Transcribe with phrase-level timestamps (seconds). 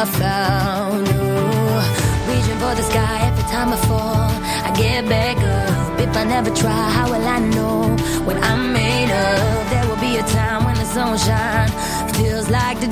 [0.00, 1.08] I found.
[1.08, 4.30] Ooh, reaching for the sky every time I fall.
[4.66, 5.98] I get back up.
[5.98, 9.70] If I never try, how will I know what I'm made of?
[9.70, 11.70] There will be a time when the sunshine
[12.14, 12.86] feels like the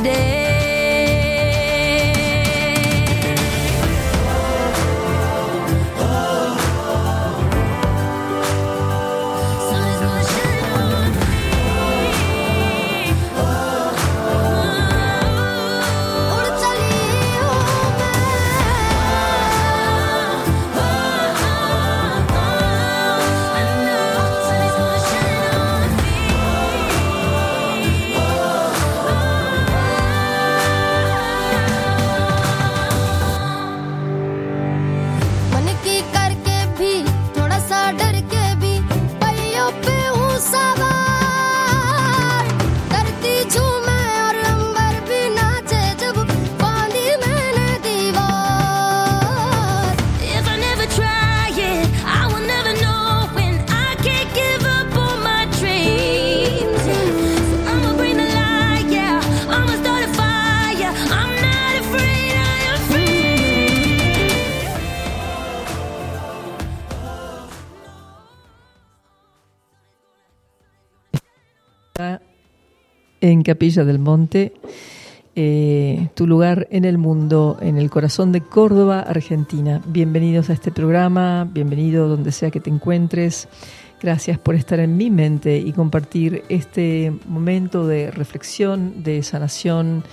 [73.31, 74.53] en Capilla del Monte,
[75.35, 79.83] eh, tu lugar en el mundo, en el corazón de Córdoba, Argentina.
[79.87, 83.49] Bienvenidos a este programa, bienvenido donde sea que te encuentres.
[84.01, 90.05] Gracias por estar en mi mente y compartir este momento de reflexión, de sanación,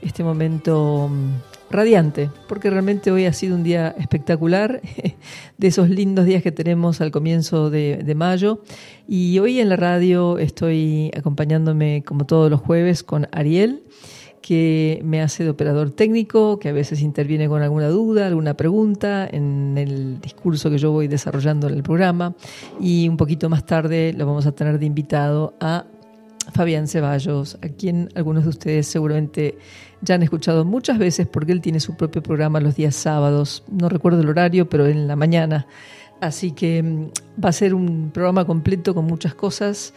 [0.00, 4.80] este momento mm, radiante, porque realmente hoy ha sido un día espectacular,
[5.58, 8.62] de esos lindos días que tenemos al comienzo de, de mayo.
[9.06, 13.82] Y hoy en la radio estoy acompañándome, como todos los jueves, con Ariel,
[14.40, 19.28] que me hace de operador técnico, que a veces interviene con alguna duda, alguna pregunta
[19.30, 22.34] en el discurso que yo voy desarrollando en el programa.
[22.80, 25.84] Y un poquito más tarde lo vamos a tener de invitado a
[26.52, 29.56] Fabián Ceballos, a quien algunos de ustedes seguramente
[30.02, 33.64] ya han escuchado muchas veces porque él tiene su propio programa los días sábados.
[33.70, 35.66] No recuerdo el horario, pero en la mañana.
[36.20, 37.10] Así que mm,
[37.42, 39.94] va a ser un programa completo con muchas cosas.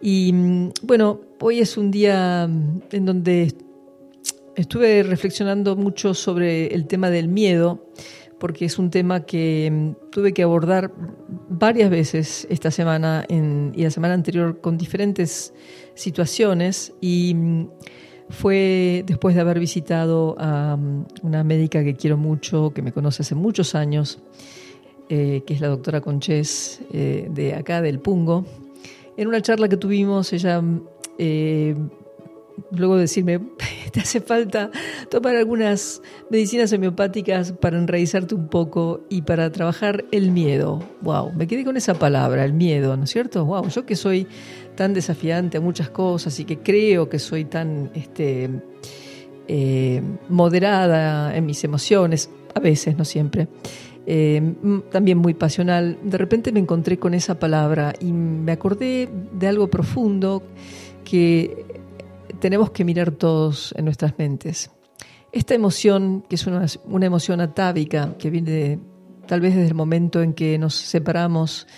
[0.00, 3.54] Y mm, bueno, hoy es un día mm, en donde
[4.56, 7.86] estuve reflexionando mucho sobre el tema del miedo,
[8.38, 10.92] porque es un tema que tuve que abordar
[11.48, 15.54] varias veces esta semana y la semana anterior con diferentes
[15.94, 17.36] situaciones y
[18.28, 23.22] fue después de haber visitado a mm, una médica que quiero mucho, que me conoce
[23.22, 24.20] hace muchos años,
[25.08, 28.44] eh, que es la doctora Conchés eh, de acá del Pungo.
[29.16, 30.62] En una charla que tuvimos, ella
[31.18, 31.74] eh,
[32.70, 33.40] luego de decirme,
[33.92, 34.70] te hace falta
[35.10, 40.82] tomar algunas medicinas homeopáticas para enraizarte un poco y para trabajar el miedo.
[41.02, 43.44] Wow, me quedé con esa palabra, el miedo, ¿no es cierto?
[43.44, 44.26] Wow, yo que soy
[44.74, 48.48] tan desafiante a muchas cosas y que creo que soy tan este,
[49.48, 53.48] eh, moderada en mis emociones, a veces, no siempre.
[54.06, 54.42] eh,
[54.90, 59.68] también muy pasional, de repente me encontré con esa palabra y me acordé de algo
[59.68, 60.42] profundo
[61.04, 61.81] que
[62.42, 64.72] tenemos que mirar todos en nuestras mentes.
[65.30, 68.78] Esta emoción, que es una, una emoción atávica, que viene de-
[69.28, 71.68] tal vez desde el momento en que nos separamos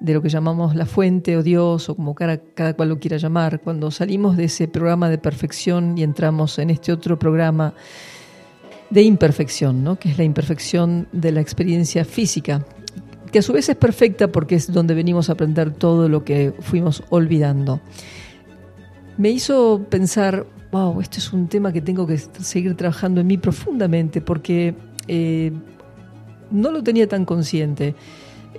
[0.00, 3.16] de lo que llamamos la fuente o Dios o como cada, cada cual lo quiera
[3.16, 7.74] llamar, cuando salimos de ese programa de perfección y entramos en este otro programa
[8.90, 10.00] de imperfección, ¿no?
[10.00, 12.66] que es la imperfección de la experiencia física,
[13.30, 16.52] que a su vez es perfecta porque es donde venimos a aprender todo lo que
[16.60, 17.80] fuimos olvidando.
[19.18, 23.36] Me hizo pensar, wow, esto es un tema que tengo que seguir trabajando en mí
[23.36, 24.74] profundamente porque
[25.08, 25.52] eh,
[26.50, 27.96] no lo tenía tan consciente.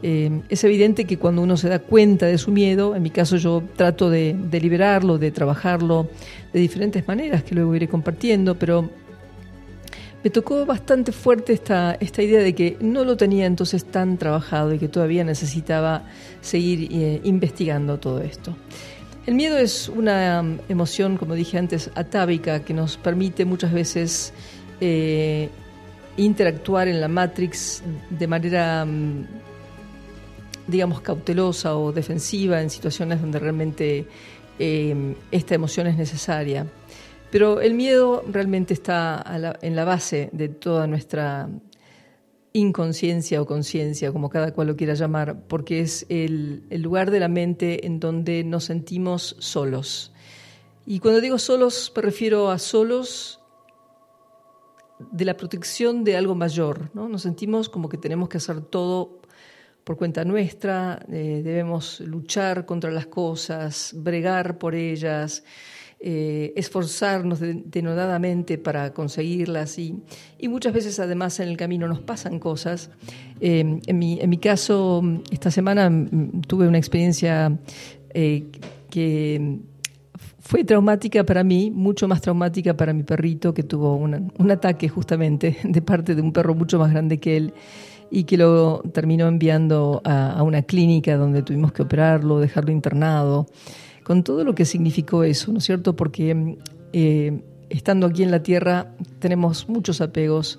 [0.03, 3.37] Eh, es evidente que cuando uno se da cuenta de su miedo, en mi caso
[3.37, 6.09] yo trato de, de liberarlo, de trabajarlo
[6.53, 8.89] de diferentes maneras que luego iré compartiendo, pero
[10.23, 14.79] me tocó bastante fuerte esta, idea de que no lo tenía entonces tan trabajado y
[14.79, 16.03] que todavía necesitaba
[16.41, 18.55] seguir eh, investigando todo esto.
[19.29, 24.33] El miedo es una um, emoción, como dije antes, atávica que nos permite muchas veces
[24.81, 25.49] eh,
[26.17, 29.27] interactuar en la Matrix de manera, um,
[30.65, 34.07] digamos, cautelosa o defensiva en situaciones donde realmente
[34.57, 36.65] eh, esta emoción es necesaria.
[37.29, 39.23] Pero el miedo realmente está
[39.61, 41.47] en la base de toda nuestra
[42.53, 47.27] inconsciencia o conciencia, como cada cual lo quiera llamar, porque es el, lugar de la
[47.27, 50.13] mente en donde nos sentimos solos.
[50.85, 53.39] Y cuando digo solos, me refiero a solos
[55.11, 57.07] de la protección de algo mayor, ¿no?
[57.07, 59.21] Nos sentimos como que tenemos que hacer todo
[59.83, 65.43] por cuenta nuestra, eh, debemos luchar contra las cosas, bregar por ellas,
[66.01, 69.97] eh, esforzarnos denodadamente para conseguirlas y,
[70.37, 72.89] y, muchas veces además en el camino nos pasan cosas.
[73.41, 77.51] Eh, en, mi, en mi caso, esta semana mm, tuve una experiencia
[78.13, 78.45] eh,
[78.89, 79.59] que
[80.39, 85.57] fue traumática para mí, mucho más traumática para mi perrito que tuvo un ataque justamente
[85.65, 87.53] de parte de un perro mucho más grande que él
[88.09, 93.47] y que lo terminó enviando a una clínica donde tuvimos que operarlo, dejarlo internado
[94.09, 95.95] con todo lo que significó eso, ¿no es cierto?
[95.95, 96.57] Porque
[96.93, 98.87] eh, estando aquí en la Tierra
[99.19, 100.57] tenemos muchos apegos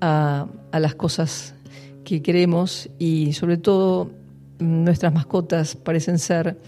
[0.00, 1.54] a, las cosas
[2.02, 4.10] que queremos y sobre todo
[4.58, 6.58] nuestras mascotas parecen ser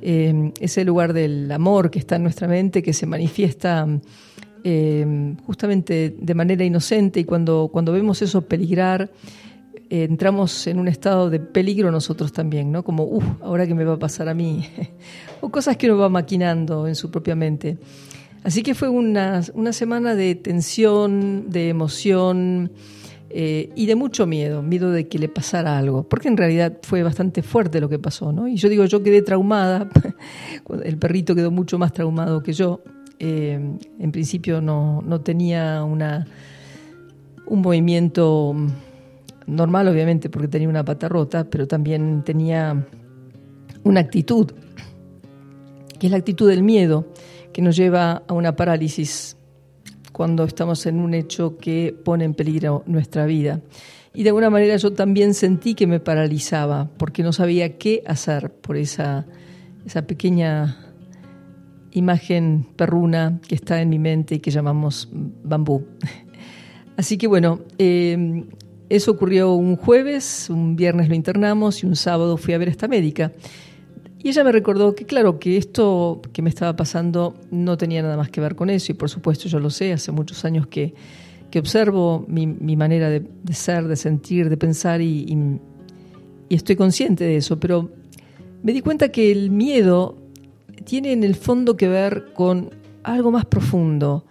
[0.00, 3.86] eh, ese lugar del amor que está en nuestra mente, que se manifiesta
[4.64, 9.10] eh, justamente de manera inocente y cuando, cuando vemos eso peligrar,
[9.90, 12.82] entramos en un estado de peligro nosotros también, ¿no?
[12.82, 14.66] Como, uff, ahora qué me va a pasar a mí,
[15.40, 17.78] o cosas que uno va maquinando en su propia mente.
[18.42, 22.72] Así que fue una, una semana de tensión, de emoción
[23.30, 27.02] eh, y de mucho miedo, miedo de que le pasara algo, porque en realidad fue
[27.02, 28.46] bastante fuerte lo que pasó, ¿no?
[28.46, 29.88] Y yo digo, yo quedé traumada,
[30.84, 32.82] el perrito quedó mucho más traumado que yo.
[33.18, 33.58] Eh,
[33.98, 36.26] en principio no, no tenía una,
[37.46, 38.54] un movimiento
[39.46, 42.86] normal obviamente porque tenía una pata rota, pero también tenía
[43.82, 44.52] una actitud,
[45.98, 47.06] que es la actitud del miedo,
[47.52, 49.36] que nos lleva a una parálisis
[50.12, 53.60] cuando estamos en un hecho que pone en peligro nuestra vida.
[54.14, 58.52] Y de alguna manera yo también sentí que me paralizaba, porque no sabía qué hacer
[58.52, 59.26] por esa,
[59.84, 60.78] esa pequeña
[61.90, 65.84] imagen perruna que está en mi mente y que llamamos bambú.
[66.96, 68.44] Así que bueno, eh,
[68.96, 72.70] eso ocurrió un jueves, un viernes lo internamos y un sábado fui a ver a
[72.70, 73.32] esta médica.
[74.22, 78.16] Y ella me recordó que, claro, que esto que me estaba pasando no tenía nada
[78.16, 80.94] más que ver con eso, y por supuesto yo lo sé, hace muchos años que,
[81.50, 85.60] que observo mi, mi manera de, ser, de sentir, de pensar, y, y,
[86.48, 87.90] y estoy consciente de eso, pero
[88.62, 90.16] me di cuenta que el miedo
[90.84, 92.70] tiene en el fondo que ver con
[93.02, 94.24] algo más profundo.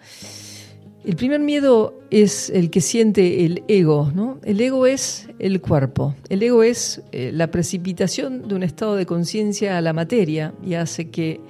[1.06, 4.39] El primer miedo es el que siente el ego, ¿no?
[4.44, 6.13] El ego es el cuerpo.
[6.30, 10.75] El ego es eh, la precipitación de un estado de conciencia a la materia y
[10.75, 11.42] hace que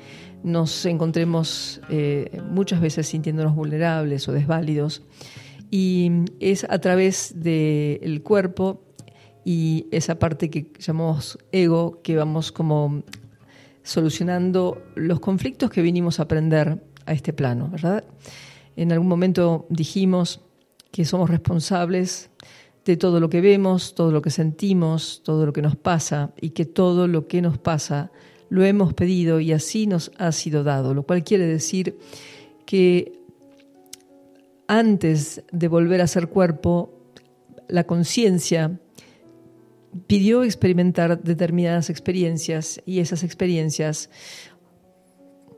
[0.41, 5.03] nos encontremos eh, muchas veces sintiéndonos vulnerables o desválidos.
[5.69, 8.81] Y es a través del cuerpo
[9.43, 13.03] y esa parte que llamamos ego que vamos como
[13.81, 18.05] solucionando los conflictos que vinimos a aprender a este plano, ¿verdad?
[18.77, 20.39] En algún momento dijimos
[20.93, 22.29] que somos responsables
[22.85, 26.51] de todo lo que vemos, todo lo que sentimos, todo lo que nos pasa y
[26.51, 28.11] que todo lo que nos pasa
[28.49, 31.97] lo hemos pedido y así nos ha sido dado, lo cual quiere decir
[32.67, 33.11] que
[34.67, 36.93] antes de volver a ser cuerpo,
[37.67, 38.79] la conciencia
[40.05, 44.11] pidió experimentar determinadas experiencias y esas experiencias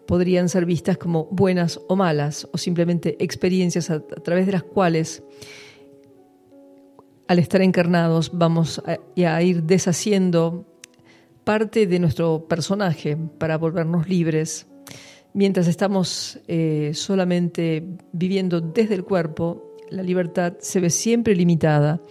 [0.08, 5.24] podrían ser vistas como buenas o malas, o simplemente experiencias a, través de las cuales,
[7.28, 10.66] al estar encarnados, vamos a, ir deshaciendo
[11.44, 14.68] parte de nuestro personaje para volvernos libres.
[15.34, 17.84] Mientras estamos eh, solamente
[18.14, 22.02] viviendo desde el cuerpo, la libertad se ve siempre limitada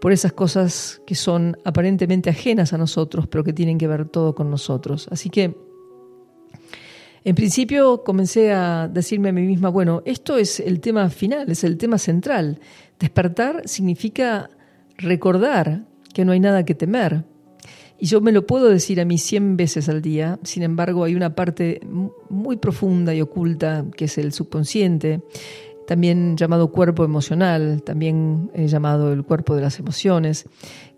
[0.00, 4.34] por esas cosas que son aparentemente ajenas a nosotros, pero que tienen que ver todo
[4.34, 5.08] con nosotros.
[5.10, 5.54] Así que
[7.24, 11.64] en principio comencé a decirme a mí misma, bueno, esto es el tema final, es
[11.64, 12.60] el tema central.
[12.98, 14.48] Despertar significa
[14.96, 15.84] recordar
[16.14, 17.24] que no hay nada que temer.
[17.98, 21.14] Y yo me lo puedo decir a mí cien veces al día, sin embargo hay
[21.14, 21.80] una parte
[22.30, 25.20] muy profunda y oculta que es el subconsciente,
[25.86, 30.46] también llamado cuerpo emocional, también llamado el cuerpo de las emociones,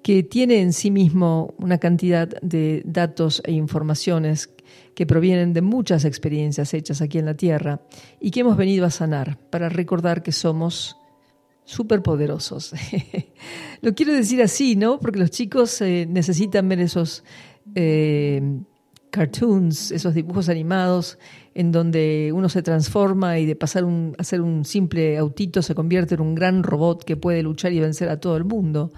[0.02, 4.50] que tiene en sí mismo una cantidad de datos e informaciones
[4.94, 7.80] que provienen de muchas experiencias hechas aquí en la Tierra
[8.20, 10.96] y que hemos venido a sanar para recordar que somos
[11.64, 12.72] superpoderosos.
[13.80, 14.98] Lo quiero decir así, ¿no?
[15.00, 17.24] Porque los chicos eh, necesitan ver esos
[17.74, 18.42] eh,
[19.10, 21.18] cartoons, esos dibujos animados
[21.54, 23.84] en donde uno se transforma y de pasar
[24.16, 27.80] a ser un simple autito se convierte en un gran robot que puede luchar y
[27.80, 28.90] vencer a todo el mundo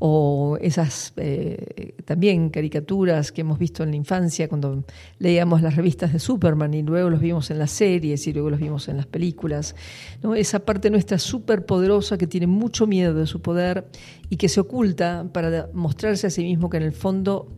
[0.00, 4.84] o esas eh, también caricaturas que hemos visto en la infancia cuando
[5.18, 8.60] leíamos las revistas de Superman y luego los vimos en las series y luego los
[8.60, 9.74] vimos en las películas.
[10.22, 10.34] ¿no?
[10.36, 13.88] Esa parte nuestra súper poderosa que tiene mucho miedo de su poder
[14.30, 17.48] y que se oculta para mostrarse a sí mismo que en el fondo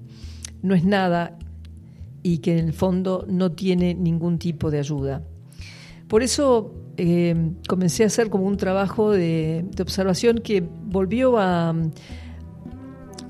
[0.63, 1.39] no es nada
[2.23, 5.23] y que en el fondo no tiene ningún tipo de ayuda.
[6.09, 11.75] Por eso eh, comencé a hacer como un trabajo de, de observación que volvió a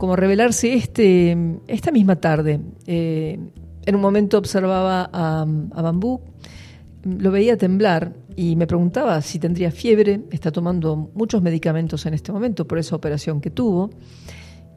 [0.00, 1.36] como revelarse este,
[1.68, 2.58] esta misma tarde.
[2.86, 3.38] Eh,
[3.84, 5.44] en un momento observaba a,
[5.82, 6.22] Bambú,
[7.04, 10.22] lo veía temblar y me preguntaba si tendría fiebre.
[10.30, 13.90] Está tomando muchos medicamentos en este momento por esa operación que tuvo.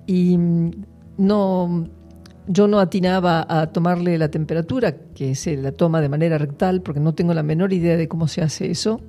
[0.06, 0.38] Y
[1.18, 1.88] no,
[2.48, 7.00] yo no atinaba a tomarle la temperatura, que se la toma de manera rectal, porque
[7.00, 9.00] no tengo la menor idea de cómo se hace eso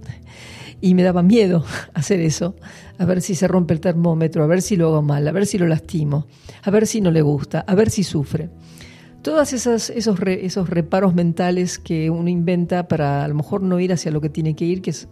[0.81, 1.65] y me daba miedo
[1.95, 2.57] hacer eso,
[2.99, 5.47] a ver si se rompe el termómetro, a ver si lo hago mal, a ver
[5.47, 6.27] si lo lastimo,
[6.63, 8.51] a ver si no le gusta, a ver si sufre.
[9.23, 14.11] Todos esos, esos reparos mentales que uno inventa para a lo mejor no ir hacia
[14.11, 15.09] lo que tiene que ir, que es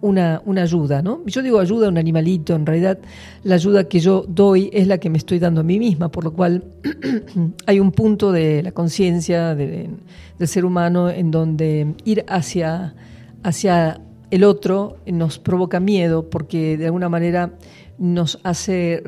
[0.00, 1.24] una, una, ayuda, ¿no?
[1.26, 2.98] Yo digo ayuda a un animalito, en realidad
[3.42, 6.24] la ayuda que yo doy es la que me estoy dando a mí misma, por
[6.24, 6.64] lo cual
[7.66, 9.98] hay un punto de la conciencia del
[10.44, 12.94] ser humano en donde ir hacia,
[13.42, 17.54] hacia el otro nos provoca miedo porque de alguna manera
[17.98, 19.02] nos hace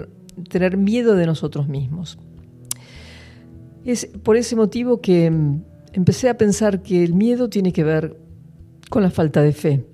[0.48, 2.18] tener miedo de nosotros mismos.
[3.84, 5.62] Es por ese motivo que mm,
[5.92, 8.16] empecé a pensar que el miedo tiene que ver
[8.88, 9.86] con la falta de fe,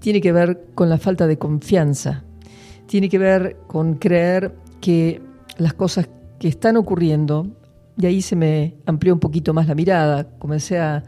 [0.00, 2.24] tiene que ver con la falta de confianza,
[2.86, 5.20] tiene que ver con creer que
[5.58, 7.46] las cosas que están ocurriendo,
[7.96, 11.02] y ahí se me amplió un poquito más la mirada, comencé a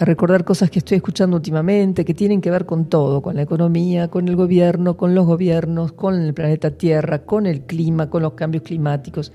[0.00, 3.42] a recordar cosas que estoy escuchando últimamente, que tienen que ver con todo, con la
[3.42, 8.22] economía, con el gobierno, con los gobiernos, con el planeta Tierra, con el clima, con
[8.22, 9.30] los cambios climáticos.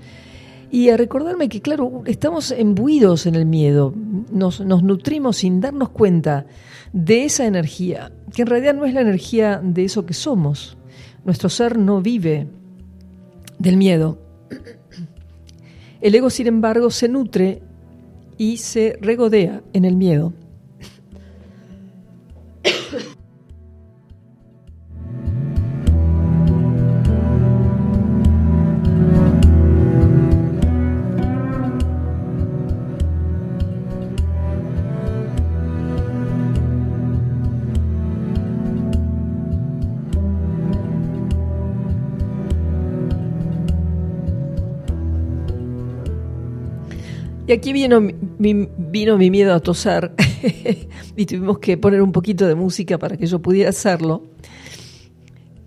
[0.68, 3.94] Y a recordarme que, claro, estamos embuidos en el miedo,
[4.32, 6.46] nos, nos nutrimos sin darnos cuenta
[6.92, 10.76] de esa energía, que en realidad no es la energía de eso que somos.
[11.24, 12.48] Nuestro ser no vive
[13.60, 14.18] del miedo.
[16.00, 17.62] El ego, sin embargo, se nutre
[18.36, 20.32] y se regodea en el miedo.
[47.48, 50.12] Y aquí vino mi, vino mi miedo a tosar
[51.16, 54.24] y tuvimos que poner un poquito de música para que yo pudiera hacerlo.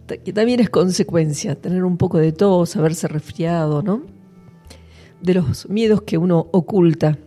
[0.06, 4.04] Que también es consecuencia, tener un poco de tos, haberse resfriado, ¿no?
[5.22, 7.18] De los miedos que uno oculta.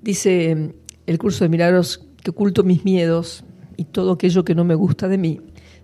[0.00, 0.74] Dice
[1.06, 3.44] el curso de milagros que oculto mis miedos
[3.76, 5.40] y todo aquello que no me gusta de mí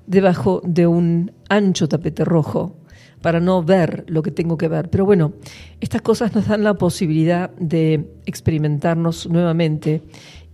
[0.06, 2.78] debajo de un ancho tapete rojo
[3.20, 4.90] para no ver lo que tengo que ver.
[4.90, 5.32] Pero bueno,
[5.80, 10.02] estas cosas nos dan la posibilidad de experimentarnos nuevamente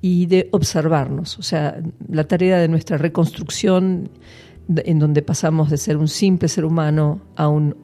[0.01, 1.39] y de observarnos.
[1.39, 4.11] O sea, la tarea de nuestra reconstrucción,
[4.69, 7.77] en donde pasamos de ser un simple ser humano a un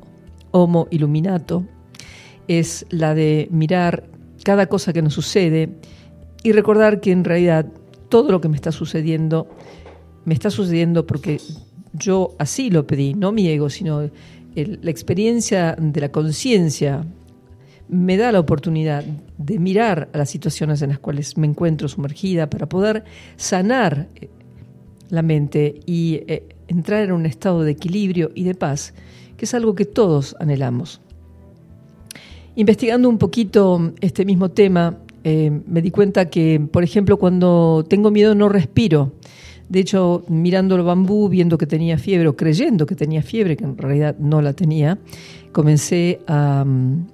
[0.50, 1.64] homo iluminato,
[2.48, 4.08] es la de mirar
[4.44, 5.70] cada cosa que nos sucede
[6.42, 7.66] y recordar que en realidad
[8.08, 9.48] todo lo que me está sucediendo,
[10.24, 11.40] me está sucediendo porque
[11.92, 14.10] yo así lo pedí, no mi ego, sino
[14.54, 17.04] la experiencia de la conciencia
[17.88, 19.04] me da la oportunidad
[19.36, 23.04] de mirar a las situaciones en las cuales me encuentro sumergida para poder
[23.36, 24.28] sanar eh,
[25.08, 28.94] la mente y eh, entrar en un estado de equilibrio y de paz,
[29.36, 31.00] que es algo que todos anhelamos.
[32.54, 38.10] Investigando un poquito este mismo tema, eh, me di cuenta que, por ejemplo, cuando tengo
[38.10, 39.12] miedo no respiro.
[39.70, 43.62] De hecho, mirando el bambú, viendo que tenía fiebre o creyendo que tenía fiebre, que
[43.62, 44.98] en realidad no la tenía,
[45.52, 47.06] comencé a, mm,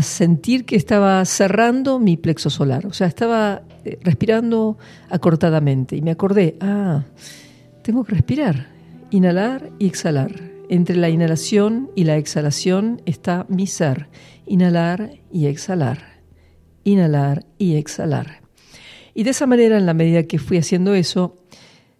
[0.00, 2.86] sentir que estaba cerrando mi plexo solar.
[2.86, 4.78] O sea, estaba eh, respirando
[5.10, 5.96] acortadamente.
[5.96, 7.02] Y me acordé, ah,
[7.82, 8.68] tengo que respirar,
[9.10, 10.30] inhalar y exhalar.
[10.68, 14.06] Entre la inhalación y la exhalación está mi ser.
[14.46, 16.20] Inhalar y exhalar.
[16.84, 18.42] Inhalar y exhalar.
[19.18, 21.34] Y de esa manera, en la medida que fui haciendo eso,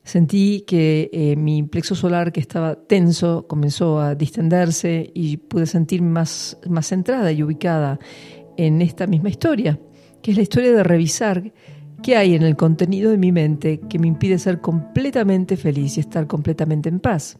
[0.09, 6.09] Sentí que eh, mi plexo solar que estaba tenso comenzó a distenderse y pude sentirme
[6.09, 7.99] más, más centrada y ubicada
[8.57, 9.79] en esta misma historia,
[10.23, 11.53] que es la historia de revisar
[12.03, 16.01] qué hay en el contenido de mi mente que me impide ser completamente feliz y
[16.01, 17.39] estar completamente en paz.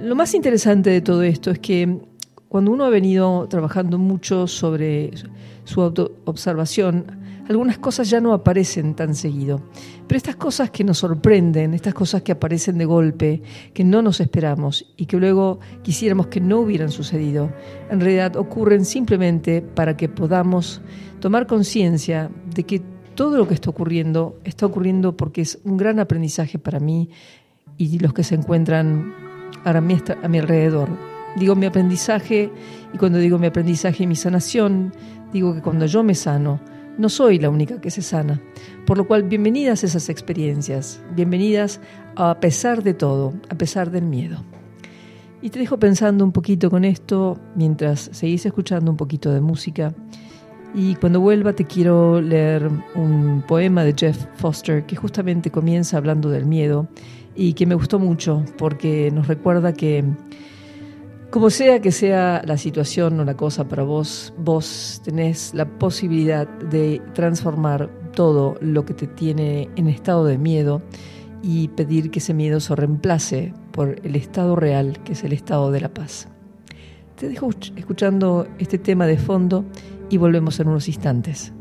[0.00, 2.00] Lo más interesante de todo esto es que
[2.48, 5.10] cuando uno ha venido trabajando mucho sobre
[5.64, 7.04] su autoobservación,
[7.48, 9.60] algunas cosas ya no aparecen tan seguido.
[10.06, 14.20] Pero estas cosas que nos sorprenden, estas cosas que aparecen de golpe, que no nos
[14.20, 17.52] esperamos y que luego quisiéramos que no hubieran sucedido,
[17.90, 20.80] en realidad ocurren simplemente para que podamos
[21.20, 22.82] tomar conciencia de que
[23.14, 27.10] todo lo que está ocurriendo está ocurriendo porque es un gran aprendizaje para mí
[27.78, 29.14] y los que se encuentran
[29.64, 30.88] a mi, a mi alrededor.
[31.36, 32.50] Digo mi aprendizaje
[32.92, 34.92] y cuando digo mi aprendizaje y mi sanación,
[35.32, 36.60] digo que cuando yo me sano,
[36.98, 38.40] no soy la única que se sana.
[38.86, 41.80] Por lo cual, bienvenidas esas experiencias, bienvenidas
[42.16, 44.42] a pesar de todo, a pesar del miedo.
[45.42, 49.94] Y te dejo pensando un poquito con esto mientras seguís escuchando un poquito de música.
[50.74, 56.30] Y cuando vuelva te quiero leer un poema de Jeff Foster que justamente comienza hablando
[56.30, 56.88] del miedo
[57.36, 60.04] y que me gustó mucho porque nos recuerda que
[61.34, 66.46] como sea que sea la situación o la cosa para vos, vos tenés la posibilidad
[66.46, 70.80] de transformar todo lo que te tiene en estado de miedo
[71.42, 75.72] y pedir que ese miedo se reemplace por el estado real, que es el estado
[75.72, 76.28] de la paz.
[77.16, 79.64] Te dejo escuchando este tema de fondo
[80.10, 81.52] y volvemos en unos instantes.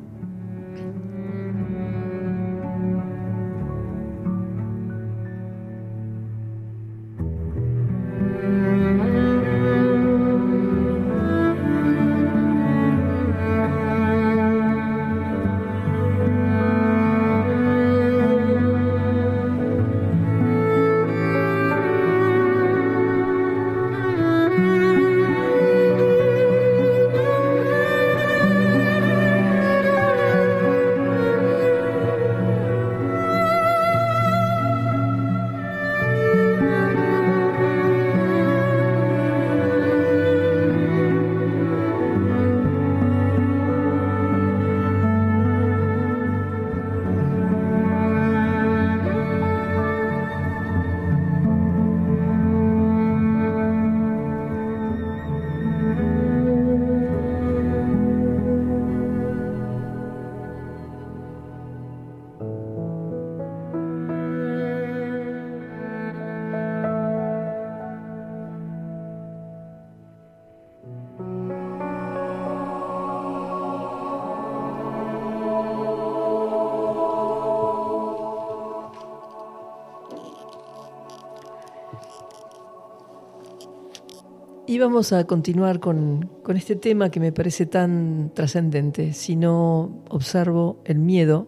[84.83, 89.13] Vamos a continuar con, este tema que me parece tan trascendente.
[89.13, 91.47] Si no observo el miedo,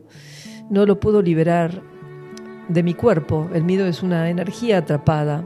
[0.70, 1.82] no lo puedo liberar
[2.70, 3.50] de mi cuerpo.
[3.54, 5.46] El miedo es una energía atrapada.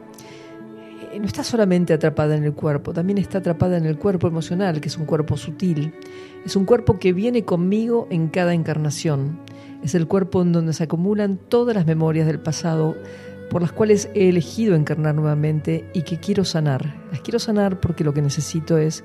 [1.12, 4.80] Eh, no está solamente atrapada en el cuerpo, también está atrapada en el cuerpo emocional,
[4.82, 5.94] que es un cuerpo sutil.
[6.46, 9.40] Es un cuerpo que viene conmigo en cada encarnación.
[9.84, 12.96] Es el cuerpo en donde se acumulan todas las memorias del pasado
[13.50, 16.96] por las cuales he elegido encarnar nuevamente y que quiero sanar.
[17.12, 19.04] Las quiero sanar porque lo que necesito es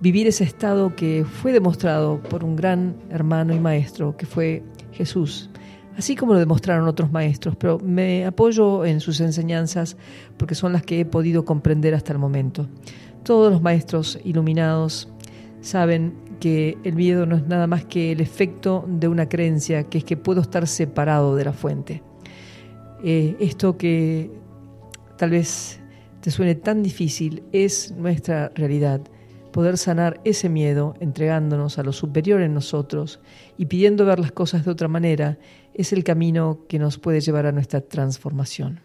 [0.00, 5.50] vivir ese estado que fue demostrado por un gran hermano y maestro, que fue Jesús,
[5.96, 9.96] así como lo demostraron otros maestros, pero me apoyo en sus enseñanzas
[10.36, 12.68] porque son las que he podido comprender hasta el momento.
[13.24, 15.08] Todos los maestros iluminados
[15.60, 19.98] saben que el miedo no es nada más que el efecto de una creencia, que
[19.98, 22.02] es que puedo estar separado de la fuente.
[23.02, 24.30] Eh, esto que
[25.16, 25.80] tal vez
[26.20, 29.00] te suene tan difícil es nuestra realidad.
[29.52, 33.20] Poder sanar ese miedo entregándonos a lo superior en nosotros
[33.56, 35.38] y pidiendo ver las cosas de otra manera
[35.74, 38.80] es el camino que nos puede llevar a nuestra transformación.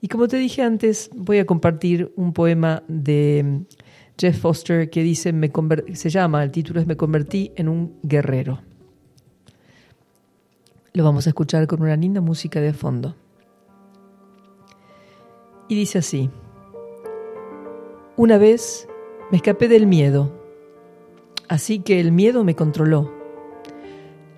[0.00, 3.64] Y como te dije antes, voy a compartir un poema de
[4.18, 5.50] Jeff Foster que dice, me
[5.94, 8.60] se llama, el título es Me convertí en un guerrero.
[10.92, 13.16] Lo vamos a escuchar con una linda música de fondo.
[15.68, 16.30] Y dice así,
[18.16, 18.88] una vez
[19.30, 20.30] me escapé del miedo,
[21.48, 23.10] así que el miedo me controló,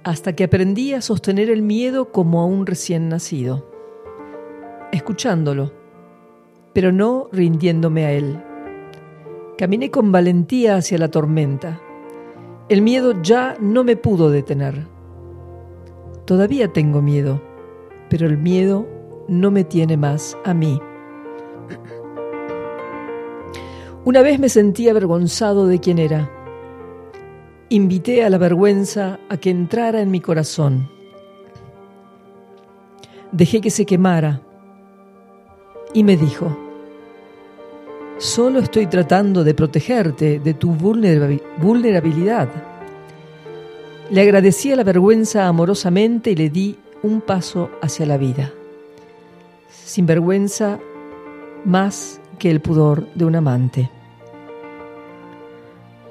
[0.04, 3.68] hasta que aprendí a sostener el miedo como a un recién nacido,
[4.92, 5.72] escuchándolo,
[6.72, 8.40] pero no rindiéndome a él.
[9.58, 11.80] Caminé con valentía hacia la tormenta.
[12.68, 14.86] El miedo ya no me pudo detener.
[16.24, 17.40] Todavía tengo miedo,
[18.08, 18.86] pero el miedo
[19.28, 20.80] no me tiene más a mí.
[24.06, 26.30] Una vez me sentí avergonzado de quién era.
[27.70, 30.88] Invité a la vergüenza a que entrara en mi corazón.
[33.32, 34.42] Dejé que se quemara
[35.92, 36.56] y me dijo,
[38.18, 42.48] Solo estoy tratando de protegerte de tu vulnerabilidad.
[44.10, 48.52] Le agradecí a la vergüenza amorosamente y le di un paso hacia la vida.
[49.68, 50.78] Sin vergüenza
[51.64, 53.95] más que el pudor de un amante.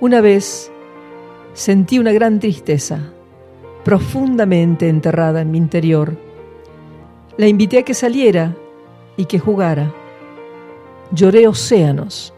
[0.01, 0.71] Una vez
[1.53, 2.99] sentí una gran tristeza,
[3.85, 6.17] profundamente enterrada en mi interior.
[7.37, 8.53] La invité a que saliera
[9.15, 9.93] y que jugara.
[11.11, 12.33] Lloré océanos.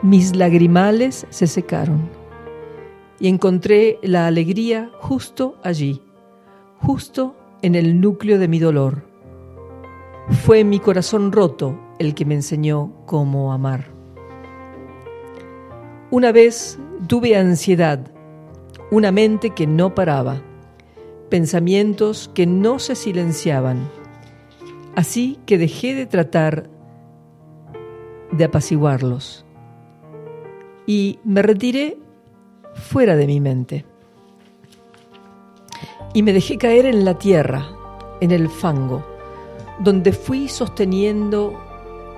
[0.00, 2.08] Mis lagrimales se secaron
[3.20, 6.00] y encontré la alegría justo allí,
[6.80, 9.02] justo en el núcleo de mi dolor.
[10.46, 13.97] Fue mi corazón roto el que me enseñó cómo amar.
[16.10, 18.00] Una vez tuve ansiedad,
[18.90, 20.40] una mente que no paraba,
[21.28, 23.90] pensamientos que no se silenciaban.
[24.96, 26.70] Así que dejé de tratar
[28.32, 29.44] de apaciguarlos
[30.86, 31.98] y me retiré
[32.72, 33.84] fuera de mi mente.
[36.14, 37.66] Y me dejé caer en la tierra,
[38.22, 39.04] en el fango,
[39.78, 41.52] donde fui sosteniendo,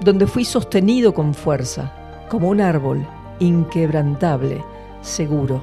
[0.01, 1.93] donde fui sostenido con fuerza,
[2.29, 3.05] como un árbol
[3.41, 4.65] inquebrantable,
[5.03, 5.61] seguro.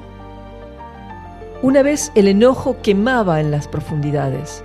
[1.62, 4.62] Una vez el enojo quemaba en las profundidades.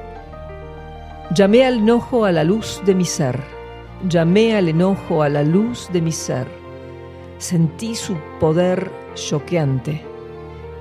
[1.33, 3.39] Llamé al enojo a la luz de mi ser.
[4.07, 6.47] Llamé al enojo a la luz de mi ser.
[7.39, 10.03] Sentí su poder choqueante.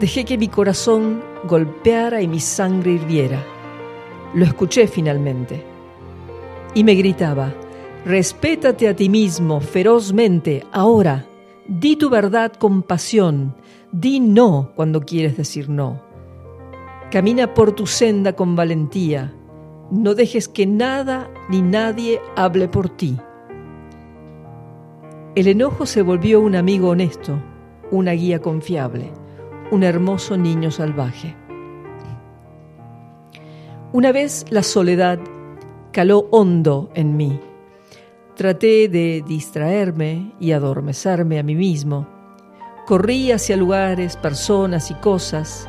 [0.01, 3.43] Dejé que mi corazón golpeara y mi sangre hirviera.
[4.35, 5.65] Lo escuché finalmente.
[6.75, 7.55] Y me gritaba,
[8.05, 11.27] respétate a ti mismo ferozmente ahora
[11.69, 13.55] Di tu verdad con pasión,
[13.93, 16.03] di no cuando quieres decir no.
[17.11, 19.33] Camina por tu senda con valentía,
[19.91, 23.17] no dejes que nada ni nadie hable por ti.
[25.37, 27.39] El enojo se volvió un amigo honesto,
[27.91, 29.13] una guía confiable,
[29.71, 31.37] un hermoso niño salvaje.
[33.93, 35.21] Una vez la soledad
[35.93, 37.39] caló hondo en mí
[38.35, 42.09] Traté de distraerme y adormecerme a mí mismo.
[42.87, 45.69] Corrí hacia lugares, personas y cosas.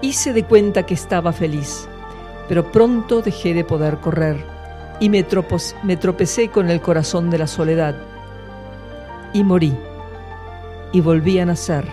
[0.00, 1.86] Hice de cuenta que estaba feliz,
[2.48, 4.42] pero pronto dejé de poder correr
[5.00, 5.26] y me,
[5.82, 7.94] me tropecé con el corazón de la soledad.
[9.34, 9.76] Y morí.
[10.92, 11.84] Y volví a nacer.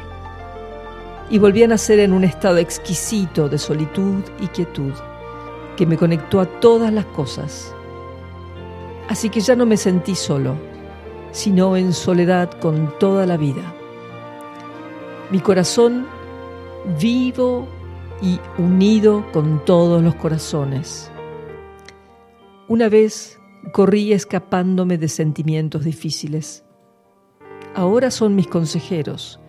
[1.30, 4.94] Y volví a nacer en un estado exquisito de solitud y quietud
[5.76, 7.74] que me conectó a todas las cosas
[9.10, 10.56] Así que ya no me sentí solo,
[11.32, 13.74] sino en soledad con toda la vida.
[15.32, 16.06] Mi corazón
[17.02, 17.68] vivo
[18.22, 21.12] y unido con todos los corazones.
[22.68, 23.40] Una vez
[23.74, 26.64] corrí escapándome de sentimientos difíciles.
[27.74, 29.40] Ahora son mis consejeros,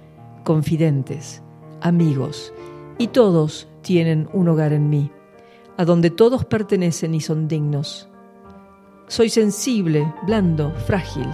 [0.43, 1.43] confidentes,
[1.83, 2.55] amigos,
[2.97, 5.11] y todos tienen un hogar en mí,
[5.77, 8.10] a donde todos pertenecen y son dignos.
[9.11, 11.27] Soy sensible, blando, frágil.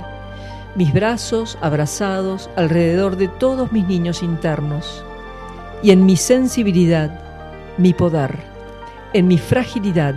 [0.76, 5.04] Mis brazos abrazados alrededor de todos mis niños internos.
[5.82, 7.20] Y en mi sensibilidad,
[7.76, 8.34] mi poder.
[9.12, 10.14] En mi fragilidad,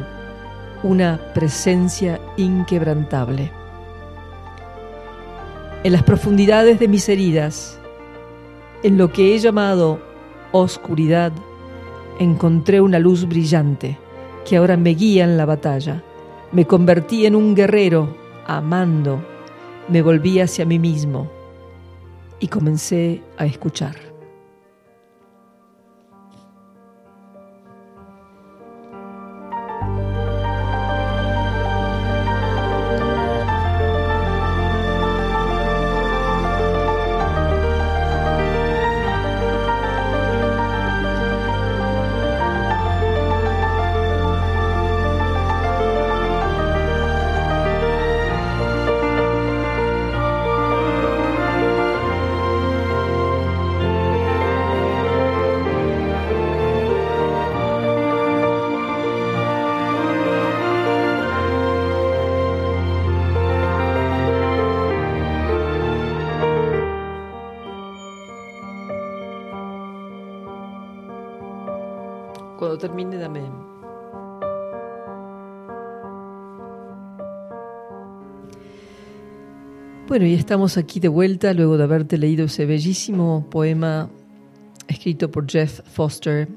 [0.84, 3.52] una presencia inquebrantable.
[5.84, 7.78] En las profundidades de mis heridas,
[8.84, 10.00] en lo que he llamado
[10.54, 11.34] oscuridad,
[12.20, 13.98] encontré una luz brillante
[14.48, 16.06] que ahora me guía en la batalla
[16.52, 18.16] me convertí en un guerrero,
[18.48, 19.24] amando,
[19.88, 21.30] me volví hacia mí mismo
[22.40, 24.09] y comencé a escuchar.
[80.20, 84.10] Bueno, y estamos aquí de vuelta luego de haberte leído ese bellísimo poema
[84.90, 86.50] escrito por Jeff Foster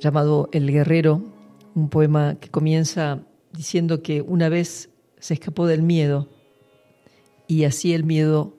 [0.00, 1.22] llamado El Guerrero,
[1.74, 3.20] un poema que comienza
[3.52, 6.30] diciendo que una vez se escapó del miedo
[7.48, 8.56] y así el miedo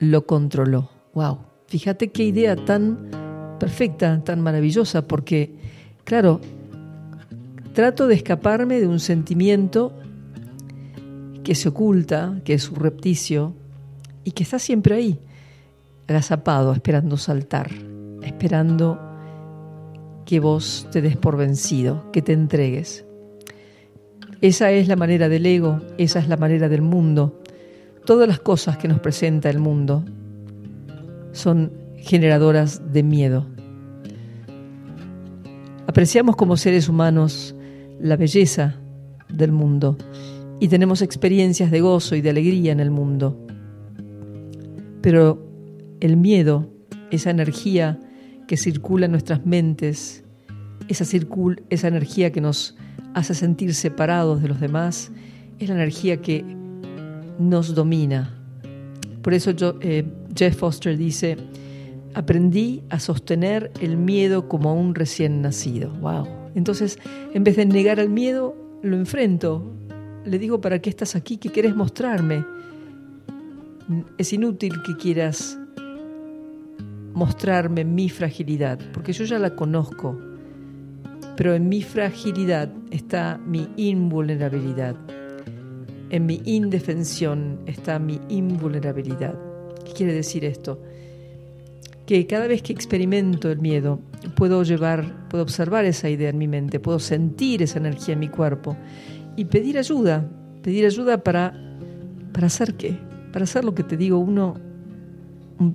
[0.00, 0.90] lo controló.
[1.14, 1.38] ¡Wow!
[1.68, 3.10] Fíjate qué idea tan
[3.60, 5.54] perfecta, tan maravillosa, porque,
[6.02, 6.40] claro,
[7.74, 9.92] trato de escaparme de un sentimiento
[11.48, 13.54] que se oculta, que es surrepticio
[14.22, 15.18] y que está siempre ahí,
[16.06, 17.70] agazapado, esperando saltar,
[18.22, 19.00] esperando
[20.26, 23.06] que vos te des por vencido, que te entregues.
[24.42, 27.40] Esa es la manera del ego, esa es la manera del mundo.
[28.04, 30.04] Todas las cosas que nos presenta el mundo
[31.32, 33.46] son generadoras de miedo.
[35.86, 37.54] Apreciamos como seres humanos
[37.98, 38.74] la belleza
[39.30, 39.96] del mundo
[40.60, 43.38] y tenemos experiencias de gozo y de alegría en el mundo.
[45.00, 45.44] Pero
[46.00, 46.68] el miedo,
[47.10, 47.98] esa energía
[48.46, 50.24] que circula en nuestras mentes,
[50.88, 51.06] esa,
[51.88, 52.76] energía que nos
[53.14, 55.12] hace sentir separados de los demás,
[55.58, 56.44] es la energía que
[57.38, 58.34] nos domina.
[59.22, 61.36] Por eso eh, Jeff Foster dice,
[62.14, 65.90] aprendí a sostener el miedo como a un recién nacido.
[66.00, 66.26] Wow.
[66.54, 66.98] Entonces,
[67.34, 69.62] en vez de negar al miedo, lo enfrento,
[70.28, 71.38] le digo, ¿para qué estás aquí?
[71.38, 72.44] ¿Qué quieres mostrarme?
[74.18, 75.58] Es inútil que quieras
[77.14, 80.16] mostrarme mi fragilidad, porque yo ya la conozco,
[81.36, 84.96] pero en mi fragilidad está mi invulnerabilidad.
[86.10, 89.34] En mi indefensión está mi invulnerabilidad.
[89.84, 90.80] ¿Qué quiere decir esto?
[92.06, 94.00] Que cada vez que experimento el miedo,
[94.34, 98.28] puedo llevar, puedo observar esa idea en mi mente, puedo sentir esa energía en mi
[98.28, 98.76] cuerpo
[99.38, 100.28] y pedir ayuda,
[100.62, 101.54] pedir ayuda para,
[102.32, 102.98] para hacer qué,
[103.32, 104.56] para hacer lo que te digo uno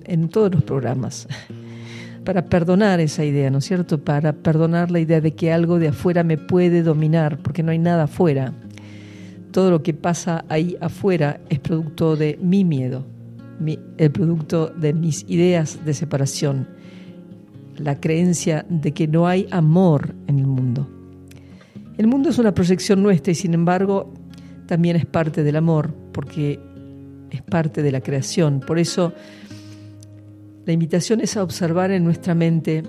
[0.03, 1.29] en todos los programas,
[2.25, 4.03] para perdonar esa idea, ¿no es cierto?
[4.03, 7.79] Para perdonar la idea de que algo de afuera me puede dominar, porque no hay
[7.79, 8.53] nada afuera.
[9.51, 13.05] Todo lo que pasa ahí afuera es producto de mi miedo,
[13.97, 16.67] el producto de mis ideas de separación,
[17.77, 20.85] la creencia de que no hay amor en el mundo.
[21.97, 24.13] El mundo es una proyección nuestra y sin embargo
[24.65, 26.59] también es parte del amor, porque
[27.29, 28.59] es parte de la creación.
[28.59, 29.13] Por eso
[30.65, 32.83] la invitación es a observar en nuestra mente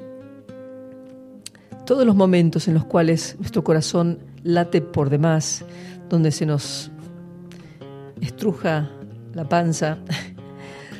[1.84, 5.64] todos los momentos en los cuales nuestro corazón late por demás,
[6.08, 6.90] donde se nos
[8.20, 8.90] estruja
[9.34, 9.98] la panza,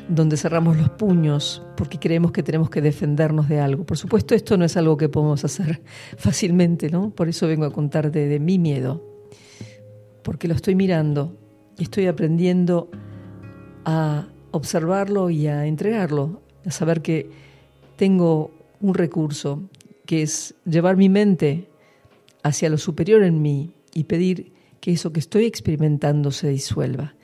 [0.08, 3.84] donde cerramos los puños porque creemos que tenemos que defendernos de algo.
[3.84, 5.82] Por supuesto, esto no es algo que podemos hacer
[6.16, 7.10] fácilmente, ¿no?
[7.10, 9.02] Por eso vengo a contarte de mi miedo,
[10.22, 11.36] porque lo estoy mirando
[11.78, 12.90] y estoy aprendiendo
[13.84, 17.30] a observarlo y a entregarlo, a saber que
[17.96, 19.62] tengo un recurso
[20.06, 21.68] que es llevar mi mente
[22.42, 27.14] hacia lo superior en mí y pedir que eso que estoy experimentando se disuelva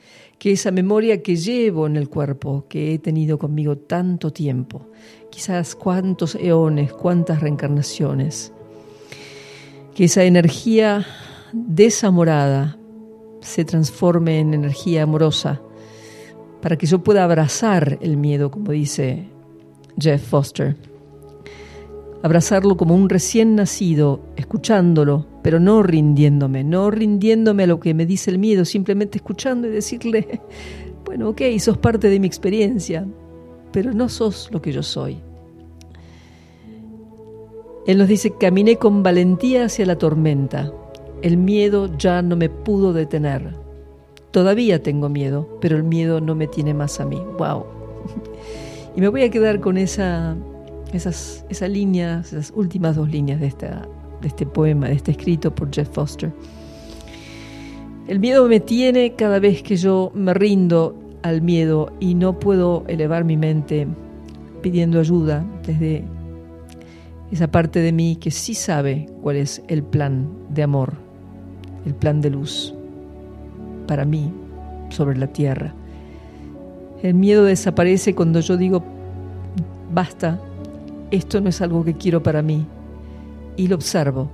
[0.41, 4.89] que esa memoria que llevo en el cuerpo, que he tenido conmigo tanto tiempo,
[5.29, 8.51] quizás cuántos eones, cuántas reencarnaciones,
[9.93, 11.05] que esa energía
[11.53, 12.75] desamorada
[13.41, 15.61] se transforme en energía amorosa,
[16.59, 19.27] para que yo pueda abrazar el miedo, como dice
[19.99, 20.75] Jeff Foster
[22.23, 28.05] abrazarlo como un recién nacido, escuchándolo, pero no rindiéndome, no rindiéndome a lo que me
[28.05, 30.41] dice el miedo, simplemente escuchando y decirle,
[31.05, 33.07] bueno, ok, sos parte de mi experiencia,
[33.71, 35.17] pero no sos lo que yo soy.
[37.87, 40.71] Él nos dice, caminé con valentía hacia la tormenta,
[41.23, 43.55] el miedo ya no me pudo detener.
[44.29, 47.21] Todavía tengo miedo, pero el miedo no me tiene más a mí.
[47.37, 47.65] ¡Wow!
[48.93, 50.35] Y me voy a quedar con esa
[50.93, 53.87] esas, esa línea, esas últimas dos líneas de, esta,
[54.21, 56.31] de este poema, de este escrito por Jeff Foster.
[58.07, 62.83] El miedo me tiene cada vez que yo me rindo al miedo y no puedo
[62.87, 63.87] elevar mi mente
[64.61, 66.03] pidiendo ayuda desde
[67.31, 70.93] esa parte de mí que sí sabe cuál es el plan de amor,
[71.85, 72.73] el plan de luz
[73.87, 74.31] para mí
[74.89, 75.73] sobre la tierra.
[77.01, 78.83] El miedo desaparece cuando yo digo,
[79.93, 80.39] basta,
[81.11, 82.65] esto no es algo que quiero para mí.
[83.57, 84.31] Y lo observo,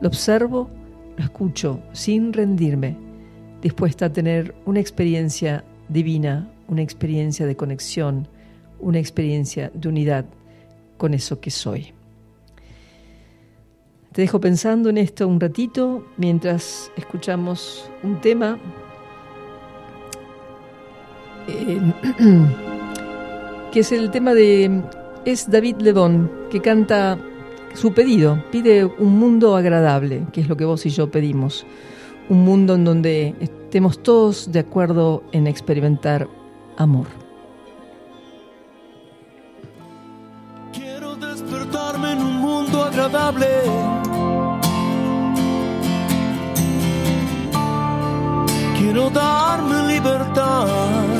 [0.00, 0.70] lo observo,
[1.16, 2.96] lo escucho sin rendirme,
[3.62, 8.28] dispuesta a tener una experiencia divina, una experiencia de conexión,
[8.78, 10.26] una experiencia de unidad
[10.98, 11.92] con eso que soy.
[14.12, 18.58] Te dejo pensando en esto un ratito mientras escuchamos un tema
[21.46, 21.80] eh,
[23.72, 24.82] que es el tema de
[25.24, 27.18] es David Lebón, que canta
[27.74, 31.66] su pedido, pide un mundo agradable, que es lo que vos y yo pedimos.
[32.28, 36.28] un mundo en donde estemos todos de acuerdo en experimentar
[36.76, 37.08] amor.
[40.72, 43.46] Quiero despertarme en un mundo agradable.
[48.78, 51.19] Quiero darme libertad.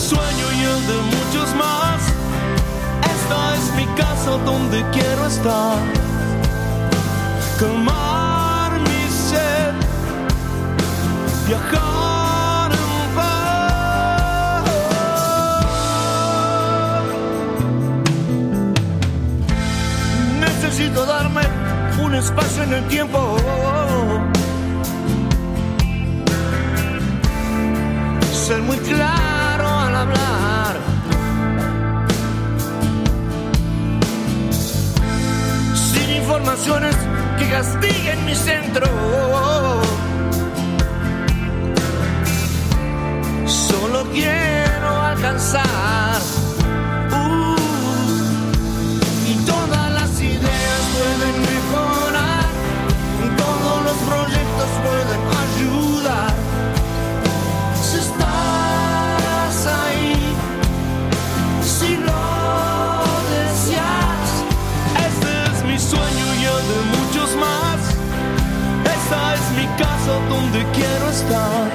[0.00, 2.00] sueño y el de muchos más.
[3.14, 5.78] Esta es mi casa donde quiero estar.
[7.58, 8.50] Calmar
[11.46, 14.64] viajar en paz.
[20.40, 21.42] Necesito darme
[22.04, 23.36] un espacio en el tiempo.
[28.32, 29.39] Ser muy claro
[35.74, 36.96] Sin informaciones
[37.38, 38.86] que castiguen mi centro.
[43.80, 46.20] solo quiero alcanzar.
[47.12, 47.56] Uh,
[49.28, 52.44] y todas las ideas pueden mejorar,
[53.36, 55.39] todos los proyectos pueden
[70.28, 71.69] donde quiero estar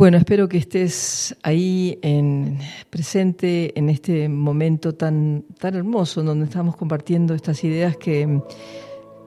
[0.00, 2.56] Bueno, espero que estés ahí en,
[2.88, 8.40] presente en este momento tan, tan hermoso donde estamos compartiendo estas ideas que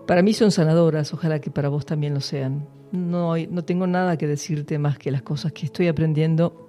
[0.07, 2.65] para mí son sanadoras, ojalá que para vos también lo sean.
[2.91, 6.67] No, no tengo nada que decirte más que las cosas que estoy aprendiendo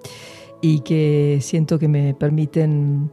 [0.61, 3.11] y que siento que me permiten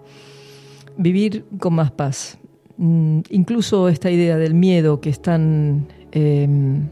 [0.98, 2.38] vivir con más paz.
[2.76, 5.88] Mm, incluso esta idea del miedo que es tan...
[6.12, 6.90] Em,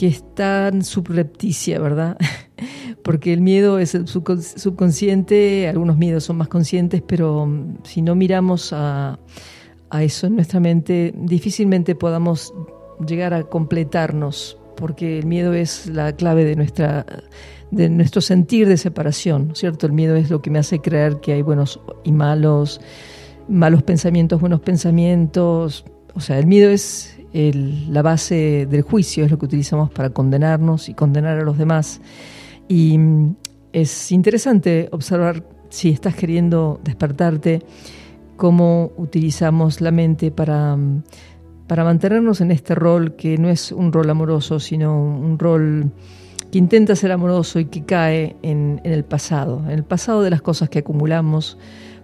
[0.00, 2.16] que es tan subrepticia, ¿verdad?
[3.04, 8.14] Porque el miedo es el subconsciente, algunos miedos son más conscientes, pero mm, si no
[8.14, 9.18] miramos a,
[9.90, 12.54] a eso en nuestra mente, difícilmente podamos
[13.06, 17.04] llegar a completarnos, porque el miedo es la clave de nuestra
[17.70, 19.84] de nuestro sentir de separación, ¿cierto?
[19.84, 22.80] El miedo es lo que me hace creer que hay buenos y malos,
[23.48, 25.84] malos pensamientos, buenos pensamientos.
[26.14, 30.88] O sea, el miedo es la base del juicio, es lo que utilizamos para condenarnos
[30.88, 32.00] y condenar a los demás.
[32.68, 33.36] Y mm,
[33.72, 37.62] es interesante observar si estás queriendo despertarte,
[38.36, 41.02] cómo utilizamos la mente para, mm,
[41.66, 45.92] para mantenernos en este rol que no es un rol amoroso, sino un rol
[46.50, 50.42] que intenta ser amoroso y que cae en, el pasado, en el pasado de las
[50.42, 51.58] cosas que acumulamos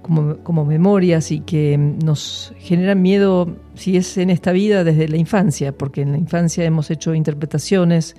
[0.06, 5.16] como, como, memorias y que nos generan miedo, si es en esta vida, desde la
[5.16, 8.16] infancia, porque en la infancia hemos hecho interpretaciones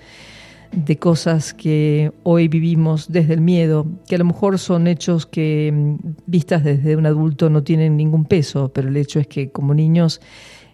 [0.72, 5.96] de cosas que hoy vivimos desde el miedo, que a lo mejor son hechos que
[6.26, 10.20] vistas desde un adulto no tienen ningún peso, pero el hecho es que como niños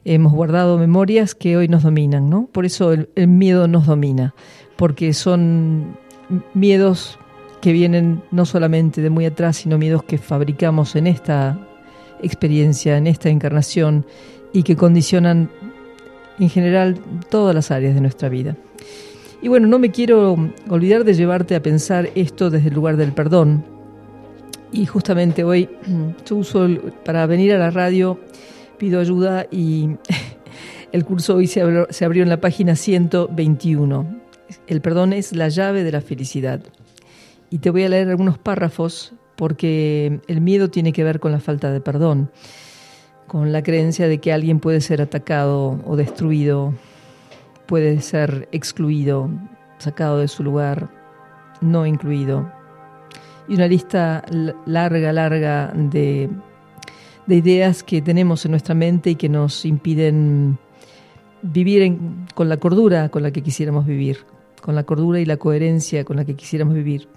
[0.04, 2.48] hemos guardado memorias que hoy nos dominan, ¿no?
[2.52, 4.34] Por eso el miedo nos domina
[4.76, 5.98] porque son
[6.54, 7.20] miedos
[7.64, 11.58] que vienen no solamente de muy atrás, sino miedos que fabricamos en esta
[12.22, 14.06] experiencia, en esta encarnación
[14.52, 15.50] y que condicionan
[16.40, 17.00] en general
[17.30, 18.58] todas las áreas de nuestra vida.
[19.42, 20.36] Y bueno, no me quiero
[20.68, 23.64] olvidar de llevarte a pensar esto desde el lugar del perdón.
[24.74, 25.70] Y justamente hoy
[26.26, 26.68] yo uso
[27.06, 28.20] para venir a la radio,
[28.78, 29.88] pido ayuda y
[30.92, 34.22] el curso hoy se abrió, se abrió en la página 121
[34.68, 36.62] el perdón es la llave de la felicidad.
[37.54, 41.40] Y te voy a leer algunos párrafos porque el miedo tiene que ver con la
[41.40, 42.32] falta de perdón,
[43.28, 46.74] con la creencia de que alguien puede ser atacado o destruido,
[47.68, 49.30] puede ser excluido,
[49.78, 50.90] sacado de su lugar,
[51.62, 52.52] no incluido.
[53.48, 54.26] Y una lista
[54.66, 56.32] larga, larga de,
[57.28, 60.58] ideas que tenemos en nuestra mente y que nos impiden
[61.44, 62.00] vivir
[62.34, 64.26] con la cordura con la que quisiéramos vivir
[64.60, 67.10] con la cordura y la coherencia con la que quisiéramos vivir.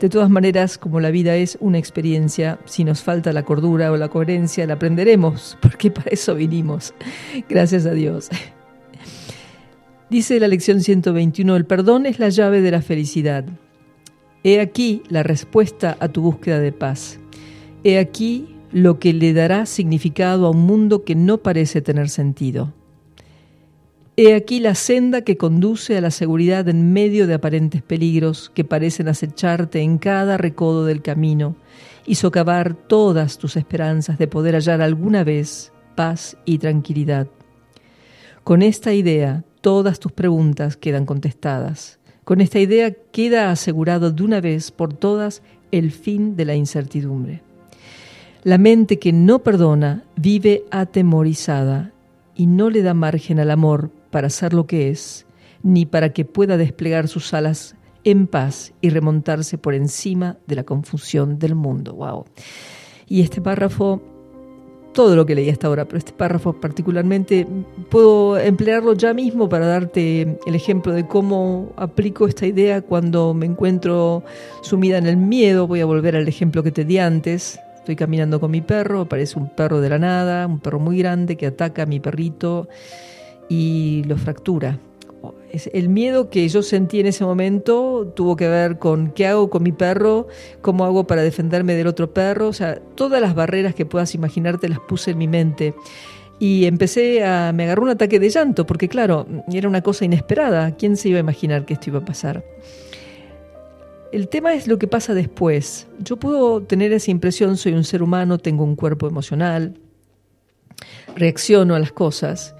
[0.00, 3.96] De todas maneras, como la vida es una experiencia, si nos falta la cordura o
[3.96, 6.94] la coherencia, la aprenderemos, porque para eso vinimos.
[7.48, 8.28] Gracias a Dios.
[10.10, 13.44] Dice la lección 121, el perdón es la llave de la felicidad.
[14.44, 17.18] He aquí la respuesta a tu búsqueda de paz.
[17.84, 22.74] He aquí lo que le dará significado a un mundo que no parece tener sentido.
[24.14, 28.62] He aquí la senda que conduce a la seguridad en medio de aparentes peligros que
[28.62, 31.56] parecen acecharte en cada recodo del camino
[32.04, 37.26] y socavar todas tus esperanzas de poder hallar alguna vez paz y tranquilidad.
[38.44, 41.98] Con esta idea, todas tus preguntas quedan contestadas.
[42.24, 47.40] Con esta idea queda asegurado de una vez por todas el fin de la incertidumbre.
[48.44, 51.92] La mente que no perdona vive atemorizada
[52.34, 55.26] y no le da margen al amor para ser lo que es,
[55.64, 60.64] ni para que pueda desplegar sus alas en paz y remontarse por encima de la
[60.64, 61.94] confusión del mundo.
[61.94, 62.26] Wow.
[63.08, 64.02] Y este párrafo,
[64.92, 67.46] todo lo que leí hasta ahora, pero este párrafo particularmente
[67.90, 73.46] puedo emplearlo ya mismo para darte el ejemplo de cómo aplico esta idea cuando me
[73.46, 74.22] encuentro
[74.60, 75.66] sumida en el miedo.
[75.66, 77.58] Voy a volver al ejemplo que te di antes.
[77.76, 81.36] Estoy caminando con mi perro, aparece un perro de la nada, un perro muy grande
[81.36, 82.68] que ataca a mi perrito
[83.52, 84.78] y lo fractura.
[85.72, 89.62] El miedo que yo sentí en ese momento tuvo que ver con qué hago con
[89.62, 90.26] mi perro,
[90.62, 94.70] cómo hago para defenderme del otro perro, o sea, todas las barreras que puedas imaginarte
[94.70, 95.74] las puse en mi mente.
[96.38, 100.74] Y empecé a, me agarró un ataque de llanto, porque claro, era una cosa inesperada,
[100.74, 102.42] ¿quién se iba a imaginar que esto iba a pasar?
[104.10, 105.86] El tema es lo que pasa después.
[105.98, 109.74] Yo puedo tener esa impresión, soy un ser humano, tengo un cuerpo emocional,
[111.14, 112.54] reacciono a las cosas,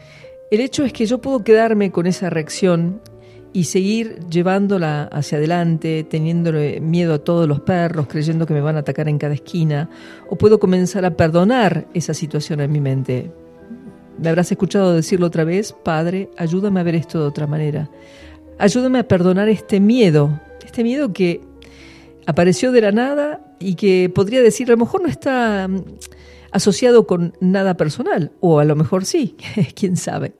[0.52, 3.00] el hecho es que yo puedo quedarme con esa reacción
[3.54, 8.76] y seguir llevándola hacia adelante, teniendo miedo a todos los perros, creyendo que me van
[8.76, 9.88] a atacar en cada esquina,
[10.28, 13.30] o puedo comenzar a perdonar esa situación en mi mente.
[14.18, 17.88] Me habrás escuchado decirlo otra vez, Padre, ayúdame a ver esto de otra manera.
[18.58, 21.40] Ayúdame a perdonar este miedo, este miedo que
[22.26, 25.66] apareció de la nada y que podría decir, a lo mejor no está
[26.52, 29.36] asociado con nada personal, o a lo mejor sí,
[29.74, 30.34] quién sabe.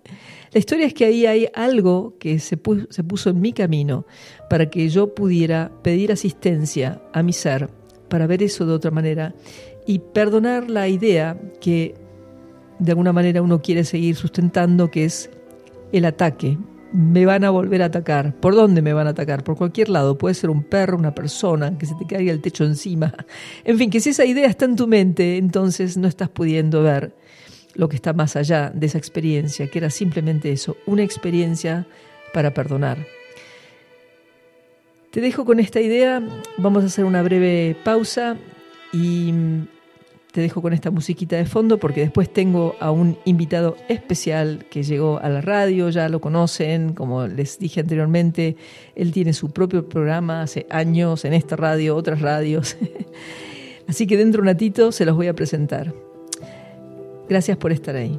[0.53, 4.07] La historia es que ahí hay algo que se puso, se puso en mi camino
[4.51, 7.71] para que yo pudiera pedir asistencia a mi ser
[8.09, 9.35] para ver eso de otra manera
[9.87, 11.95] y perdonar la idea que
[12.79, 15.31] de alguna manera uno quiere seguir sustentando, que es
[15.93, 16.59] el ataque,
[16.93, 18.35] me van a volver a atacar.
[18.35, 19.45] ¿Por dónde me van a atacar?
[19.45, 20.19] Por cualquier lado.
[20.19, 23.15] Puede ser un perro, una persona, que se te caiga el techo encima.
[23.65, 27.15] En fin, que si esa idea está en tu mente, entonces no estás pudiendo ver
[27.75, 31.87] lo que está más allá de esa experiencia, que era simplemente eso, una experiencia
[32.35, 32.99] para perdonar.
[35.11, 36.23] Te dejo con esta idea,
[36.57, 38.37] vamos a hacer una breve pausa
[38.93, 39.33] y
[40.33, 44.83] te dejo con esta musiquita de fondo porque después tengo a un invitado especial que
[44.83, 48.57] llegó a la radio, ya lo conocen, como les dije anteriormente,
[48.97, 52.77] él tiene su propio programa hace años en esta radio, otras radios.
[53.87, 55.93] Así que dentro de un ratito se los voy a presentar.
[57.29, 58.19] Gracias por estar ahí.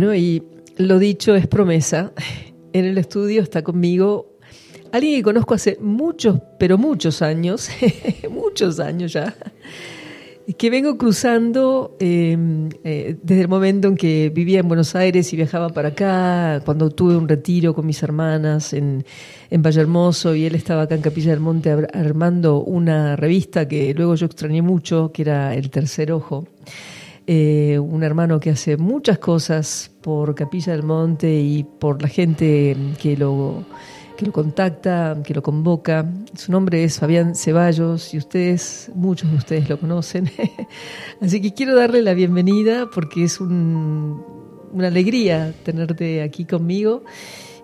[0.00, 0.42] Bueno, y
[0.78, 2.12] lo dicho es promesa.
[2.72, 4.38] En el estudio está conmigo
[4.92, 7.68] alguien que conozco hace muchos, pero muchos años,
[8.30, 9.36] muchos años ya,
[10.56, 15.36] que vengo cruzando em, eh, desde el momento en que vivía en Buenos Aires y
[15.36, 19.04] viajaba para acá, cuando tuve un retiro con mis hermanas en,
[19.50, 23.92] en Valle Hermoso y él estaba acá en Capilla del Monte armando una revista que
[23.94, 26.46] luego yo extrañé mucho, que era El Tercer Ojo.
[27.32, 32.76] Eh, un hermano que hace muchas cosas por Capilla del Monte y por la gente
[33.00, 33.64] que lo,
[34.16, 36.12] que lo contacta, que lo convoca.
[36.34, 40.28] Su nombre es Fabián Ceballos y ustedes, muchos de ustedes lo conocen.
[41.20, 47.04] Así que quiero darle la bienvenida porque es una alegría tenerte aquí conmigo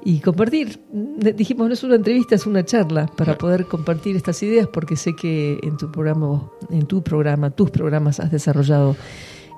[0.05, 0.79] y compartir.
[0.93, 5.17] Dijimos, no es una entrevista, es una charla para poder compartir estas ideas porque sé
[5.17, 8.95] que en tu programa, en tu programa, tus programas has desarrollado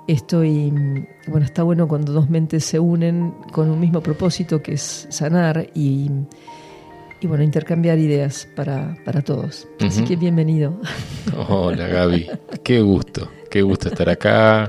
[0.09, 0.73] Estoy,
[1.27, 5.69] bueno, está bueno cuando dos mentes se unen con un mismo propósito que es sanar
[5.75, 6.11] y,
[7.25, 9.69] bueno, intercambiar ideas para, todos.
[9.81, 10.81] Así que bienvenido.
[11.49, 12.27] Hola Gaby,
[12.65, 14.67] qué gusto, qué gusto estar acá,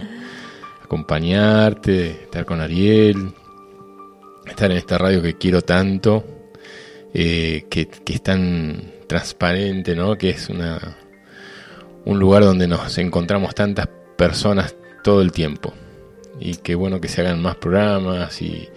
[0.84, 3.32] acompañarte, estar con Ariel,
[4.46, 6.22] estar en esta radio que quiero tanto,
[7.14, 10.18] eh, que, que, es tan transparente, ¿no?
[10.18, 10.98] Que es una,
[12.04, 13.88] un lugar donde nos encontramos tantas
[14.18, 15.74] personas todo el tiempo.
[16.40, 18.70] Y qué bueno que se hagan más programas y,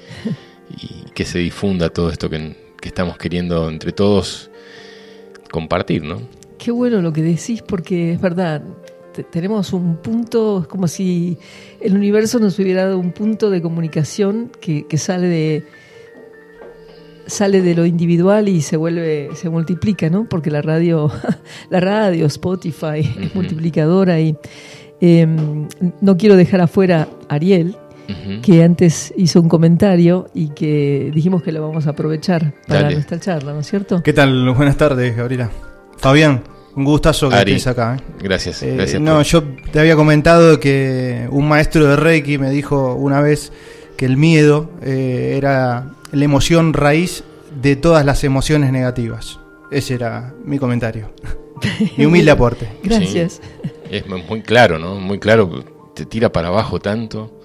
[1.14, 4.50] que se difunda todo esto que, estamos queriendo entre todos
[5.52, 6.20] compartir, ¿no?
[6.58, 8.60] Qué bueno lo que decís porque es verdad,
[9.30, 11.38] tenemos un punto, es como si
[11.80, 15.64] el universo nos hubiera dado un punto de comunicación que, sale de
[17.26, 20.28] sale de lo individual y se vuelve, se multiplica, ¿no?
[20.28, 21.10] Porque la radio,
[21.70, 24.36] la radio, Spotify, es multiplicadora y
[25.04, 25.66] Em,
[26.00, 27.76] no quiero dejar afuera a Ariel,
[28.42, 32.94] que antes hizo un comentario y que dijimos que lo vamos a aprovechar para Dale.
[32.96, 34.00] nuestra charla, ¿no es cierto?
[34.02, 34.48] ¿Qué tal?
[34.54, 35.50] Buenas tardes, Gabriela.
[35.96, 36.42] Fabián,
[36.76, 37.52] un gustazo que Ari.
[37.52, 37.96] estés acá.
[37.98, 38.02] ¿eh?
[38.22, 39.00] Gracias, Eh, gracias.
[39.02, 39.42] no, por- yo
[39.72, 43.50] te había comentado que un maestro de Reiki me dijo una vez
[43.96, 47.24] que el miedo eh, era la emoción raíz
[47.60, 49.40] de todas las emociones negativas.
[49.72, 51.10] Ese era mi comentario.
[51.96, 52.68] mi humilde aporte.
[52.84, 53.40] Gracias.
[53.92, 54.96] Es mu- muy claro, ¿no?
[54.96, 55.64] Muy claro,
[55.94, 57.40] te tira para abajo tanto,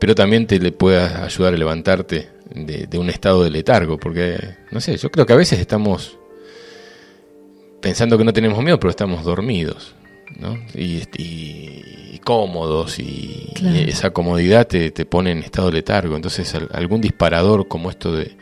[0.00, 4.36] pero también te le puede ayudar a levantarte de, de un estado de letargo, porque,
[4.70, 6.18] no sé, yo creo que a veces estamos
[7.80, 9.94] pensando que no tenemos miedo, pero estamos dormidos,
[10.38, 10.58] ¿no?
[10.74, 13.76] Y, y- y cómodos, y, Claro.
[13.76, 16.16] y esa comodidad te, te pone en estado de letargo.
[16.16, 18.36] Entonces, al- algún disparador como esto de,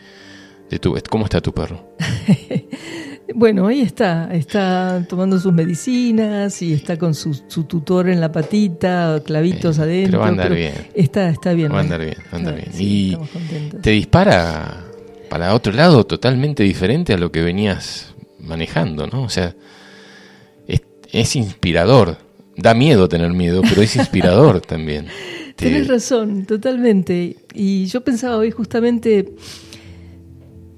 [0.71, 0.95] de tu...
[1.11, 1.89] ¿Cómo está tu perro?
[3.35, 8.31] Bueno, ahí está, está tomando sus medicinas y está con su, su tutor en la
[8.33, 10.11] patita, clavitos Eh, adentro.
[10.11, 10.73] pero va a andar bien.
[10.95, 11.71] Está, está bien.
[11.71, 11.83] Va a ¿no?
[11.85, 12.69] andar bien, va a andar bien.
[12.73, 14.85] sí, Y te dispara
[15.29, 19.23] para otro lado totalmente diferente a lo que venías manejando, ¿no?
[19.23, 19.55] O sea,
[20.67, 22.19] es, es inspirador.
[22.57, 25.07] Da miedo tener miedo, pero es inspirador también.
[25.57, 27.37] Te- Tienes razón, totalmente.
[27.55, 29.33] Y yo pensaba hoy justamente,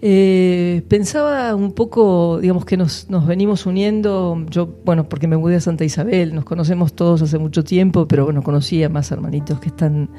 [0.07, 5.57] eh, pensaba un poco, digamos que nos, nos venimos uniendo, yo, bueno, porque me mudé
[5.57, 9.61] a Santa Isabel, nos conocemos todos hace mucho tiempo, pero bueno, conocí a más hermanitos
[9.61, 10.11] que están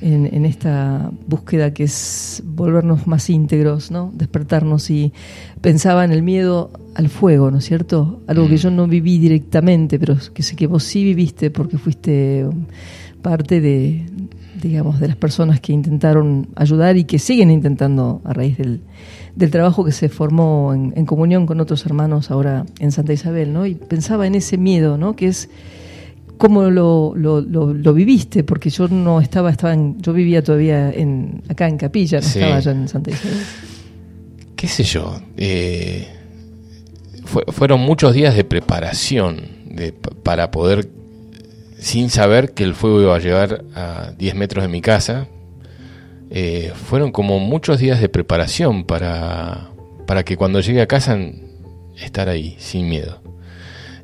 [0.00, 4.10] en, en esta búsqueda que es volvernos más íntegros, ¿no?
[4.14, 5.12] Despertarnos y
[5.60, 8.22] pensaba en el miedo al fuego, ¿no es cierto?
[8.28, 12.46] Algo que yo no viví directamente, pero que sé que vos sí viviste porque fuiste
[13.20, 14.06] parte de,
[14.62, 18.80] digamos, de las personas que intentaron ayudar y que siguen intentando a raíz del,
[19.38, 23.52] del trabajo que se formó en, en comunión con otros hermanos ahora en Santa Isabel,
[23.52, 23.66] ¿no?
[23.66, 25.14] Y pensaba en ese miedo, ¿no?
[25.14, 25.48] Que es
[26.38, 30.90] cómo lo, lo, lo, lo viviste, porque yo no estaba, estaba en, yo vivía todavía
[30.90, 32.38] en, acá en Capilla, no Sí.
[32.40, 33.38] estaba allá en Santa Isabel.
[34.56, 36.08] qué sé yo, eh,
[37.24, 40.88] fue- fueron muchos días de preparación de, pa- para poder,
[41.78, 45.28] sin saber que el fuego iba a llegar a 10 metros de mi casa,
[46.30, 49.70] eh, fueron como muchos días de preparación para,
[50.06, 51.18] para que cuando llegue a casa
[51.98, 53.20] estar ahí, sin miedo.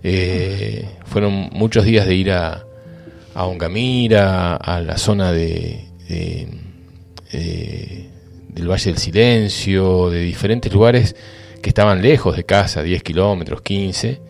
[0.02, 2.64] Eh, fueron muchos días de ir a,
[3.34, 6.48] a Ongamira, a la zona de, de-
[8.48, 11.16] del Valle del Silencio, de diferentes lugares
[11.60, 14.20] que estaban lejos de casa, 10 kilómetros, 15.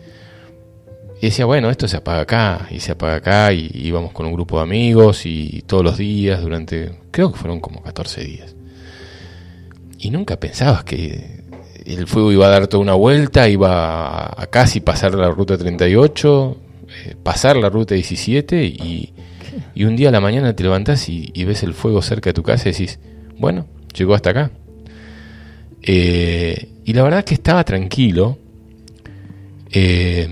[1.25, 4.33] Y decía, bueno, esto se apaga acá, y se apaga acá, y íbamos con un
[4.33, 8.55] grupo de amigos, y todos los días, durante, creo que fueron como 14 días.
[9.97, 11.41] Y nunca pensabas que
[11.83, 16.57] el fuego iba a dar toda una vuelta, iba a, casi pasar la ruta 38,
[17.07, 19.11] eh, pasar la ruta 17, y,
[19.73, 22.35] y un día a la mañana te levantás y, y ves el fuego cerca de
[22.35, 22.99] tu casa y decís,
[23.39, 23.65] bueno,
[23.95, 24.51] llegó hasta acá.
[25.81, 28.37] Eh, y la verdad que estaba tranquilo.
[29.77, 30.25] Eh,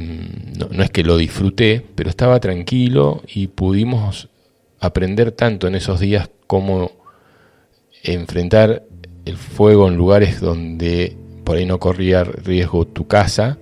[0.57, 4.29] no, es que lo disfruté, pero estaba tranquilo y pudimos
[4.79, 6.91] aprender tanto en esos días cómo
[8.03, 8.83] enfrentar
[9.25, 13.57] el fuego en lugares donde por ahí no corría riesgo tu casa,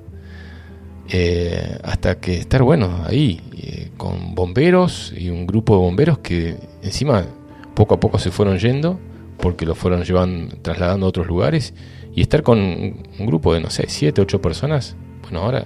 [1.09, 6.57] eh, hasta que estar bueno ahí, eh, con bomberos y un grupo de bomberos que
[6.83, 7.25] encima
[7.73, 8.99] poco a poco se fueron yendo
[9.39, 11.73] porque lo fueron llevando, trasladando a otros lugares
[12.13, 14.95] y estar con un, grupo de no sé, siete, ocho personas.
[15.21, 15.65] Bueno, ahora,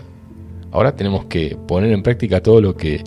[0.71, 3.03] ahora tenemos que poner en práctica todo lo que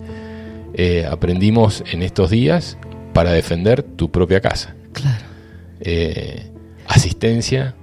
[0.73, 2.77] eh, aprendimos en estos días
[3.13, 4.75] para defender tu propia casa.
[4.93, 5.25] Claro.
[5.79, 6.51] Eh,
[6.87, 7.75] asistencia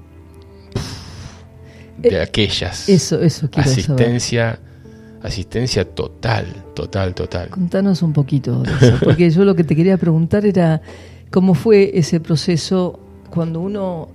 [1.98, 2.88] de Eh, aquellas.
[2.88, 3.82] Eso, eso quiero saber.
[3.84, 4.58] asistencia,
[5.22, 7.48] asistencia total, total, total.
[7.48, 10.82] Contanos un poquito de eso, porque yo lo que te quería preguntar era
[11.30, 13.00] cómo fue ese proceso
[13.30, 14.08] cuando uno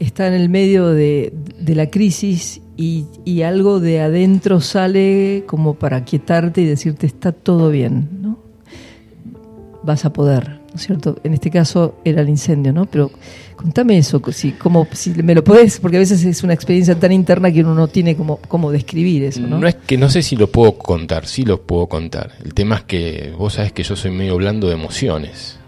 [0.00, 1.32] está en el medio de,
[1.66, 7.70] la crisis y, y algo de adentro sale como para quietarte y decirte está todo
[7.70, 8.38] bien, ¿no?
[9.82, 11.16] Vas a poder, ¿no es cierto?
[11.22, 12.86] En este caso era el incendio, ¿no?
[12.86, 13.10] Pero
[13.56, 17.12] contame eso, si, como, si me lo podés, porque a veces es una experiencia tan
[17.12, 19.58] interna que uno no tiene como, como describir eso, ¿no?
[19.58, 22.32] No es que no sé si lo puedo contar, sí lo puedo contar.
[22.42, 25.59] El tema es que vos sabés que yo soy medio blando de emociones.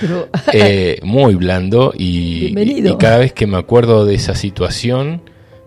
[0.00, 2.54] Pero, Eh, muy blando y,
[2.98, 5.22] cada vez que me acuerdo de esa situación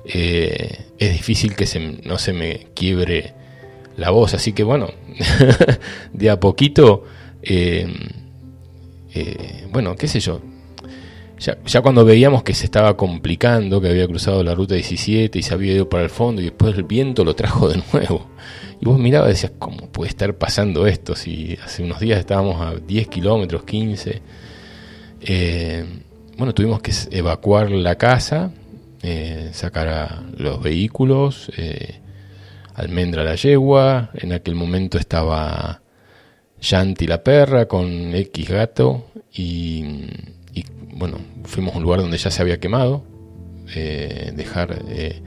[0.06, 3.34] eh, es difícil que se, no se me quiebre
[3.98, 4.34] la voz.
[4.34, 4.90] Así que bueno,
[6.14, 7.04] de a poquito,
[7.42, 7.88] eh,
[9.72, 10.42] bueno, qué sé yo.
[11.66, 15.54] Ya, cuando veíamos que se estaba complicando, que había cruzado la ruta 17 y se
[15.54, 18.28] había ido para el fondo y después el viento lo trajo de nuevo.
[18.82, 21.16] Y vos mirabas y decías, ¿cómo puede estar pasando esto?
[21.16, 24.22] Si hace unos días estábamos a 10 kilómetros, 15.
[25.22, 25.86] Eh,
[26.38, 28.52] bueno, tuvimos que evacuar la casa,
[29.04, 32.00] eh, sacar a los vehículos, eh,
[32.74, 35.82] almendra la yegua, en aquel momento estaba
[36.60, 39.84] Yanti la perra con X gato y,
[40.56, 43.04] y, bueno, fuimos a un lugar donde ya se había quemado,
[43.76, 45.22] eh, dejar eh,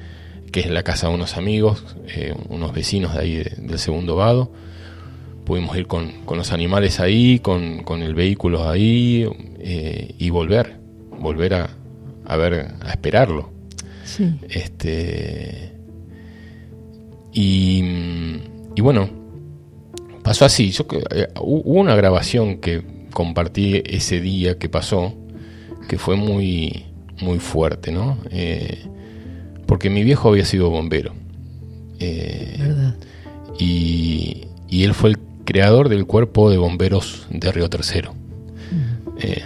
[0.51, 4.17] que es la casa de unos amigos, eh, unos vecinos de ahí de- del segundo
[4.17, 4.51] vado.
[5.45, 9.27] Pudimos ir con, con los animales ahí, con, con el vehículo ahí
[10.19, 10.77] y volver,
[11.21, 11.71] volver a,
[12.27, 13.51] a ver, a esperarlo.
[14.05, 14.31] Sí.
[14.49, 15.73] Este.
[17.33, 17.83] Y,
[18.75, 19.09] y bueno,
[20.23, 20.71] pasó así.
[20.71, 22.83] Yo, que- eh, hu- hubo una grabación que
[23.13, 25.15] compartí ese día que pasó,
[25.89, 26.85] que fue muy,
[27.21, 28.19] muy fuerte, ¿no?
[28.31, 28.85] Eh,
[29.67, 31.13] porque mi viejo había sido bombero.
[32.01, 32.95] Eh, ¿Verdad?
[33.59, 38.15] y, y él fue el creador del cuerpo de bomberos de Río Tercero.
[39.21, 39.43] Eh,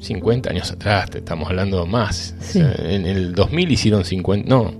[0.00, 2.34] 50 años atrás, te estamos hablando más.
[2.40, 2.52] O Sí.
[2.60, 4.72] sea, en el 2000 hicieron 50, no,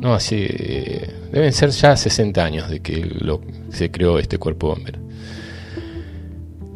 [0.00, 3.40] no, hace, deben ser ya 60 años de que lo,
[3.70, 4.98] se creó este cuerpo bombero.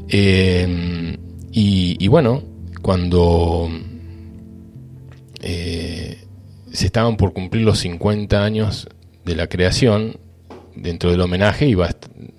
[0.09, 1.17] Eh,
[1.53, 2.43] y, y bueno,
[2.83, 3.69] cuando
[5.41, 6.25] eh,
[6.73, 8.89] se estaban por cumplir los 50 años
[9.25, 10.17] de la creación,
[10.77, 11.95] dentro del homenaje iba a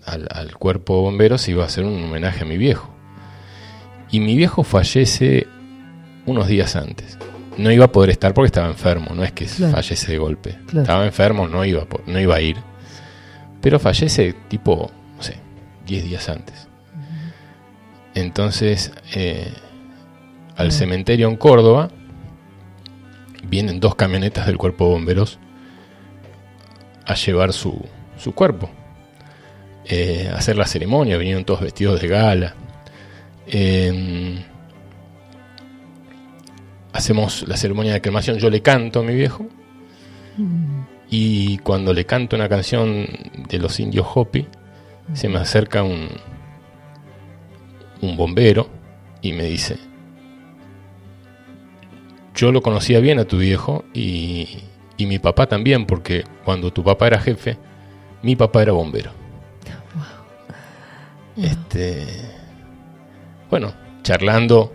[0.05, 2.93] al, al cuerpo bombero se iba a hacer un homenaje a mi viejo.
[4.11, 5.47] Y mi viejo fallece
[6.27, 7.17] unos días antes.
[7.57, 9.73] No iba a poder estar porque estaba enfermo, no es que Claro.
[9.73, 10.57] fallece de golpe.
[10.67, 10.81] Claro.
[10.81, 12.57] Estaba enfermo, no iba, no iba a ir.
[13.61, 15.37] Pero fallece tipo, no sé,
[15.87, 16.67] 10 días antes.
[18.15, 19.53] Entonces, eh,
[20.55, 21.89] al cementerio en Córdoba,
[23.47, 25.37] vienen dos camionetas del cuerpo de bomberos
[27.05, 27.79] a llevar su,
[28.17, 28.69] su cuerpo,
[29.85, 32.55] eh, a hacer la ceremonia, vinieron todos vestidos de gala.
[33.47, 34.43] Eh,
[36.93, 39.45] hacemos la ceremonia de cremación, yo le canto a mi viejo,
[41.09, 43.07] y cuando le canto una canción
[43.49, 44.47] de los indios Hopi,
[45.13, 46.09] se me acerca un,
[48.01, 48.69] un bombero
[49.21, 49.77] y me dice,
[52.35, 54.59] yo lo conocía bien a tu viejo y,
[54.97, 57.57] y mi papá también, porque cuando tu papá era jefe,
[58.21, 59.11] mi papá era bombero.
[61.37, 62.05] Este,
[63.49, 63.73] bueno,
[64.03, 64.73] charlando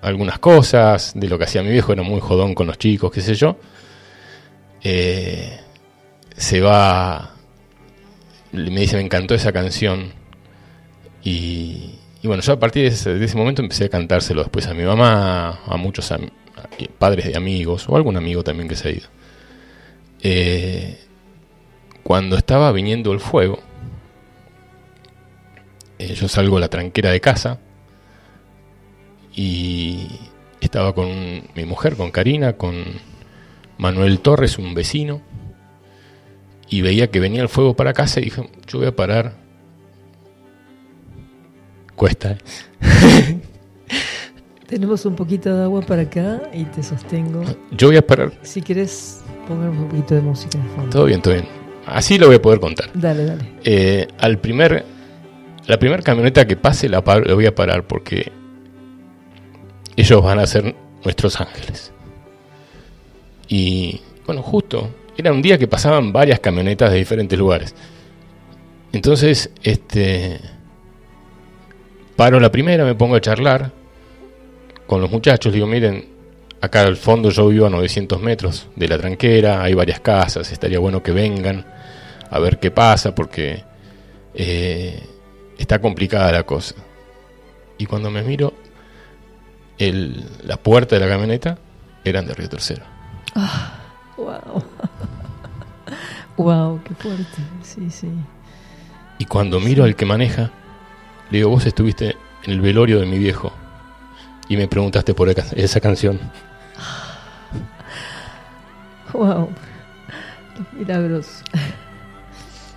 [0.00, 3.20] algunas cosas de lo que hacía mi viejo, era muy jodón con los chicos, qué
[3.20, 3.58] sé yo.
[4.82, 5.60] Eh,
[6.36, 7.34] se va,
[8.52, 10.12] me dice, me encantó esa canción.
[11.22, 11.94] Y,
[12.24, 15.60] y bueno, yo a partir de ese, momento empecé a cantárselo después a mi mamá,
[15.66, 16.10] a muchos
[16.98, 19.08] padres de amigos, o algún amigo también que se ha ido.
[20.22, 21.00] Eh,
[22.02, 23.58] cuando estaba viniendo el fuego,
[25.98, 27.60] eh, yo salgo a la tranquera de casa
[29.34, 30.06] y
[30.62, 32.84] estaba con mi mujer, con Karina, con
[33.76, 35.20] Manuel Torres, un vecino,
[36.70, 39.43] y veía que venía el fuego para casa y dije, yo voy a parar.
[41.96, 42.38] Cuesta, ¿eh?
[44.66, 47.42] Tenemos un poquito de agua para acá y te sostengo.
[47.70, 48.32] Yo voy a parar.
[48.42, 50.90] Si querés, pongamos un poquito de música de fondo.
[50.90, 51.46] Todo bien, todo bien.
[51.86, 52.90] Así lo voy a poder contar.
[52.94, 53.44] Dale, dale.
[53.62, 54.84] Eh, al primer,
[55.66, 58.32] la primera camioneta que pase la, la voy a parar porque
[59.96, 60.74] ellos van a ser
[61.04, 61.92] nuestros ángeles.
[63.48, 67.74] Y bueno, justo, era un día que pasaban varias camionetas de diferentes lugares.
[68.92, 70.40] Entonces, este,
[72.16, 73.70] paro la primera, me pongo a charlar
[74.86, 76.08] con los muchachos, digo, miren,
[76.60, 80.78] acá al fondo yo vivo a 900 metros de la tranquera, hay varias casas, estaría
[80.78, 81.64] bueno que vengan
[82.30, 83.62] a ver qué pasa porque
[84.34, 85.02] eh,
[85.58, 86.74] está complicada la cosa.
[87.78, 88.54] Y cuando me miro,
[89.78, 91.58] el, la puerta de la camioneta
[92.04, 92.84] eran de Río Tercero.
[94.16, 94.64] Wow.
[96.36, 97.42] wow, qué fuerte.
[97.62, 98.08] Sí, sí.
[99.18, 100.50] Y cuando miro al que maneja,
[101.34, 103.52] le digo, vos estuviste en el velorio de mi viejo
[104.48, 106.20] y me preguntaste por esa- canción.
[109.12, 109.50] Wow.
[110.72, 111.42] Milagros.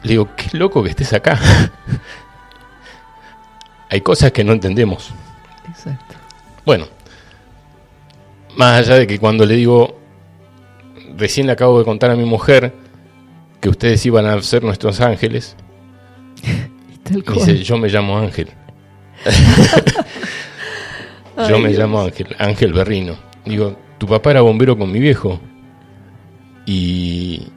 [0.02, 1.40] Le digo, qué loco que estés acá.
[3.90, 5.12] Hay cosas que no entendemos.
[5.68, 6.16] Exacto.
[6.66, 6.88] Bueno,
[8.56, 10.00] más allá de que cuando le digo,
[11.16, 12.74] recién le acabo de contar a mi mujer
[13.62, 15.56] que ustedes iban a ser nuestros ángeles,
[17.08, 17.38] tal me cual.
[17.40, 18.50] dice, yo me llamo Ángel.
[21.50, 21.80] Yo Ay, me Dios.
[21.80, 23.16] llamo Ángel, Ángel Berrino.
[23.46, 25.40] Digo, tu papá era bombero con mi viejo.
[26.66, 27.48] Y.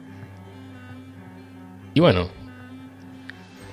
[1.94, 2.28] Y bueno.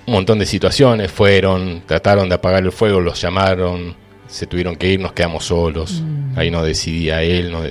[0.05, 3.93] Un montón de situaciones fueron, trataron de apagar el fuego, los llamaron,
[4.27, 6.01] se tuvieron que ir, nos quedamos solos.
[6.37, 7.61] Ahí no decidía él, no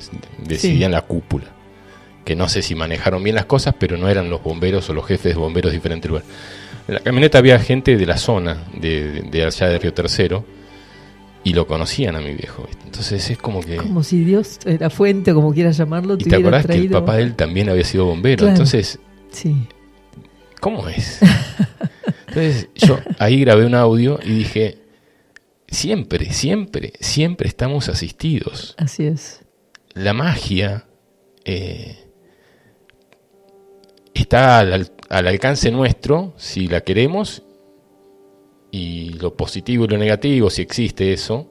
[0.44, 1.46] decidían la cúpula.
[2.26, 5.07] Que no sé si manejaron bien las cosas, pero no eran los bomberos o los
[5.07, 6.28] jefes de bomberos de diferentes lugares.
[6.89, 10.45] En la camioneta había gente de la zona, de, allá de Río Tercero,
[11.43, 12.64] y lo conocían a mi viejo.
[12.66, 12.82] ¿viste?
[12.84, 13.76] Entonces es como que...
[13.76, 17.16] Como si Dios, la fuente, como quieras llamarlo, ¿Y te, te acordás que el papá
[17.16, 18.39] de él también había sido bombero?
[18.39, 18.53] Claro.
[18.53, 18.99] Entonces,
[19.30, 19.55] Sí.
[20.61, 21.20] ¿cómo es?
[22.28, 24.78] Entonces yo ahí grabé un audio y dije,
[25.68, 28.74] siempre, siempre, siempre estamos asistidos.
[28.78, 29.43] Así es.
[29.95, 30.87] La magia
[31.45, 32.05] eh,
[34.20, 37.42] está al, al- al alcance nuestro si la queremos
[38.70, 41.46] y lo positivo y lo negativo, si existe eso,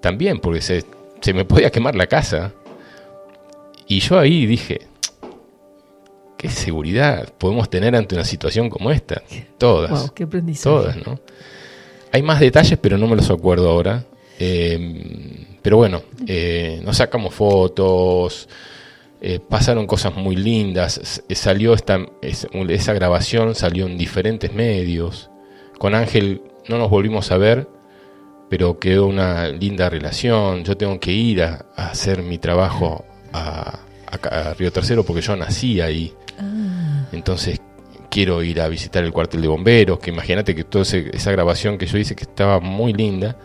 [0.00, 0.84] también, porque se,
[1.20, 2.52] se me podía quemar la casa.
[3.88, 4.82] Y yo ahí dije,
[6.36, 9.22] ¿qué seguridad podemos tener ante una situación como esta?
[9.58, 9.90] Todas.
[9.90, 10.62] Wow, qué aprendizaje.
[10.76, 11.18] Todas, ¿no?
[12.12, 14.04] Hay más detalles, pero no me los acuerdo ahora.
[14.38, 18.48] Eh, pero bueno, eh, nos sacamos fotos,
[19.20, 20.98] eh, pasaron cosas muy lindas.
[20.98, 25.30] S- Salió esta, es- esa grabación, salió en diferentes medios.
[25.78, 27.68] Con Ángel no nos volvimos a ver,
[28.48, 30.64] pero quedó una linda relación.
[30.64, 33.78] Yo tengo que ir a, a hacer mi trabajo a,
[34.10, 36.12] a- a Río Tercero porque yo nací ahí.
[37.12, 37.60] Entonces
[38.10, 41.86] quiero ir a visitar el cuartel de bomberos, que imagínate que toda esa grabación que
[41.86, 43.36] yo hice que estaba muy linda,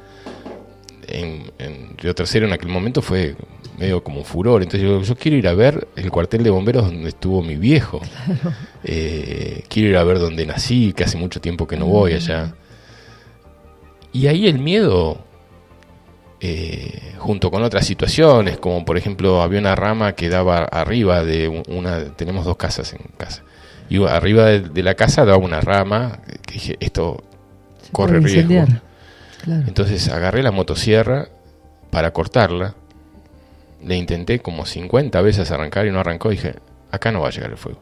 [1.07, 3.35] en, en Río Tercero en aquel momento fue
[3.77, 4.61] medio como un furor.
[4.63, 8.01] Entonces yo, yo quiero ir a ver el cuartel de bomberos donde estuvo mi viejo.
[8.83, 12.53] Eh, quiero ir a ver donde nací, que hace mucho tiempo que no voy allá.
[14.13, 15.17] Y ahí el miedo,
[16.39, 21.47] eh, junto con otras situaciones, como por ejemplo había una rama que daba arriba de
[21.47, 23.43] un- una, tenemos dos casas en casa,
[23.89, 27.23] y arriba de, de la casa daba una rama que dije, esto
[27.81, 28.65] Se corre riesgo.
[29.43, 29.63] Claro.
[29.67, 31.27] Entonces agarré la motosierra
[31.91, 32.75] para cortarla,
[33.85, 36.55] le intenté como 50 veces arrancar y no arrancó, dije,
[36.91, 37.79] acá no va a llegar el fuego.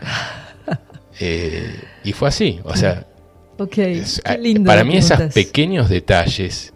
[1.20, 1.72] Eh,
[2.02, 3.06] y fue así, o sea,
[3.58, 6.72] ok, es- qué lindo para mí esos pequeños detalles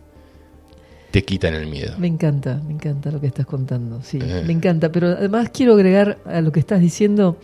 [1.11, 1.95] te quitan el miedo.
[1.99, 4.45] Me encanta, me encanta lo que estás contando, sí, Eh.
[4.47, 7.37] me encanta, pero además quiero agregar a lo que estás diciendo,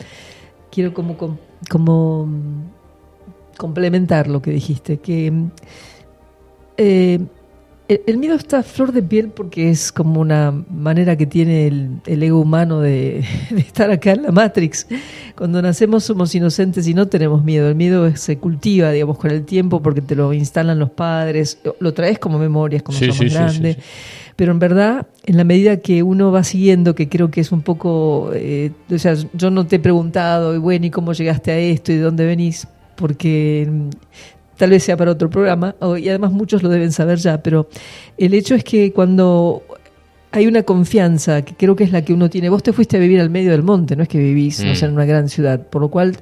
[0.70, 2.62] quiero como, com- como mm,
[3.56, 5.32] complementar lo que dijiste, que
[6.76, 7.18] eh,
[7.88, 11.66] el, el miedo está a flor de piel porque es como una manera que tiene
[11.66, 14.86] el, el ego humano de, de estar acá en la Matrix.
[15.36, 17.68] Cuando nacemos somos inocentes y no tenemos miedo.
[17.68, 21.92] El miedo se cultiva, digamos, con el tiempo porque te lo instalan los padres, lo
[21.94, 23.76] traes como memorias, como Sí, somos sí, grandes.
[23.76, 23.82] sí.
[24.36, 27.62] Pero en verdad, en la medida que uno va siguiendo, que creo que es un
[27.62, 31.58] poco, eh, o sea, yo no te he preguntado, y bueno, ¿y cómo llegaste a
[31.58, 32.66] esto y de dónde venís?
[32.96, 33.68] Porque
[34.56, 37.68] tal vez sea para otro programa, y además muchos lo deben saber ya, pero
[38.16, 39.62] el hecho es que cuando
[40.30, 43.00] hay una confianza, que creo que es la que uno tiene, vos te fuiste a
[43.00, 44.84] vivir al medio del monte, no es que vivís no Mm.
[44.84, 46.16] en una gran ciudad, por lo cual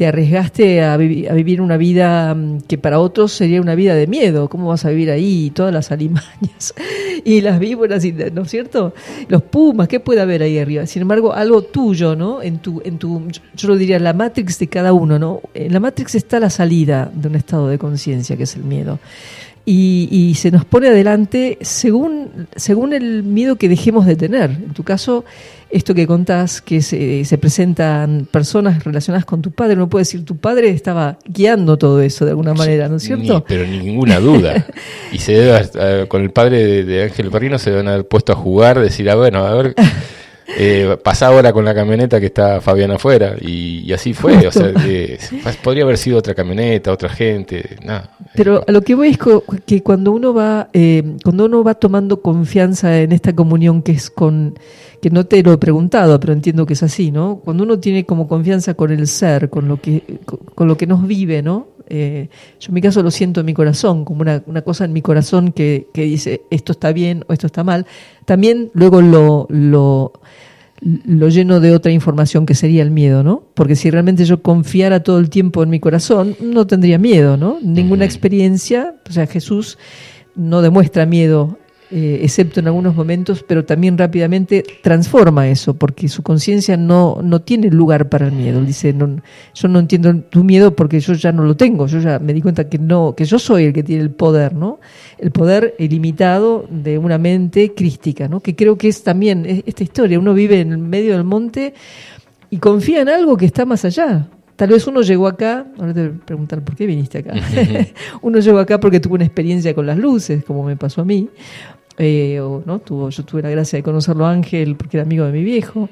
[0.00, 3.94] te arriesgaste a, vivi- a vivir una vida mm, que para otros sería una vida
[3.94, 4.48] de miedo.
[4.48, 5.52] ¿Cómo vas a vivir ahí?
[5.54, 6.72] Todas las alimañas
[7.22, 8.94] y las víboras, y- ¿no es cierto?
[9.28, 10.86] Los pumas, ¿qué puede haber ahí arriba?
[10.86, 12.40] Sin embargo, algo tuyo, ¿no?
[12.40, 13.24] En tu, en tu,
[13.54, 15.42] yo lo diría, la matrix de cada uno, ¿no?
[15.52, 18.98] En la matrix está la salida de un estado de conciencia, que es el miedo.
[19.66, 24.48] Y, y se nos pone adelante según, según el miedo que dejemos de tener.
[24.50, 25.26] En tu caso,
[25.70, 30.24] esto que contás, que se, se presentan personas relacionadas con tu padre, no puede decir,
[30.24, 33.34] tu padre estaba guiando todo eso de alguna manera, ¿no es cierto?
[33.34, 34.66] Ni- pero ninguna duda.
[35.12, 38.36] Y se debe, con el padre de, de Ángel Perrino se deben haber puesto a
[38.36, 39.74] jugar, decir, ah, bueno, a ver,
[40.58, 43.36] eh, pasá ahora con la camioneta que está Fabián afuera.
[43.40, 44.46] Y, y así fue.
[44.46, 45.18] O sea, que
[45.62, 48.10] podría haber sido otra camioneta, otra gente, nada.
[48.34, 49.18] Pero a lo que voy es
[49.66, 54.10] que cuando uno va, eh, cuando uno va tomando confianza en esta comunión que es
[54.10, 54.58] con,
[55.00, 57.40] que no te lo he preguntado, pero entiendo que es así, ¿no?
[57.44, 60.86] Cuando uno tiene como confianza con el ser, con lo que, con, con lo que
[60.86, 61.68] nos vive, ¿no?
[61.92, 62.28] Eh,
[62.60, 65.02] yo en mi caso lo siento en mi corazón, como una, una cosa en mi
[65.02, 67.84] corazón que, que dice esto está bien o esto está mal.
[68.24, 70.12] También luego lo, lo,
[70.80, 73.44] lo lleno de otra información que sería el miedo, ¿no?
[73.54, 77.58] Porque si realmente yo confiara todo el tiempo en mi corazón, no tendría miedo, ¿no?
[77.62, 79.78] Ninguna experiencia, o sea, Jesús
[80.34, 81.58] no demuestra miedo
[81.92, 87.40] eh, excepto en algunos momentos, pero también rápidamente transforma eso, porque su conciencia no, no
[87.42, 88.62] tiene lugar para el miedo.
[88.62, 89.16] Dice, no,
[89.54, 92.42] yo no entiendo tu miedo porque yo ya no lo tengo, yo ya me di
[92.42, 94.78] cuenta que no, que yo soy el que tiene el poder, ¿no?
[95.18, 98.40] El poder ilimitado de una mente crística, ¿no?
[98.40, 100.18] Que creo que es también es- esta historia.
[100.18, 101.74] Uno vive en el medio del monte
[102.50, 104.28] y confía en algo que está más allá.
[104.56, 107.32] Tal vez uno llegó acá, ahora te voy a preguntar por qué viniste acá.
[108.22, 111.28] uno llegó acá porque tuvo una experiencia con las luces, como me pasó a mí.
[112.02, 112.78] Eh, ¿no?
[112.78, 115.90] Tuvo, yo tuve la gracia de conocerlo a Ángel porque era amigo de mi viejo.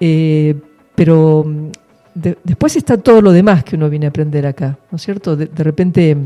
[0.00, 0.54] Eh,
[0.94, 1.68] pero mm,
[2.14, 5.36] de- después está todo lo demás que uno viene a aprender acá, ¿no es cierto?
[5.36, 6.16] De, de repente,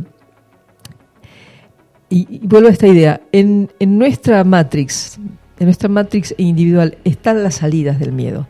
[2.09, 5.19] y, y vuelvo a esta idea, en, en nuestra Matrix,
[5.59, 8.47] en nuestra Matrix individual, están las salidas del miedo.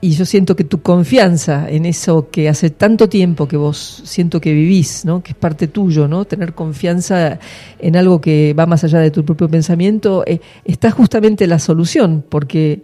[0.00, 4.40] Y yo siento que tu confianza en eso que hace tanto tiempo que vos siento
[4.40, 5.22] que vivís, ¿no?
[5.22, 6.24] que es parte tuyo, ¿no?
[6.26, 7.38] tener confianza
[7.78, 12.22] en algo que va más allá de tu propio pensamiento, eh, está justamente la solución,
[12.28, 12.82] porque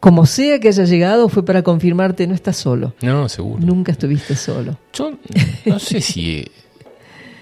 [0.00, 3.60] como sea que haya llegado, fue para confirmarte, no estás solo, No, seguro.
[3.64, 4.78] nunca estuviste solo.
[4.94, 5.12] Yo
[5.66, 6.46] no sé si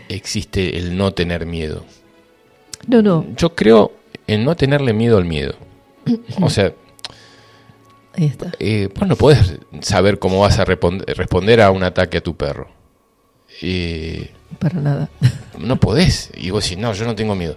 [0.09, 1.85] existe el no tener miedo.
[2.87, 3.93] No, no, Yo creo
[4.27, 5.55] en no tenerle miedo al miedo.
[6.43, 6.73] O sea,
[8.17, 8.53] ahí está.
[8.59, 12.69] eh, vos no podés saber cómo vas a responder a un ataque a tu perro.
[13.63, 15.09] Eh, Para nada.
[15.59, 16.31] no podés.
[16.37, 17.57] Y vos decís, no, yo no tengo miedo.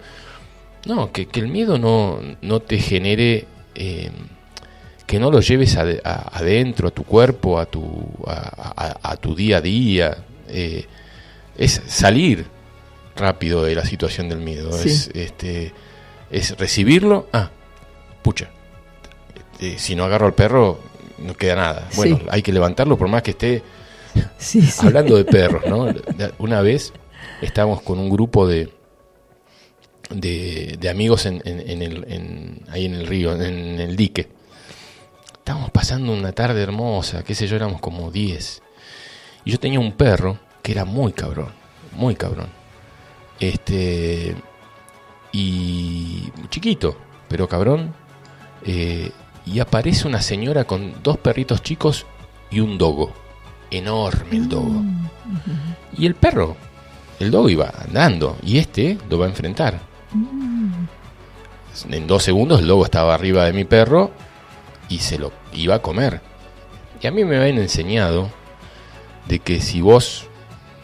[0.86, 3.46] No, que, que el miedo no, no te genere,
[3.76, 4.10] eh,
[5.06, 5.84] que no lo lleves a-
[6.32, 10.18] adentro, a tu cuerpo, a tu, a, a- a tu día a día.
[10.50, 10.86] Eh,
[11.58, 12.46] es salir
[13.16, 14.72] rápido de la situación del miedo.
[14.74, 14.90] Sí.
[14.90, 15.74] Es, este,
[16.30, 17.28] es recibirlo.
[17.34, 17.50] Ah,
[18.22, 18.50] pucha.
[19.60, 20.80] Eh, si no agarro al perro,
[21.20, 21.90] no queda nada.
[21.96, 22.26] Bueno, Sí.
[22.30, 23.64] hay que levantarlo por más que esté
[24.38, 24.86] Sí, sí.
[24.88, 25.88] Hablando de perros, ¿no?
[26.40, 26.92] Una vez
[27.42, 28.74] estábamos con un grupo de
[30.10, 34.30] de, de amigos en, en- en el, en- ahí en el río, en el dique.
[35.34, 38.62] Estábamos pasando una tarde hermosa, qué sé yo, éramos como 10.
[39.46, 41.50] Y yo tenía un perro que era muy cabrón,
[41.94, 42.48] muy cabrón.
[43.40, 44.36] Este.
[45.32, 46.30] Y.
[46.50, 46.98] chiquito,
[47.28, 47.94] pero cabrón.
[48.66, 49.12] eh,
[49.52, 52.06] y aparece una señora con dos perritos chicos
[52.52, 53.14] y un dogo.
[53.72, 54.84] Enorme el dogo.
[55.98, 56.56] Y el perro,
[57.20, 59.80] el dogo iba andando y este lo va a enfrentar.
[61.90, 64.12] En dos segundos el dogo estaba arriba de mi perro
[64.90, 66.22] y se lo iba a comer.
[67.02, 68.30] Y a mí me habían enseñado
[69.28, 70.28] de que si vos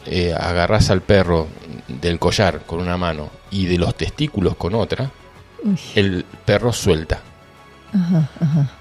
[0.06, 1.48] eh, agarrás al perro
[1.88, 5.12] del collar con una mano y de los testículos con otra,
[5.64, 7.22] Uy, el perro suelta.
[7.94, 8.72] Ajá, ajá.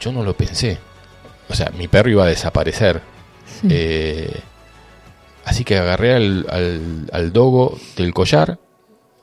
[0.00, 0.78] Yo no lo pensé.
[1.48, 3.00] O sea, mi perro iba a desaparecer.
[3.60, 3.68] Sí.
[3.70, 4.40] Eh,
[5.44, 8.58] así que agarré al, al, al dogo del collar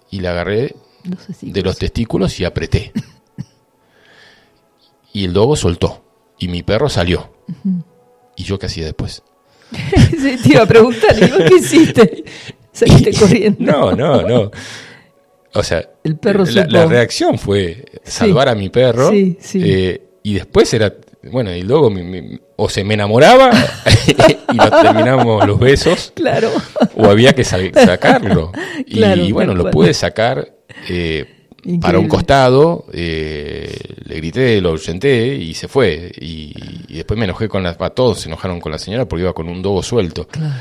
[0.09, 0.75] y le agarré
[1.41, 2.91] de los testículos y apreté.
[5.11, 6.03] Y el dogo soltó.
[6.39, 7.31] Y mi perro salió.
[8.35, 9.21] ¿Y yo qué hacía después?
[10.23, 12.23] Sí, te iba a preguntar, y vos qué hiciste?
[12.71, 13.57] Saliste corriendo.
[13.59, 14.51] No, no, no.
[15.55, 19.11] O sea, El perro la, reacción fue salvar a mi perro.
[19.11, 19.61] Sí, sí.
[19.63, 20.93] eh, y después era,
[21.31, 23.51] bueno, y luego mi- mi- o se me enamoraba
[24.51, 26.49] y nos terminamos los besos, Claro.
[26.95, 28.51] o había que sa- sacarlo.
[28.87, 29.71] Y, Claro, bueno, tal lo cual.
[29.73, 30.53] pude sacar
[30.89, 31.25] eh,
[31.81, 33.73] para un costado, eh,
[34.05, 36.11] le grité, lo ahuyenté y se fue.
[36.19, 36.53] Y,
[36.87, 39.33] y después me enojé con la, a todos se enojaron con la señora porque iba
[39.33, 40.27] con un dogo suelto.
[40.27, 40.53] Claro.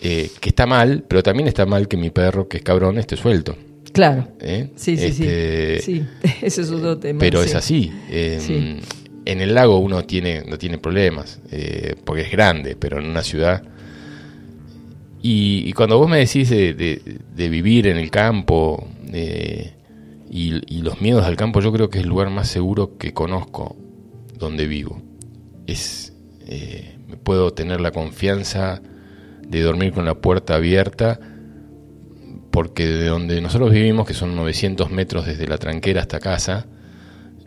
[0.00, 3.16] Eh, que está mal, pero también está mal que mi perro, que es cabrón, esté
[3.16, 3.56] suelto.
[3.94, 4.28] Claro.
[4.40, 4.70] ¿eh?
[4.76, 6.04] Sí, sí, Este, sí.
[6.22, 7.20] Sí, ese es otro tema.
[7.20, 7.48] Pero sí.
[7.48, 7.92] es así.
[8.10, 8.76] eh, Sí.
[9.24, 13.22] En el lago uno tiene, no tiene problemas, eh, porque es grande, pero en una
[13.22, 13.62] ciudad...
[15.22, 17.00] Y, y cuando vos me decís de, de-
[17.34, 19.72] de vivir en el campo eh,
[20.30, 23.14] y, y los miedos al campo, yo creo que es el lugar más seguro que
[23.14, 23.74] conozco
[24.38, 25.00] donde vivo.
[25.66, 26.12] Es,
[26.46, 28.82] eh, me puedo tener la confianza
[29.48, 31.18] de dormir con la puerta abierta
[32.54, 36.66] porque de donde nosotros vivimos, que son 900 metros desde la tranquera hasta casa,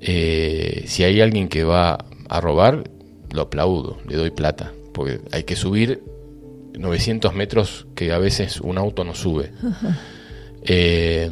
[0.01, 2.91] eh, si hay alguien que va a robar,
[3.31, 6.03] lo aplaudo, le doy plata, porque hay que subir
[6.77, 9.51] 900 metros que a veces un auto no sube.
[10.69, 11.31] Eh,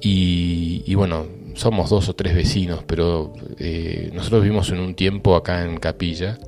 [0.00, 5.36] y, y bueno, somos dos o tres vecinos, pero eh, nosotros vivimos en un tiempo
[5.36, 6.38] acá en Capilla.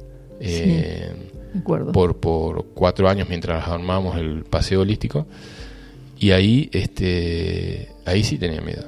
[1.92, 5.26] por, por cuatro años mientras armábamos el paseo holístico
[6.18, 8.84] y ahí este ahí sí tenía miedo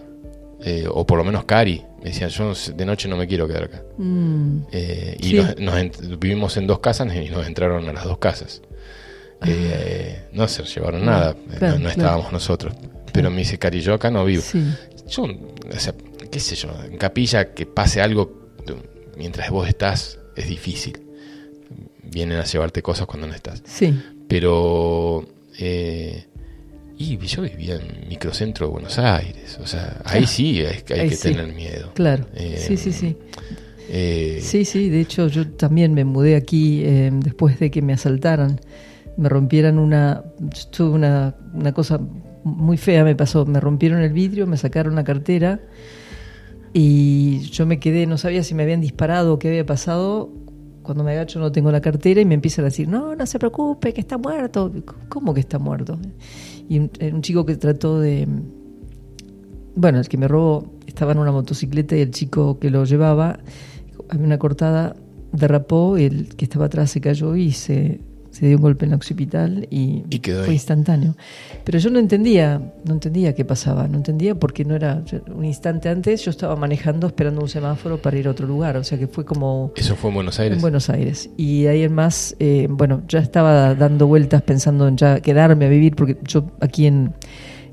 [0.64, 3.64] Eh, o por lo menos Cari me decía yo de noche no me quiero quedar
[3.64, 5.34] acá Mm, Eh, y Sí.
[5.36, 8.62] nos- nos ent- vivimos en dos casas y nos entraron a las dos casas
[9.46, 11.54] Eh, no se llevaron nada Ah.
[11.58, 11.88] Claro, no, no claro.
[12.00, 12.74] estábamos nosotros
[13.12, 14.62] pero me dice Cari yo acá no vivo sí.
[15.08, 15.94] yo, o sea,
[16.30, 18.50] qué sé yo, en capilla que pase algo
[19.16, 21.00] mientras vos estás es difícil.
[22.02, 23.62] Vienen a llevarte cosas cuando no estás.
[23.64, 23.98] Sí.
[24.28, 25.24] Pero
[25.58, 26.26] eh,
[26.98, 31.08] y yo vivía en microcentro de Buenos Aires, o sea, ahí sí hay, hay Ahí
[31.10, 31.30] que sí.
[31.32, 31.92] tener miedo.
[31.94, 32.26] Claro.
[32.34, 33.16] Eh, sí, sí, sí.
[33.88, 37.92] Eh, Sí, sí, de hecho yo también me mudé aquí eh, después de que me
[37.92, 38.60] asaltaran,
[39.16, 40.24] me rompieran una,
[40.70, 42.00] tuve una, una cosa
[42.44, 45.60] muy fea me pasó, me rompieron el vidrio, me sacaron la cartera
[46.72, 50.30] y yo me quedé, no sabía si me habían disparado o qué había pasado.
[50.82, 53.38] Cuando me agacho no tengo la cartera y me empiezan a decir, no, no se
[53.40, 54.72] preocupe, que está muerto.
[55.08, 55.98] ¿Cómo que está muerto?
[56.68, 58.26] Y un, un chico que trató de,
[59.74, 63.38] bueno, el que me robó estaba en una motocicleta y el chico que lo llevaba,
[64.08, 64.96] había una cortada,
[65.32, 68.00] derrapó, el que estaba atrás se cayó y se,
[68.38, 71.16] se dio un golpe en el occipital y, Y quedó fue instantáneo.
[71.64, 75.02] Pero yo no entendía, no entendía qué pasaba, no entendía porque no era
[75.34, 78.84] un instante antes, yo estaba manejando esperando un semáforo para ir a otro lugar, o
[78.84, 80.56] sea que fue como Eso fue en Buenos Aires.
[80.56, 81.30] en Buenos Aires.
[81.38, 85.64] Y de ahí en más, eh, bueno, ya estaba dando vueltas pensando en ya quedarme
[85.64, 87.14] a vivir, porque yo aquí en,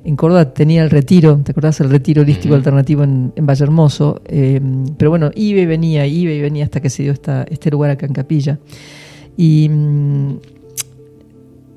[0.05, 1.81] en Córdoba tenía el retiro, ¿te acordás?
[1.81, 4.21] El retiro holístico alternativo en, en Valle Hermoso.
[4.25, 4.61] eh,
[4.97, 7.91] pero bueno, iba y venía, iba y venía hasta que se dio esta, este lugar
[7.91, 8.59] acá en Capilla.
[9.37, 10.37] Y mm,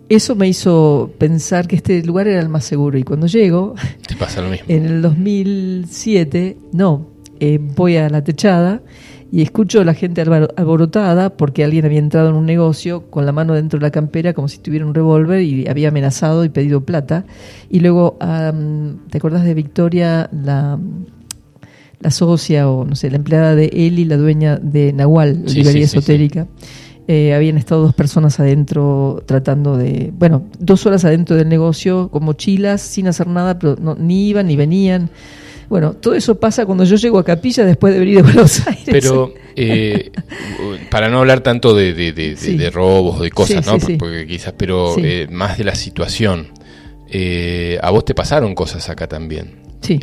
[0.09, 2.99] eso me hizo pensar que este lugar era el más seguro.
[2.99, 3.75] Y cuando llego,
[4.07, 4.67] Te pasa lo mismo.
[4.69, 7.09] en el 2007, no,
[7.41, 8.83] eh, voy a la techada
[9.33, 13.33] y escucho a la gente alborotada porque alguien había entrado en un negocio con la
[13.33, 16.85] mano dentro de la campera como si tuviera un revólver y había amenazado y pedido
[16.85, 17.25] plata.
[17.69, 20.79] Y luego, am, ¿te acordás de Victoria, la,
[21.99, 25.89] la socia o no sé, la empleada de Eli, la dueña de Nahual, Sí, librería
[25.89, 26.47] sí, sí, esotérica?
[27.09, 32.25] Eh, habían estado dos personas adentro tratando de, bueno, dos horas adentro del negocio con
[32.25, 35.09] mochilas, sin hacer nada, pero no- ni iban ni venían.
[35.69, 38.85] Bueno, todo eso pasa cuando yo llego a Capilla después de venir de Buenos Aires.
[38.91, 40.11] Pero eh,
[40.91, 42.57] para no hablar tanto de, de, de- de- Sí.
[42.57, 43.79] de robos, de cosas, Sí, ¿no?
[43.81, 43.97] sí.
[43.97, 46.49] Porque quizás, pero eh, más de la situación.
[47.83, 49.61] A vos te pasaron cosas acá también.
[49.81, 49.99] Sí.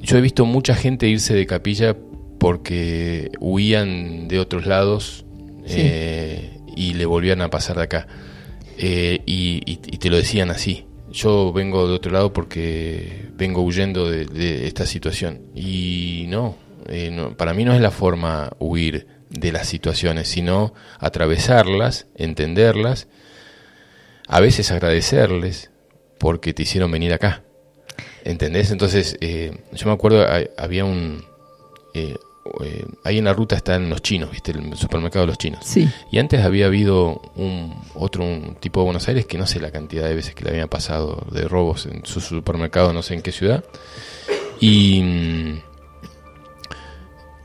[0.00, 1.96] Yo he visto mucha gente irse de capilla
[2.38, 5.24] porque huían de otros lados
[5.66, 5.76] Sí.
[5.80, 8.06] eh, y le volvían a pasar de acá.
[8.78, 10.86] Eh, y, y- y te lo decían así.
[11.10, 15.42] Yo vengo de otro lado porque vengo huyendo de, de esta situación.
[15.54, 20.72] Y no, eh, no, para mí no es la forma huir de las situaciones, sino
[21.00, 23.08] atravesarlas, entenderlas,
[24.26, 25.70] a veces agradecerles
[26.18, 27.42] porque te hicieron venir acá.
[28.24, 28.70] ¿Entendés?
[28.70, 30.24] Entonces, eh, yo me acuerdo,
[30.56, 31.24] había un...
[31.94, 32.16] eh,
[32.62, 34.52] eh, ahí en la ruta están los chinos, ¿viste?
[34.52, 35.60] El supermercado de los chinos.
[35.64, 39.60] Sí, Y antes había habido un otro un tipo de Buenos Aires que no sé
[39.60, 43.14] la cantidad de veces que le había pasado de robos en su supermercado, no sé
[43.14, 43.64] en qué ciudad.
[44.60, 45.02] Y,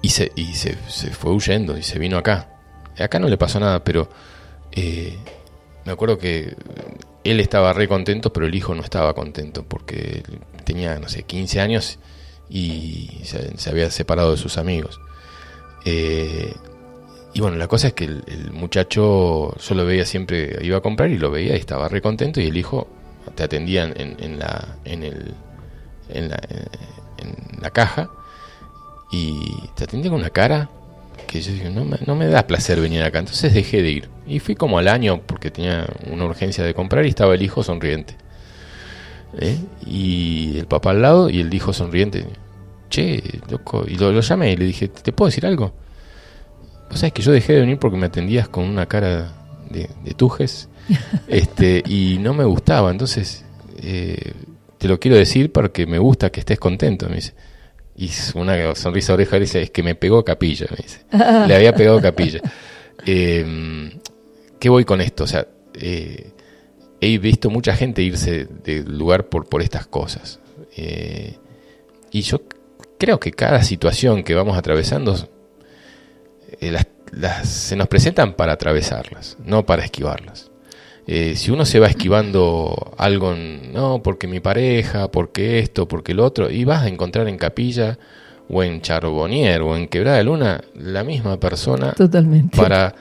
[0.02, 2.50] y, se, y se, se fue huyendo y se vino acá.
[2.98, 4.10] Acá no le pasó nada, pero
[4.72, 5.18] eh,
[5.86, 6.56] me acuerdo que
[7.24, 10.24] él estaba re contento, pero el hijo no estaba contento porque
[10.64, 12.00] tenía, no sé, 15 años
[12.54, 15.02] y se, había separado de sus amigos.
[15.86, 16.54] Eh,
[17.34, 20.82] y bueno, la cosa es que el, el muchacho, yo lo veía siempre, iba a
[20.82, 22.88] comprar y lo veía y estaba re contento y el hijo
[23.34, 25.34] te atendía en, en la, en, el,
[26.10, 26.40] en, la,
[27.18, 28.12] en la caja
[29.12, 30.70] y te atendía con una cara
[31.26, 34.10] que yo digo, no me, no me da placer venir acá, entonces dejé de ir.
[34.28, 37.64] Y fui como al año porque tenía una urgencia de comprar y estaba el hijo
[37.64, 38.16] sonriente.
[39.40, 39.58] ¿Eh?
[39.88, 42.28] Y el papá al lado y el hijo sonriente.
[42.94, 43.86] Che, loco.
[43.88, 45.74] Y lo, lo llamé y le dije, ¿te puedo decir algo?
[46.92, 49.34] Vos sabés que yo dejé de venir porque me atendías con una cara
[49.68, 50.70] de, de tujes
[51.28, 52.92] este, y no me gustaba.
[52.92, 53.46] Entonces,
[53.78, 54.34] eh,
[54.78, 57.10] te lo quiero decir porque me gusta que estés contento.
[57.10, 57.34] Me dice.
[57.96, 61.00] Y una sonrisa oreja le dice, es que me pegó capilla, me dice.
[61.48, 62.42] Le había pegado capilla.
[63.08, 63.92] Eh,
[64.60, 65.24] ¿Qué voy con esto?
[65.24, 66.30] O sea, eh,
[67.02, 70.40] he visto mucha gente irse del lugar por, por estas cosas.
[70.78, 71.38] Eh,
[72.12, 72.44] y yo
[73.04, 75.16] creo que cada situación que vamos atravesando
[76.60, 80.52] eh, las, las- se nos presentan para atravesarlas, no para esquivarlas.
[81.06, 86.24] Eh, si uno se va esquivando algo, no, porque mi pareja, porque esto, porque lo
[86.24, 88.00] otro, y vas a encontrar en Capilla
[88.48, 92.56] o en Charbonnier o en Quebrada de Luna la misma persona totalmente.
[92.58, 92.96] para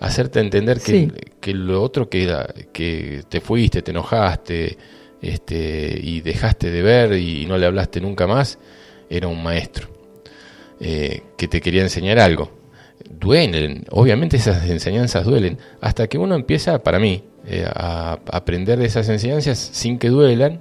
[0.00, 1.12] hacerte entender que, Sí.
[1.40, 2.36] que lo otro que,
[2.72, 4.76] que te fuiste, te enojaste
[5.22, 8.58] este, y dejaste de ver y no le hablaste nunca más,
[9.10, 9.88] era un maestro
[10.80, 12.50] eh, que te quería enseñar algo.
[13.10, 18.86] Duelen, obviamente esas enseñanzas duelen, hasta que uno empieza, para mí, eh, a aprender de
[18.86, 20.60] esas enseñanzas sin que duelan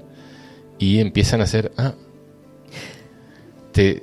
[0.78, 1.94] y empiezan a hacer, ah,
[3.72, 3.96] te-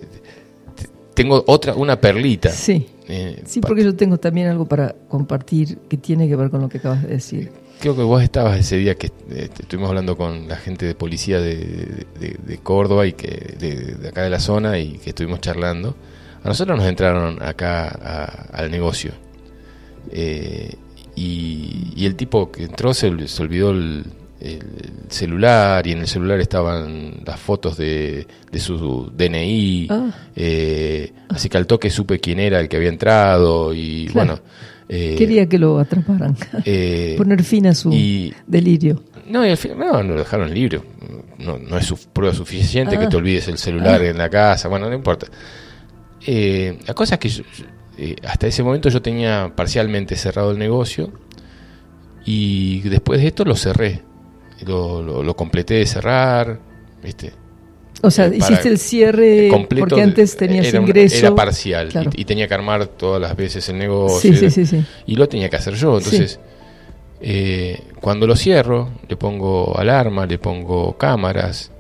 [0.77, 2.51] te- tengo otra, una perlita.
[2.51, 2.87] Sí.
[3.09, 6.69] Eh, Sí, porque yo tengo también algo para compartir que tiene que ver con lo
[6.69, 7.51] que acabas de decir.
[7.83, 11.41] Creo que vos estabas ese día que eh, estuvimos hablando con la gente de policía
[11.41, 15.41] de, de- de Córdoba y que de, de acá de la zona y que estuvimos
[15.41, 15.97] charlando.
[16.45, 19.11] A nosotros nos entraron acá a- al negocio.
[20.13, 20.75] Eh,
[21.17, 24.05] y, y el tipo que entró se, ol- se olvidó el,
[24.41, 24.61] el
[25.09, 29.89] celular y en el celular estaban las fotos de, de su DNI.
[29.91, 30.11] Ah.
[30.37, 34.35] Eh, así que al toque supe quién era el que había entrado y Claro.
[34.39, 34.43] bueno.
[34.95, 36.37] Eh, Quería que lo atraparan.
[36.67, 39.03] eh, Poner fin a su y- delirio.
[39.29, 40.81] no, y al final, no, no lo dejaron libre.
[41.39, 42.99] No, no es su prueba suficiente Ah.
[43.01, 44.07] que te olvides el celular Ah.
[44.07, 44.69] en la casa.
[44.69, 45.27] Bueno, no importa.
[46.27, 47.65] Eh, la cosa es que yo- yo,
[47.99, 51.11] eh, hasta ese momento yo tenía parcialmente cerrado el negocio
[52.25, 54.03] y después de esto lo cerré.
[54.67, 56.61] Lo, lo- lo completé de cerrar.
[57.03, 57.33] ¿viste?
[58.05, 61.17] O sea, Eh, hiciste el cierre completo porque antes tenías era una- ingreso.
[61.17, 62.11] era parcial Claro.
[62.15, 64.35] y, y tenía que armar todas las veces el negocio.
[64.37, 65.99] Sí, sí, sí, y lo tenía que hacer yo.
[65.99, 66.41] Entonces,
[67.21, 71.71] eh, cuando lo cierro, le pongo alarma, le pongo cámaras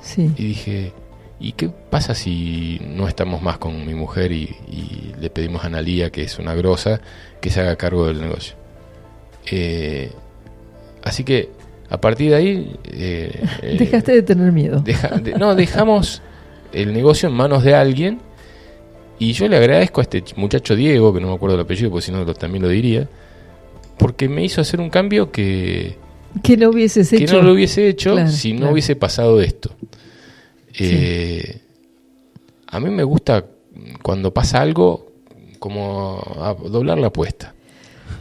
[0.00, 0.30] Sí.
[0.38, 0.92] y dije,
[1.40, 5.66] ¿y qué pasa si no estamos más con mi mujer y, y le pedimos a
[5.66, 7.00] Analía, que es una grosa,
[7.40, 8.54] que se haga cargo del negocio?
[9.50, 10.12] Eh,
[11.02, 11.50] así que
[11.90, 12.76] a partir de ahí...
[12.84, 14.80] eh, eh, Dejaste de tener miedo.
[14.80, 16.22] deja- de- no, dejamos
[16.72, 18.18] el negocio en manos de alguien
[19.18, 21.90] y yo le agradezco a este ch- muchacho Diego, que no me acuerdo el apellido,
[21.90, 23.08] porque si no lo- también lo diría,
[23.98, 25.96] porque me hizo hacer un cambio que,
[26.42, 27.36] que no hubieses que hecho.
[27.36, 28.72] no lo hubiese hecho Claro, si no claro.
[28.72, 29.70] hubiese pasado esto.
[30.76, 31.60] Eh,
[32.66, 33.44] A mí me gusta
[34.02, 35.12] cuando pasa algo
[35.60, 37.53] como a doblar la apuesta.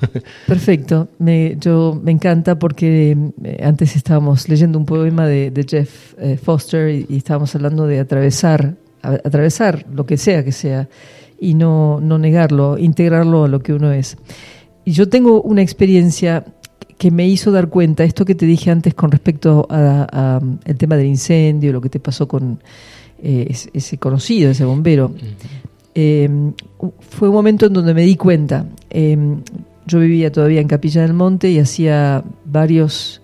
[0.48, 1.07] Perfecto.
[1.20, 6.38] Me, yo me encanta porque eh, antes estábamos leyendo un poema de, de Jeff eh,
[6.38, 10.88] Foster y, y estábamos hablando de atravesar, a- atravesar lo que sea que sea
[11.40, 14.18] y no, no negarlo, integrarlo a lo que uno es.
[14.86, 16.45] Y yo tengo una experiencia
[16.98, 20.57] que me hizo dar cuenta, esto que te dije antes con respecto a, a, um,
[20.64, 22.60] el tema del incendio, lo que te pasó con
[23.22, 25.11] eh, ese, ese conocido, ese bombero.
[25.95, 26.30] Eh,
[27.10, 28.65] fue un momento en donde me di cuenta.
[28.90, 29.18] eh,
[29.85, 33.22] yo vivía todavía en Capilla del Monte y hacía varios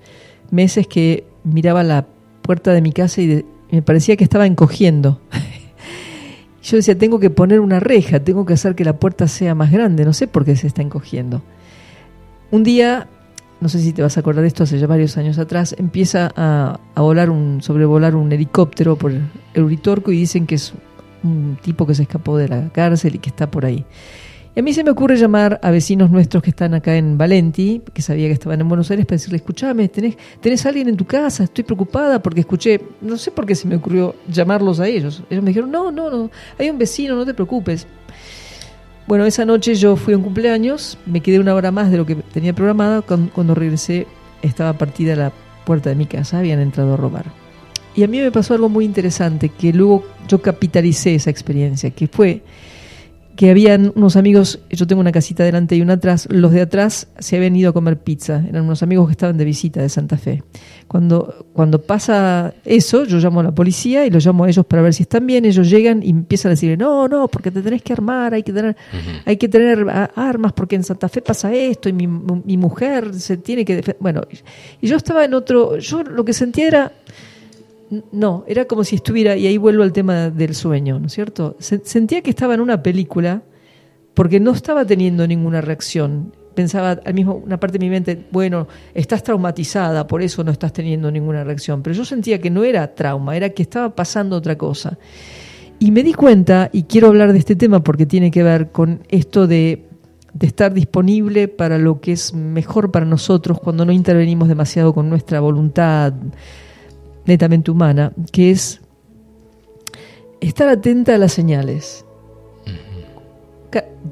[0.52, 2.06] meses que miraba la
[2.42, 5.22] puerta de mi casa y me parecía que estaba encogiendo.
[6.64, 9.72] Yo decía, tengo que poner una reja, tengo que hacer que la puerta sea más
[9.72, 11.42] grande, no sé por qué se está encogiendo.
[12.52, 13.08] Un día,
[13.62, 16.32] no sé si te vas a acordar de esto, hace ya varios años atrás, empieza
[16.36, 20.74] a, volar un, sobrevolar un helicóptero por el Uritorco y dicen que es
[21.24, 23.86] un tipo que se escapó de la cárcel y que está por ahí.
[24.56, 27.82] Y a mí se me ocurre llamar a vecinos nuestros que están acá en Valenti,
[27.94, 31.06] que sabía que estaban en Buenos Aires, para decirle, escúchame, ¿tenés, ¿tenés alguien en tu
[31.06, 31.44] casa?
[31.44, 35.24] Estoy preocupada porque escuché, no sé por qué se me ocurrió llamarlos a ellos.
[35.30, 37.88] Ellos me dijeron, no, no, no, hay un vecino, no te preocupes.
[39.08, 42.06] Bueno, esa noche yo fui a un cumpleaños, me quedé una hora más de lo
[42.06, 44.08] que tenía programada, cuando regresé
[44.42, 45.32] estaba partida la
[45.66, 47.26] puerta de mi casa, habían entrado a robar.
[47.96, 52.08] Y a mí me pasó algo muy interesante, que luego yo capitalicé esa experiencia, que
[52.08, 52.44] fue
[53.40, 57.08] que habían unos amigos, yo tengo una casita delante y una atrás, los de atrás
[57.20, 60.18] se habían ido a comer pizza, eran unos amigos que estaban de visita de Santa
[60.18, 60.44] Fe.
[60.90, 64.82] Cuando, cuando pasa eso, yo llamo a la policía y los llamo a ellos para
[64.82, 67.82] ver si están bien, ellos llegan y empiezan a decir, no, no, porque te tenés
[67.82, 68.76] que armar, hay que tener,
[69.24, 69.86] hay que tener
[70.16, 73.82] armas porque en Santa Fe pasa esto y mi, mi mujer se tiene que...
[73.82, 73.96] defe-".
[74.02, 74.22] Bueno,
[74.82, 76.92] y yo estaba en otro, yo lo que sentía era...
[78.12, 81.56] No, era como si estuviera, y ahí vuelvo al tema del sueño, ¿no es cierto?
[81.60, 83.42] Se- sentía que estaba en una película
[84.14, 86.34] porque no estaba teniendo ninguna reacción.
[86.54, 90.72] Pensaba al mismo, una parte de mi mente, bueno, estás traumatizada, por eso no estás
[90.74, 91.82] teniendo ninguna reacción.
[91.82, 95.00] Pero yo sentía que no era trauma, era que estaba pasando otra cosa.
[95.80, 99.02] Y me di cuenta, y quiero hablar de este tema porque tiene que ver con
[99.08, 99.86] esto de,
[100.34, 105.10] de estar disponible para lo que es mejor para nosotros cuando no intervenimos demasiado con
[105.10, 106.14] nuestra voluntad
[107.30, 108.82] netamente humana, que es
[110.42, 112.06] estar atenta a las señales.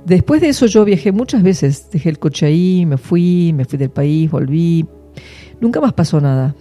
[0.05, 3.77] Después de eso yo viajé muchas veces, dejé el coche ahí, me fui, me fui
[3.77, 4.85] del país, volví,
[5.59, 6.55] nunca más pasó nada.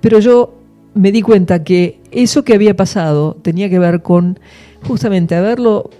[0.00, 0.58] Pero yo
[0.94, 4.40] me di cuenta que eso que había pasado tenía que ver con
[4.82, 5.90] justamente haberlo...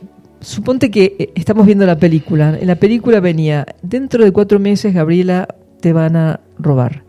[0.40, 2.58] Suponte que eh, estamos viendo la película.
[2.58, 5.46] En la película venía, dentro de cuatro meses, Gabriela,
[5.80, 7.04] te van a robar.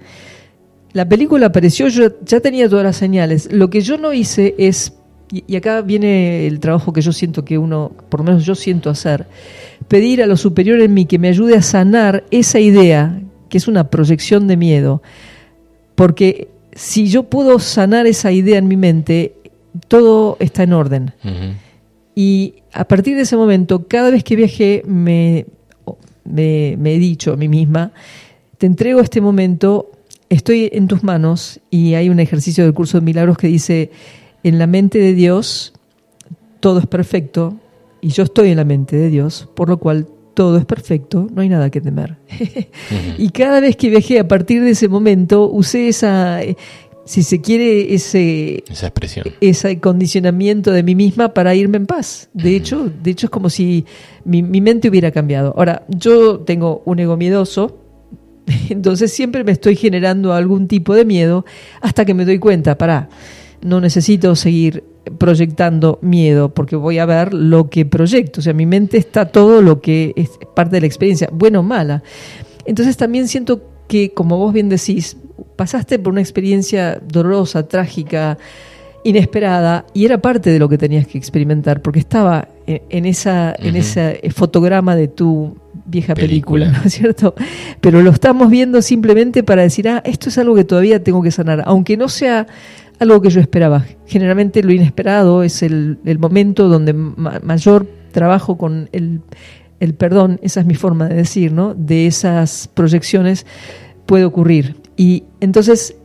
[0.93, 3.51] La película apareció, yo ya tenía todas las señales.
[3.51, 4.93] Lo que yo no hice es,
[5.31, 8.53] y, y acá viene el trabajo que yo siento que uno, por lo menos yo
[8.53, 9.25] siento hacer,
[9.87, 13.67] pedir a lo superior en mí que me ayude a sanar esa idea, que es
[13.67, 15.01] una proyección de miedo.
[15.95, 19.33] Porque si yo puedo sanar esa idea en mi mente,
[19.87, 21.13] todo está en orden.
[22.15, 25.45] Y a partir de ese momento, cada vez que viajé, me,
[26.23, 27.91] me, me he dicho a mí misma,
[28.57, 29.91] te entrego este momento,
[30.35, 33.91] estoy en tus manos, y hay un ejercicio del curso de milagros que dice,
[34.43, 35.73] en la mente de Dios
[36.59, 37.57] todo es perfecto,
[38.01, 41.41] y yo estoy en la mente de Dios, por lo cual todo es perfecto, no
[41.41, 42.17] hay nada que temer.
[43.17, 46.57] y cada vez que viajé a partir de ese momento, usé esa, eh,
[47.05, 49.25] si se quiere, ese, Esa expresión.
[49.41, 52.29] ese condicionamiento de mí misma para irme en paz.
[52.33, 53.85] De hecho, de hecho es como si
[54.25, 55.53] mi, mi mente hubiera cambiado.
[55.57, 57.82] Ahora, yo tengo un ego miedoso,
[58.69, 61.45] entonces siempre me estoy generando algún tipo de miedo
[61.81, 63.09] hasta que me doy cuenta, pará,
[63.61, 64.83] no necesito seguir
[65.17, 68.39] proyectando miedo porque voy a ver lo que proyecto.
[68.39, 71.63] O sea, mi mente está todo lo que es parte de la experiencia, buena o
[71.63, 72.03] mala.
[72.65, 75.17] Entonces también siento que, como vos bien decís,
[75.55, 78.37] pasaste por una experiencia dolorosa, trágica,
[79.03, 83.75] inesperada, y era parte de lo que tenías que experimentar, porque estaba en, esa, en
[83.75, 86.79] ese fotograma de tu vieja película, Película.
[86.81, 87.35] ¿no es cierto?
[87.81, 91.31] Pero lo estamos viendo simplemente para decir, ah, esto es algo que todavía tengo que
[91.31, 92.47] sanar, aunque no sea
[92.99, 93.85] algo que yo esperaba.
[94.05, 99.21] Generalmente lo inesperado es el, el momento donde ma- mayor trabajo con el,
[99.79, 101.73] el perdón, esa es mi forma de decir, ¿no?
[101.73, 103.45] De esas proyecciones
[104.05, 104.75] puede ocurrir.
[104.95, 105.95] Y entonces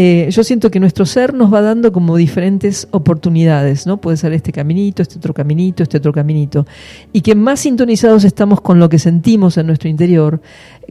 [0.00, 3.96] eh, yo siento que nuestro ser nos va dando como diferentes oportunidades, ¿no?
[3.96, 6.68] Puede ser este caminito, este otro caminito, este otro caminito.
[7.12, 10.40] Y que más sintonizados estamos con lo que sentimos en nuestro interior,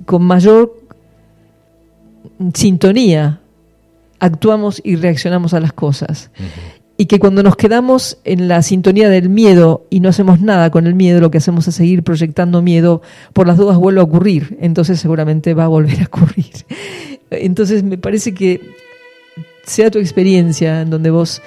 [0.05, 0.75] con mayor
[2.53, 3.39] sintonía
[4.19, 6.29] actuamos y reaccionamos a las cosas.
[6.97, 10.85] Y que cuando nos quedamos en la sintonía del miedo y no hacemos nada con
[10.85, 13.01] el miedo, lo que hacemos es seguir proyectando miedo,
[13.31, 16.65] por las dudas vuelve a ocurrir, entonces seguramente va a volver a ocurrir.
[17.29, 18.61] Entonces me parece que
[19.67, 21.41] sea tu experiencia en donde vos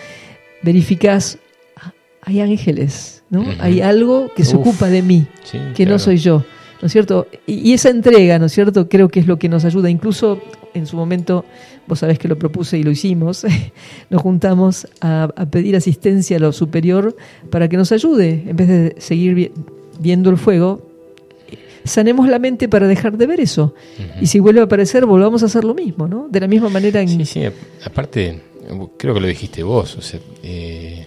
[0.62, 1.38] verificás,
[1.76, 1.92] "Ah,
[2.22, 3.44] hay ángeles, ¿no?
[3.58, 4.60] Hay algo que se Uf.
[4.68, 6.44] ocupa de mí Sí, que no soy yo,
[6.80, 7.26] ¿no es cierto?
[7.46, 8.88] Y, y esa entrega, ¿no es cierto?
[8.88, 9.88] Creo que es lo que nos ayuda.
[9.90, 10.40] Incluso
[10.74, 11.44] en su momento,
[11.88, 13.44] vos sabés que lo propuse y lo hicimos,
[14.10, 17.16] nos juntamos a, a pedir asistencia a lo superior
[17.50, 19.50] para que nos ayude, en vez de seguir vi-
[19.98, 20.89] viendo el fuego.
[21.84, 23.74] Sanemos la mente para dejar de ver eso.
[24.20, 26.28] Y si vuelve a aparecer, volvamos a hacer lo mismo, ¿no?
[26.30, 27.08] De la misma manera en...
[27.08, 27.42] Sí, sí,
[27.84, 28.40] aparte,
[28.98, 31.06] creo que lo dijiste vos, o sea, eh,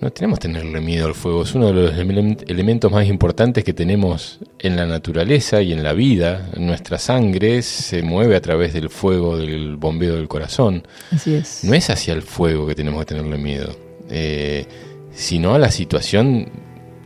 [0.00, 3.62] no tenemos que tenerle miedo al fuego, es uno de los elemen- elementos más importantes
[3.64, 6.48] que tenemos en la naturaleza y en la vida.
[6.56, 10.82] Nuestra sangre se mueve a través del fuego, del bombeo del corazón.
[11.10, 11.64] Así es.
[11.64, 13.76] No es hacia el fuego que tenemos que tenerle miedo,
[14.08, 14.64] eh,
[15.12, 16.48] sino a la situación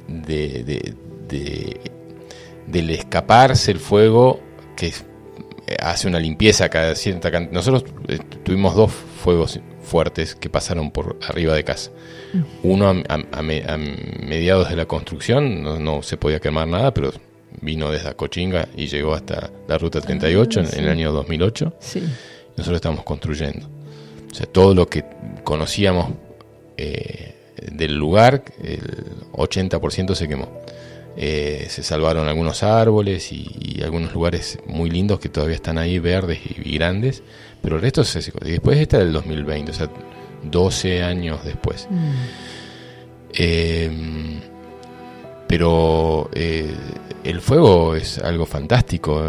[0.06, 0.94] de, de-
[1.28, 1.80] de-
[2.66, 4.40] del escaparse el fuego
[4.76, 7.52] que eh, hace una limpieza cada cierta cantidad.
[7.54, 11.90] Nosotros eh, tuvimos dos fuegos fuertes que pasaron por arriba de casa.
[12.62, 16.66] Uno a, a- a me- a mediados de la construcción, no, no se podía quemar
[16.66, 17.12] nada, pero
[17.60, 20.78] vino desde Acochinga y llegó hasta la ruta 38 en- sí.
[20.78, 22.02] en el año 2008 Sí.
[22.56, 23.68] nosotros estamos construyendo.
[24.30, 25.04] O sea, todo lo que
[25.44, 26.08] conocíamos
[26.76, 27.34] eh,
[27.70, 28.80] del lugar, el
[29.32, 30.48] 80% se quemó.
[31.16, 35.98] Eh, se salvaron algunos árboles y, y algunos lugares muy lindos que todavía están ahí
[36.00, 37.22] verdes y, y grandes,
[37.62, 38.38] pero el resto se secó.
[38.44, 39.88] Y después esta del 2020, o sea,
[40.42, 41.88] 12 años después.
[43.32, 43.90] Eh,
[45.46, 46.74] pero eh,
[47.22, 49.22] el fuego es algo fantástico.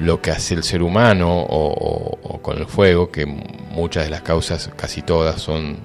[0.00, 4.10] lo que hace el ser humano o, o- o con el fuego, que muchas de
[4.10, 5.76] las causas, casi todas, son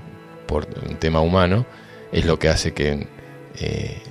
[0.47, 1.65] por un tema humano,
[2.11, 3.07] es lo que hace que
[3.59, 4.01] eh,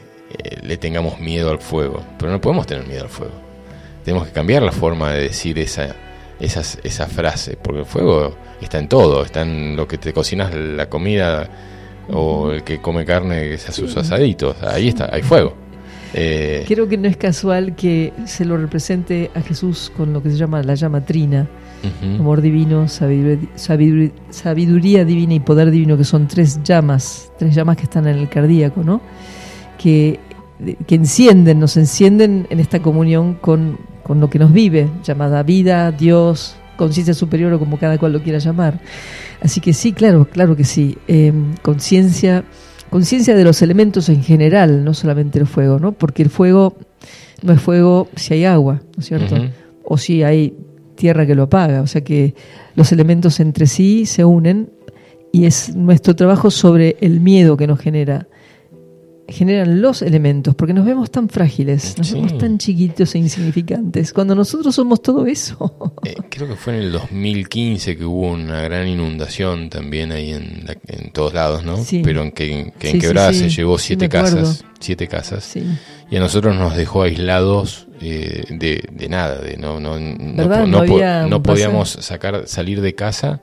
[0.42, 2.02] eh, le tengamos miedo al fuego.
[2.18, 3.34] Pero no podemos tener miedo al fuego.
[4.04, 5.94] Tenemos que cambiar la forma de decir esa,
[6.40, 10.54] esas, esa frase, porque el fuego está en todo, está en lo que te cocinas
[10.54, 11.48] la comida
[12.10, 15.54] o el que come carne que se hace sus asaditos, ahí está, hay fuego.
[16.12, 20.30] Eh, Creo que no es casual que se lo represente a Jesús con lo que
[20.30, 21.48] se llama la llama trina,
[22.02, 27.76] amor divino, sabiduría, sabiduría- sabiduría divina y poder divino, que son tres llamas, tres llamas
[27.78, 29.00] que están en el cardíaco, ¿no?
[29.84, 30.18] Que,
[30.86, 35.92] que encienden, nos encienden en esta comunión con, con lo que nos vive, llamada vida,
[35.92, 38.80] Dios, conciencia superior o como cada cual lo quiera llamar.
[39.42, 40.96] Así que sí, claro, claro que sí.
[41.06, 42.44] Eh, conciencia,
[42.88, 45.92] conciencia de los elementos en general, no solamente el fuego, ¿no?
[45.92, 46.76] Porque el fuego
[47.42, 49.36] no es fuego si hay agua, ¿no es cierto?
[49.84, 50.56] O si hay
[50.94, 51.82] tierra que lo apaga.
[51.82, 52.34] O sea que
[52.74, 54.70] los elementos entre sí se unen
[55.30, 58.28] y es nuestro trabajo sobre el miedo que nos genera
[59.28, 62.14] generan los elementos, porque nos vemos tan frágiles, nos Sí.
[62.14, 65.92] vemos tan chiquitos e insignificantes, cuando nosotros somos todo eso.
[66.04, 70.64] Eh, creo que fue en el 2015 que hubo una gran inundación también ahí en,
[70.66, 71.76] la- en todos lados, ¿no?
[71.78, 72.02] Sí.
[72.04, 75.54] Pero en que, que Sí, en Quebrada se llevó siete casas, siete casas,
[76.10, 81.42] y a nosotros nos dejó aislados eh, de, de nada, de no no no, No
[81.42, 83.40] po- podíamos sacar salir de casa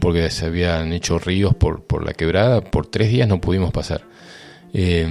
[0.00, 4.02] porque se habían hecho ríos por, por la quebrada, por tres días no pudimos pasar.
[4.72, 5.06] Eh,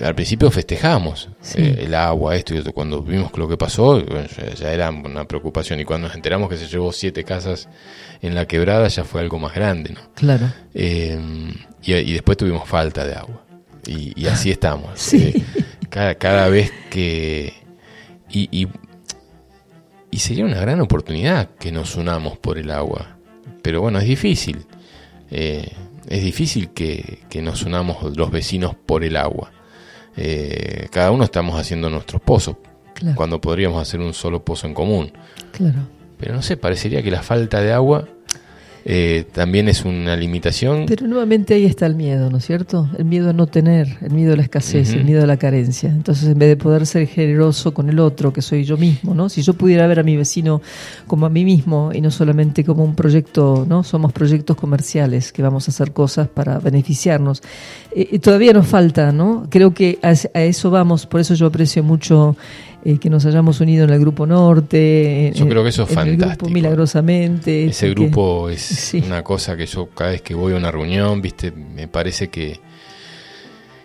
[0.00, 1.60] al principio festejamos Sí.
[1.60, 2.72] eh, el agua, esto y otro.
[2.72, 5.80] Cuando vimos lo que pasó, bueno, ya, ya era una preocupación.
[5.80, 7.68] Y cuando nos enteramos que se llevó siete casas
[8.22, 10.00] en la quebrada, ya fue algo más grande, ¿no?
[10.14, 10.50] Claro.
[10.74, 11.18] Eh,
[11.82, 13.44] y, y después tuvimos falta de agua.
[13.86, 14.98] Y, y así estamos.
[14.98, 15.32] Sí.
[15.36, 15.42] Eh,
[15.90, 17.52] cada, cada vez que...
[18.30, 18.66] Y, y,
[20.10, 23.18] y sería una gran oportunidad que nos unamos por el agua.
[23.62, 24.64] Pero bueno, es difícil.
[25.30, 25.70] Eh,
[26.08, 29.52] es difícil que, que nos unamos los vecinos por el agua.
[30.16, 32.56] Eh, cada uno estamos haciendo nuestros pozos,
[32.94, 33.16] Claro.
[33.16, 35.12] cuando podríamos hacer un solo pozo en común.
[35.52, 35.80] Claro.
[36.18, 38.06] Pero no sé, parecería que la falta de agua
[38.84, 40.86] eh, también es una limitación.
[40.86, 42.88] Pero nuevamente ahí está el miedo, ¿no es cierto?
[42.98, 45.88] El miedo a no tener, el miedo a la escasez, el miedo a la carencia.
[45.90, 49.28] Entonces, en vez de poder ser generoso con el otro, que soy yo mismo, ¿no?
[49.28, 50.60] Si yo pudiera ver a mi vecino
[51.06, 53.84] como a mí mismo y no solamente como un proyecto, ¿no?
[53.84, 57.42] Somos proyectos comerciales que vamos a hacer cosas para beneficiarnos.
[57.94, 59.46] Eh, y todavía nos falta, ¿no?
[59.50, 62.36] Creo que a, a eso vamos, por eso yo aprecio mucho
[62.84, 65.28] eh, que nos hayamos unido en el Grupo Norte.
[65.28, 66.50] en- Yo creo que eso es en el grupo fantástico.
[66.50, 67.66] milagrosamente.
[67.66, 68.71] Ese grupo es
[69.04, 72.60] Una cosa que yo cada vez que voy a una reunión, viste, me parece que,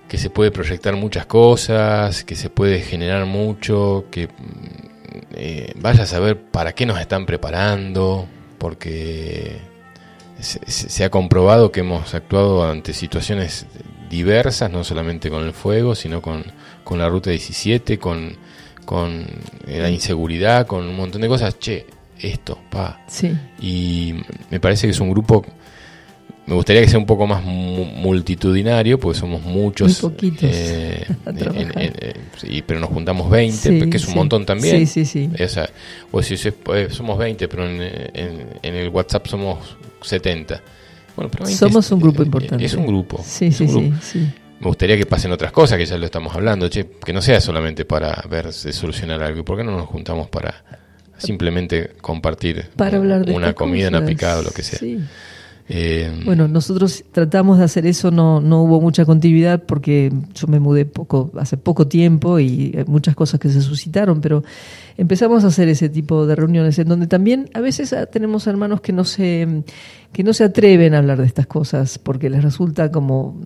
[0.08, 4.32] que se puede proyectar muchas cosas, que se puede generar mucho, que mm,
[5.34, 8.28] eh, vaya a saber para qué nos están preparando,
[8.58, 9.58] porque
[10.40, 13.66] se, se- ha comprobado que hemos actuado ante situaciones
[14.10, 16.46] diversas, no solamente con el fuego, sino con,
[16.84, 18.38] con la Ruta 17, con,
[18.86, 19.26] con
[19.68, 21.60] la inseguridad, con un montón de cosas.
[21.60, 21.86] Che,
[22.22, 24.16] esto, pa, Sí, y
[24.52, 25.46] me parece que es un grupo
[26.46, 31.06] me gustaría que sea un poco más mu- multitudinario porque somos muchos Muy poquitos eh,
[31.26, 31.82] a en- trabajar.
[31.82, 34.16] en- en- sí, pero nos juntamos 20 Sí, que es un sí.
[34.16, 35.44] montón también Sí, sí, sí.
[35.44, 35.70] o sea
[36.12, 37.82] o si somos 20 pero en,
[38.64, 39.58] el WhatsApp somos
[40.02, 40.62] 70
[41.18, 42.64] bueno, pero 20 Somos es- un grupo importante.
[42.64, 43.96] es un grupo Sí, sí, sí, grupo.
[44.02, 44.28] sí.
[44.60, 47.40] Me gustaría que pasen otras cosas, que ya lo estamos hablando, che, que no sea
[47.42, 49.42] solamente para ver de solucionar algo.
[49.42, 50.64] ¿Y por qué no nos juntamos para
[51.18, 54.10] simplemente compartir Para hablar de una comida, una cosas.
[54.10, 54.80] picada o lo que sea?
[54.80, 55.00] Sí.
[55.70, 60.62] Eh, Bueno, nosotros tratamos de hacer eso, no, no hubo mucha continuidad porque yo me
[60.62, 64.46] mudé poco, hace poco tiempo y hay muchas cosas que se suscitaron, pero
[64.98, 68.80] empezamos a hacer ese tipo de reuniones en donde también a veces ah, tenemos hermanos
[68.80, 69.64] que no se,
[70.14, 73.38] que no se atreven a hablar de estas cosas porque les resulta como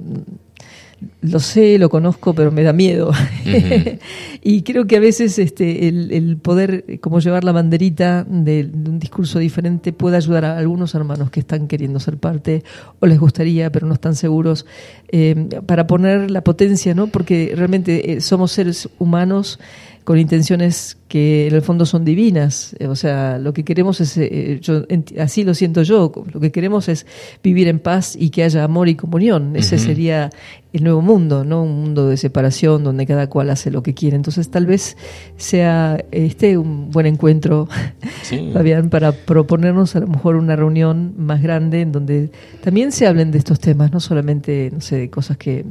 [1.21, 3.11] lo sé, lo conozco, pero me da miedo.
[4.43, 8.65] y creo que a veces este, el, el poder eh, como llevar la banderita de,
[8.65, 12.63] de un discurso diferente puede ayudar a algunos hermanos que están queriendo ser parte
[12.99, 14.65] o les gustaría, pero no están seguros,
[15.11, 17.07] eh, para poner la potencia, ¿no?
[17.07, 19.59] Porque realmente eh, somos seres humanos
[20.03, 22.73] con intenciones que en el fondo son divinas.
[22.79, 26.39] Eh, O sea, lo que queremos es, eh, yo, enti- así lo siento yo, lo
[26.39, 27.05] que queremos es
[27.43, 29.57] vivir en paz y que haya amor y comunión.
[29.57, 30.29] Ese sería
[30.71, 31.63] el nuevo mundo, ¿no?
[31.63, 34.15] Un mundo de separación donde cada cual hace lo que quiere.
[34.15, 34.95] Entonces, tal vez
[35.35, 37.67] sea este un buen encuentro,
[38.23, 38.49] sí.
[38.53, 42.29] Fabián, para proponernos a lo mejor una reunión más grande en donde
[42.63, 45.65] también se hablen de estos temas, no solamente, no sé, de cosas que...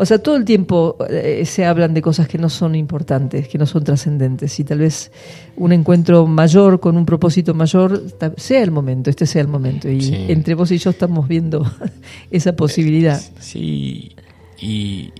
[0.00, 3.58] O sea, todo el tiempo eh, se hablan de cosas que no son importantes, que
[3.58, 5.10] no son trascendentes, y tal vez
[5.56, 8.04] un encuentro mayor, con un propósito mayor,
[8.36, 9.88] sea el momento, este sea el momento.
[9.90, 10.26] Y Sí.
[10.28, 11.64] entre vos y yo estamos viendo
[12.30, 13.20] esa posibilidad.
[13.40, 14.12] Sí,
[14.60, 15.10] y,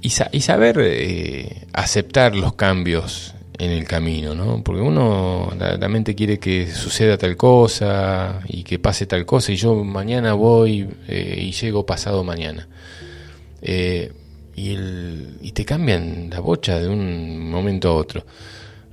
[0.00, 4.62] y, sa- y saber eh, aceptar los cambios en el camino, ¿no?
[4.64, 9.52] Porque uno, la, la mente quiere que suceda tal cosa y que pase tal cosa,
[9.52, 12.66] y yo mañana voy eh, y llego pasado mañana.
[13.60, 14.10] Eh,
[14.56, 18.24] y, el, y te cambian la bocha de un momento a otro.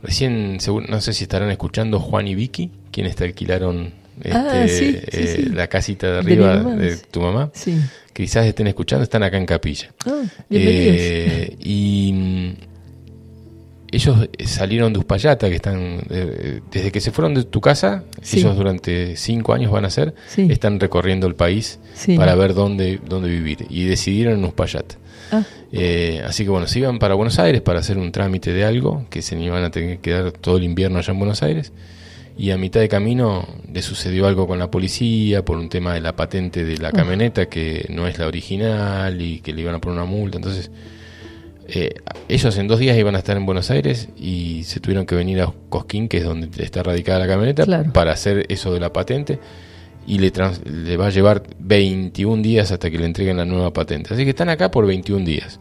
[0.02, 3.91] Recién, seguro- no sé si estarán escuchando Juan y Vicky, quienes te alquilaron
[4.22, 5.49] este, Ah, sí, sí, eh, sí.
[5.49, 7.52] la casita de arriba mamá, de tu mamá.
[7.53, 7.77] Sí.
[8.14, 9.94] Quizás estén escuchando, están acá en Capilla.
[10.06, 10.23] Ah.
[10.49, 12.53] Eh, y
[13.91, 18.40] ellos salieron de Uspallata, que están, eh, desde que se fueron de tu casa, Sí.
[18.40, 20.48] ellos durante cinco años van a ser, Sí.
[20.49, 22.16] están recorriendo el país Sí.
[22.18, 23.66] para ver dónde, dónde vivir.
[23.70, 24.95] Y decidieron en Uspallata.
[25.32, 28.66] Ah, Eh, así que bueno, se iban para Buenos Aires para hacer un trámite de
[28.66, 31.72] algo, que se iban a tener que quedar todo el invierno allá en Buenos Aires.
[32.41, 35.99] y a mitad de camino le sucedió algo con la policía por un tema de
[35.99, 39.80] la patente de la camioneta que no es la original y que le iban a
[39.82, 40.38] poner una multa.
[40.38, 40.72] Entonces,
[41.74, 41.94] eh,
[42.28, 45.41] ellos en dos días iban a estar en Buenos Aires y se tuvieron que venir
[45.41, 47.91] a Cosquín, que es donde está radicada la camioneta, Claro.
[47.94, 49.40] para hacer eso de la patente.
[50.08, 53.72] Y le, trans- le va a llevar 21 días hasta que le entreguen la nueva
[53.72, 54.14] patente.
[54.14, 55.60] Así que están acá por 21 días.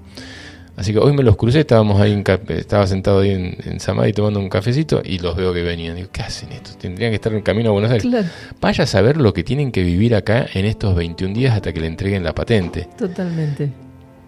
[0.77, 4.13] Así que hoy me los crucé, estábamos ahí en estaba sentado ahí en, en Samadhi
[4.13, 5.97] tomando un cafecito y los veo que venían.
[5.97, 6.79] Digo, ¿qué hacen estos?
[6.79, 8.07] Tendrían que estar en camino a Buenos Aires.
[8.09, 8.29] Claro,
[8.61, 11.81] Vaya a saber lo que tienen que vivir acá en estos 21 días hasta que
[11.81, 12.89] le entreguen la patente.
[12.97, 13.71] totalmente.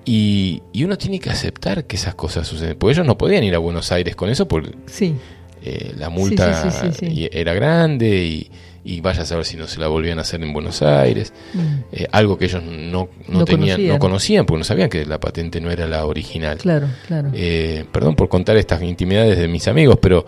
[0.04, 2.76] Y, y uno tiene que aceptar que esas cosas suceden.
[2.78, 5.14] Porque ellos no podían ir a Buenos Aires con eso porque Sí,
[5.62, 8.50] eh, la multa Sí, sí, era grande y,
[8.82, 11.32] y vaya a saber si no se la volvían a hacer en Buenos Aires.
[11.52, 11.58] Mm.
[11.92, 13.88] Eh, algo que ellos no, no No tenían, conocían.
[13.88, 16.56] no conocían porque no sabían que la patente no era la original.
[16.58, 17.30] claro, claro.
[17.34, 20.24] Eh, perdón por contar estas intimidades de mis amigos, pero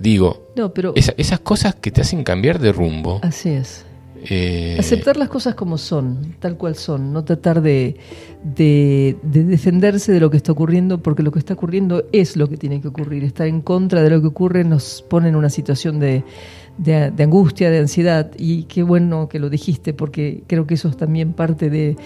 [0.00, 3.20] digo, No, pero esa- esas cosas que te hacen cambiar de rumbo.
[3.22, 3.84] así es.
[4.28, 7.96] Eh, Aceptar las cosas como son, tal cual son, no tratar de,
[8.42, 12.48] de, de defenderse de lo que está ocurriendo, porque lo que está ocurriendo es lo
[12.48, 13.24] que tiene que ocurrir.
[13.24, 16.24] Estar en contra de lo que ocurre nos pone en una situación de,
[17.18, 21.32] angustia, de ansiedad, y qué bueno que lo dijiste, porque creo que eso es también
[21.32, 21.96] parte de,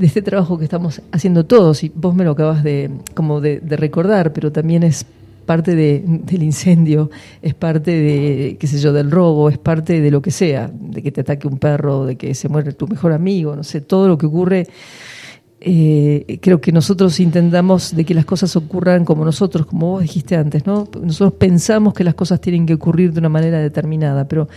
[0.00, 4.32] este trabajo que estamos haciendo todos, y vos me lo acabas de, como de recordar,
[4.32, 5.06] pero también es
[5.46, 7.10] parte de- del incendio,
[7.40, 11.02] es parte de, qué sé yo, del robo, es parte de lo que sea, de
[11.02, 14.08] que te ataque un perro, de que se muere tu mejor amigo, no sé, todo
[14.08, 14.66] lo que ocurre.
[15.58, 20.36] eh, creo que nosotros intentamos de que las cosas ocurran como nosotros, como vos dijiste
[20.36, 20.86] antes, ¿no?
[21.02, 24.48] Nosotros pensamos que las cosas tienen que ocurrir de una manera determinada, pero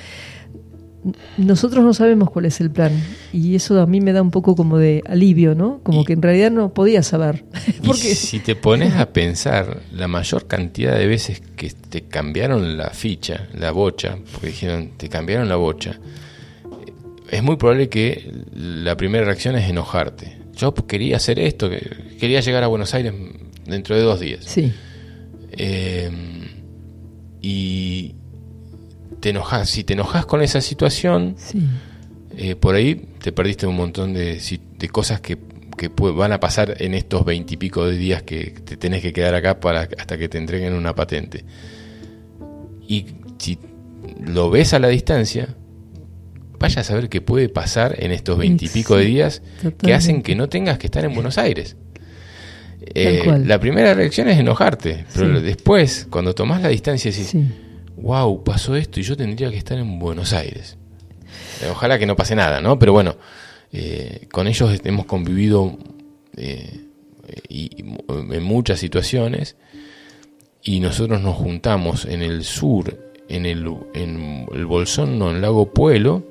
[1.38, 2.92] nosotros no sabemos cuál es el plan
[3.32, 5.80] y eso a mí me da un poco como de alivio, ¿no?
[5.84, 7.46] Como Y- que en realidad no podía saber.
[7.86, 12.90] Porque si te pones a pensar, la mayor cantidad de veces que te cambiaron la
[12.90, 16.00] ficha, la bocha, porque dijeron, te cambiaron la bocha,
[17.30, 20.38] es muy probable que la primera reacción es enojarte.
[20.58, 23.14] Yo quería hacer esto, que- quería llegar a Buenos Aires
[23.66, 24.44] dentro de dos días.
[24.46, 24.72] sí,
[25.52, 26.10] Eh,
[27.42, 28.16] y
[29.20, 31.62] te enojas, si te enojas con esa situación, sí,
[32.38, 34.40] eh, por ahí te perdiste un montón de,
[34.91, 35.38] cosas que,
[35.98, 39.88] van a pasar en estos veintipico de días que te tenés que quedar acá para
[39.98, 41.46] hasta que te entreguen una patente.
[42.88, 43.06] Y
[43.38, 43.58] si
[44.26, 45.56] lo ves a la distancia,
[46.60, 49.41] vaya a saber qué puede pasar en estos veintipico de días
[49.78, 51.78] que hacen que no tengas que estar en Buenos Aires.
[52.82, 55.46] Eh, la primera reacción es enojarte, pero Sí.
[55.46, 57.46] después, cuando tomás la distancia, decís, sí.
[58.02, 60.78] Wow, pasó esto y yo tendría que estar en Buenos Aires.
[61.62, 62.80] Eh, Ojalá que no pase nada, ¿no?
[62.80, 63.18] Pero bueno,
[63.72, 65.78] eh, con ellos hemos convivido
[66.36, 66.86] eh,
[67.48, 69.56] y, en muchas situaciones
[70.64, 75.74] y nosotros nos juntamos en el sur, en el, en el Bolsón, no, en Lago
[75.74, 76.26] Pueblo,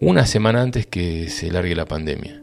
[0.00, 2.42] una semana antes que se largue la pandemia.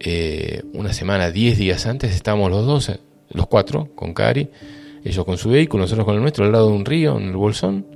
[0.00, 2.92] Eh, una semana, diez días antes, estábamos los dos,
[3.30, 4.48] los cuatro, con Cari,
[5.04, 7.36] ellos con su vehículo, nosotros con el nuestro, al lado de un río, en el
[7.36, 7.86] Bolsón,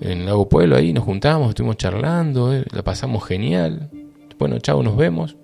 [0.00, 3.90] en Lago Pueblo, ahí nos juntamos, estuvimos charlando, eh, la pasamos genial.
[4.38, 5.36] Bueno, chao, nos vemos.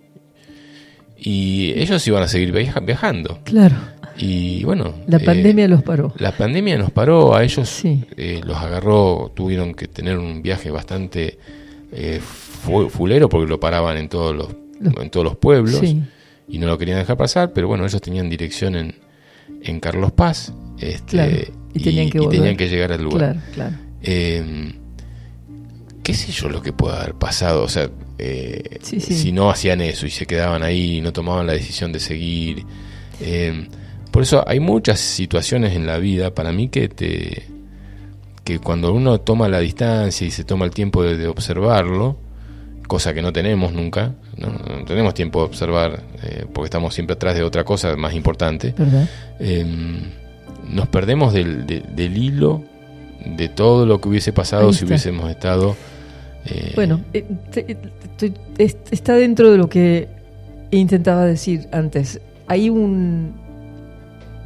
[1.17, 3.39] Y ellos iban a seguir viaja- viajando.
[3.45, 3.77] claro.
[4.17, 6.13] Y bueno, La eh, pandemia los paró.
[6.19, 8.05] la pandemia nos paró, a ellos Sí.
[8.17, 11.37] eh, los agarró, tuvieron que tener un viaje bastante
[12.21, 14.49] fu- fulero porque lo paraban en todos los,
[14.81, 16.01] Los- en todos los pueblos Sí,
[16.47, 18.95] y no lo querían dejar pasar, pero bueno, ellos tenían dirección en,
[19.63, 21.37] en Carlos Paz este, Claro,
[21.75, 22.39] y tenían que volver.
[22.41, 23.19] tenían que llegar al lugar.
[23.21, 23.77] claro, claro.
[24.03, 24.73] Eh,
[26.03, 27.63] ¿Qué sé yo lo que puede haber pasado?
[27.63, 27.89] O sea,
[28.19, 29.15] eh, Sí, sí.
[29.15, 32.65] si no hacían eso y se quedaban ahí y no tomaban la decisión de seguir.
[33.23, 33.67] Eh,
[34.11, 37.47] por eso hay muchas situaciones en la vida para mí que te
[38.45, 42.19] que cuando uno toma la distancia y se toma el tiempo de, de observarlo,
[42.87, 47.15] cosa que no tenemos nunca, no, No tenemos tiempo de observar eh, porque estamos siempre
[47.15, 49.09] atrás de otra cosa más importante, ¿Verdad?
[50.65, 52.63] Eh, nos perdemos del, de- del hilo
[53.25, 55.77] de todo lo que hubiese pasado si hubiésemos estado...
[56.47, 57.77] eh, Bueno, eh, te-
[58.59, 60.09] es- está dentro de lo que
[60.71, 62.21] intentaba decir antes.
[62.47, 63.33] Hay un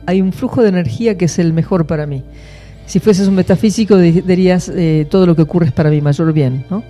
[0.07, 2.23] hay un flujo de energía que es el mejor para mí.
[2.87, 6.33] Si fueses un metafísico di- dirías eh, todo lo que ocurre es para mi mayor
[6.33, 6.83] bien, ¿no?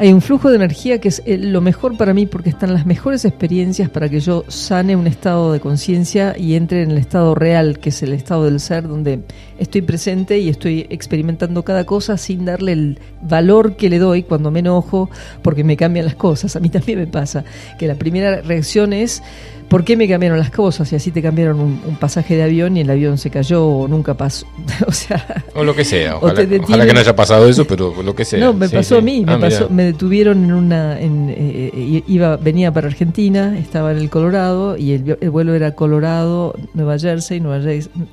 [0.00, 2.86] Hay un flujo de energía que es eh, lo mejor para mí porque están las
[2.86, 7.34] mejores experiencias para que yo sane un estado de conciencia y entre en el estado
[7.34, 9.20] real, que es el estado del ser, donde
[9.58, 14.50] estoy presente y estoy experimentando cada cosa sin darle el valor que le doy cuando
[14.50, 15.10] me enojo
[15.42, 16.56] porque me cambian las cosas.
[16.56, 17.44] A mí también me pasa
[17.78, 19.22] que la primera reacción es
[19.70, 20.92] ¿por qué me cambiaron las cosas?
[20.92, 23.88] Y así te cambiaron un, un pasaje de avión y el avión se cayó o
[23.88, 24.46] nunca pasó.
[24.86, 26.16] o sea, O lo que sea.
[26.16, 28.40] Ojalá, ojalá que no haya pasado eso, pero lo que sea.
[28.40, 28.98] No, me Sí, pasó sí.
[28.98, 32.88] a mí, me, Ah, pasó, me detuvieron en una, en, eh, eh, iba, venía para
[32.88, 37.64] Argentina, estaba en el Colorado y el, el vuelo era Colorado, Nueva Jersey, Nueva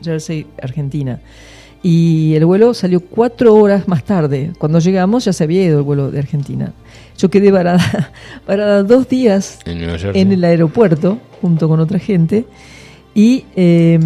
[0.03, 1.19] Jersey, Argentina.
[1.83, 4.51] Y el vuelo salió cuatro horas más tarde.
[4.57, 6.71] Cuando llegamos ya se había ido el vuelo de Argentina.
[7.17, 8.11] Yo quedé varada,
[8.47, 12.45] varada dos días en el aeropuerto junto con otra gente.
[13.13, 13.99] Y eh,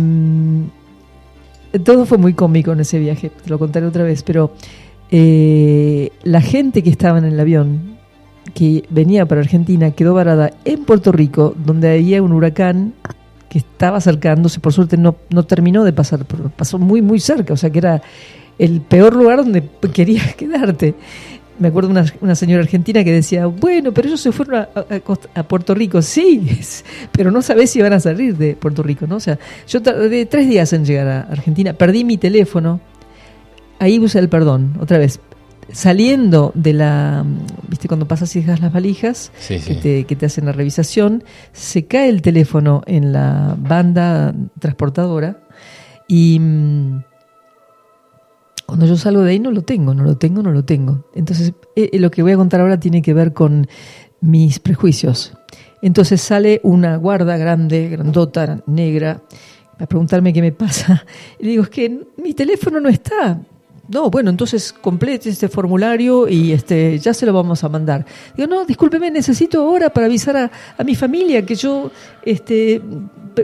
[1.84, 4.54] todo fue muy cómico en ese viaje, te lo contaré otra vez, pero
[5.10, 7.98] eh, la gente que estaba en el avión
[8.54, 12.94] que venía para Argentina quedó varada en Puerto Rico, donde había un huracán
[13.50, 16.26] que estaba acercándose, por suerte no, no terminó de pasar,
[16.56, 18.02] pasó muy, muy cerca, o sea que era
[18.58, 19.64] el peor lugar donde
[19.94, 20.96] querías quedarte.
[21.62, 24.70] Me acuerdo una, una señora argentina que decía, bueno, pero ellos se fueron a,
[25.36, 26.42] a- Puerto Rico, sí,
[27.12, 29.18] pero no sabés si van a salir de Puerto Rico, ¿no?
[29.18, 32.80] O sea, yo tardé tres días en llegar a Argentina, perdí mi teléfono,
[33.80, 35.20] ahí usé el perdón, otra vez,
[35.72, 37.24] saliendo de la,
[37.68, 39.76] viste, cuando pasas y dejas las valijas, Sí, que, sí.
[39.76, 41.24] te, que te hacen la revisación,
[41.54, 45.38] se cae el teléfono en la banda transportadora
[46.08, 47.04] y mm,
[48.72, 51.04] cuando yo salgo de ahí no lo tengo, no lo tengo, no lo tengo.
[51.14, 53.68] Entonces, eh, eh, lo que voy a contar ahora tiene que ver con
[54.22, 55.34] mis prejuicios.
[55.82, 59.24] Entonces sale una guarda grande, grandota, negra,
[59.78, 61.06] a preguntarme qué me pasa.
[61.40, 63.42] Y le digo, es que mi teléfono no está.
[63.90, 68.06] No, bueno, entonces complete este formulario y este ya se lo vamos a mandar.
[68.38, 71.92] Digo, no, discúlpeme, necesito ahora para avisar a, a mi familia que yo
[72.24, 72.82] este,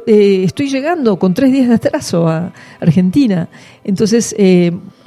[0.05, 3.49] eh, estoy llegando con tres días de atraso a Argentina.
[3.83, 4.33] Entonces,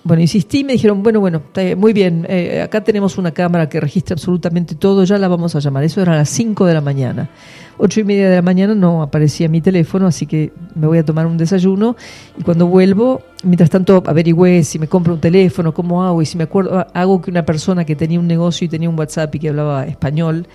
[0.03, 3.81] bueno, insistí, me dijeron, bueno, bueno, bien, muy bien, eh, acá tenemos una cámara que
[3.81, 5.85] registra absolutamente todo, ya la vamos a llamar.
[5.85, 7.29] Eso era a las 5 de la mañana.
[7.77, 11.05] Ocho y media de la mañana no aparecía mi teléfono, así que me voy a
[11.05, 11.97] tomar un desayuno
[12.39, 16.37] y cuando vuelvo, mientras tanto averigüé si me compro un teléfono, cómo hago y si
[16.37, 19.39] me acuerdo, hago que una persona que tenía un negocio y tenía un WhatsApp y
[19.39, 20.47] que hablaba español,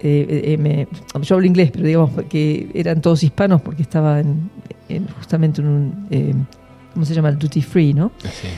[0.00, 0.86] eh, eh, me-
[1.22, 4.50] yo hablo inglés, pero digamos que eran todos hispanos porque estaba en,
[4.88, 6.34] en justamente en un, eh,
[6.96, 7.28] ¿cómo se llama?
[7.28, 8.10] El duty free, ¿no?
[8.22, 8.48] Sí.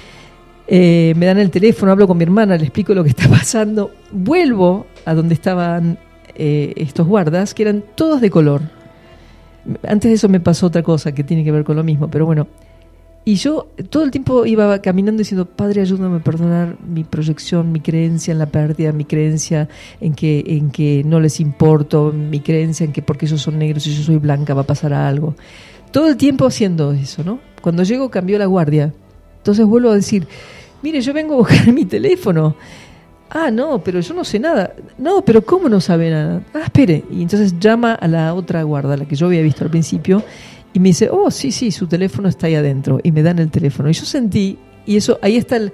[0.68, 3.90] Eh, me dan el teléfono, hablo con mi hermana, le explico lo que está pasando,
[4.12, 5.98] vuelvo a donde estaban
[6.36, 8.62] eh, estos guardas, que eran todos de color.
[9.88, 12.26] Antes de eso me pasó otra cosa que tiene que ver con lo mismo, pero
[12.26, 12.46] bueno.
[13.24, 17.80] Y yo todo el tiempo iba caminando diciendo, Padre, ayúdame a perdonar mi proyección, mi
[17.80, 19.68] creencia en la pérdida, mi creencia
[20.00, 23.84] en que, en que no les importo, mi creencia en que porque ellos son negros
[23.88, 25.34] y yo soy blanca va a pasar algo.
[25.90, 27.40] Todo el tiempo haciendo eso, ¿no?
[27.60, 28.92] Cuando llego cambió la guardia.
[29.38, 30.26] Entonces vuelvo a decir,
[30.82, 32.56] mire, yo vengo a buscar mi teléfono.
[33.30, 34.74] Ah, no, pero yo no sé nada.
[34.96, 36.42] No, pero ¿cómo no sabe nada?
[36.54, 37.04] Ah, espere.
[37.10, 40.22] Y entonces llama a la otra guarda, la que yo había visto al principio,
[40.72, 43.00] y me dice, oh, sí, sí, su teléfono está ahí adentro.
[43.02, 43.90] Y me dan el teléfono.
[43.90, 45.72] Y yo sentí, y eso, ahí está el,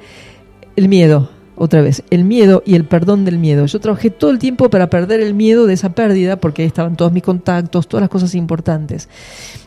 [0.77, 3.67] el miedo, otra vez, el miedo y el perdón del miedo.
[3.67, 6.97] Yo trabajé todo el tiempo para perder el miedo de esa pérdida, porque ahí estaban
[6.97, 9.09] todos mis contactos, todas las cosas importantes.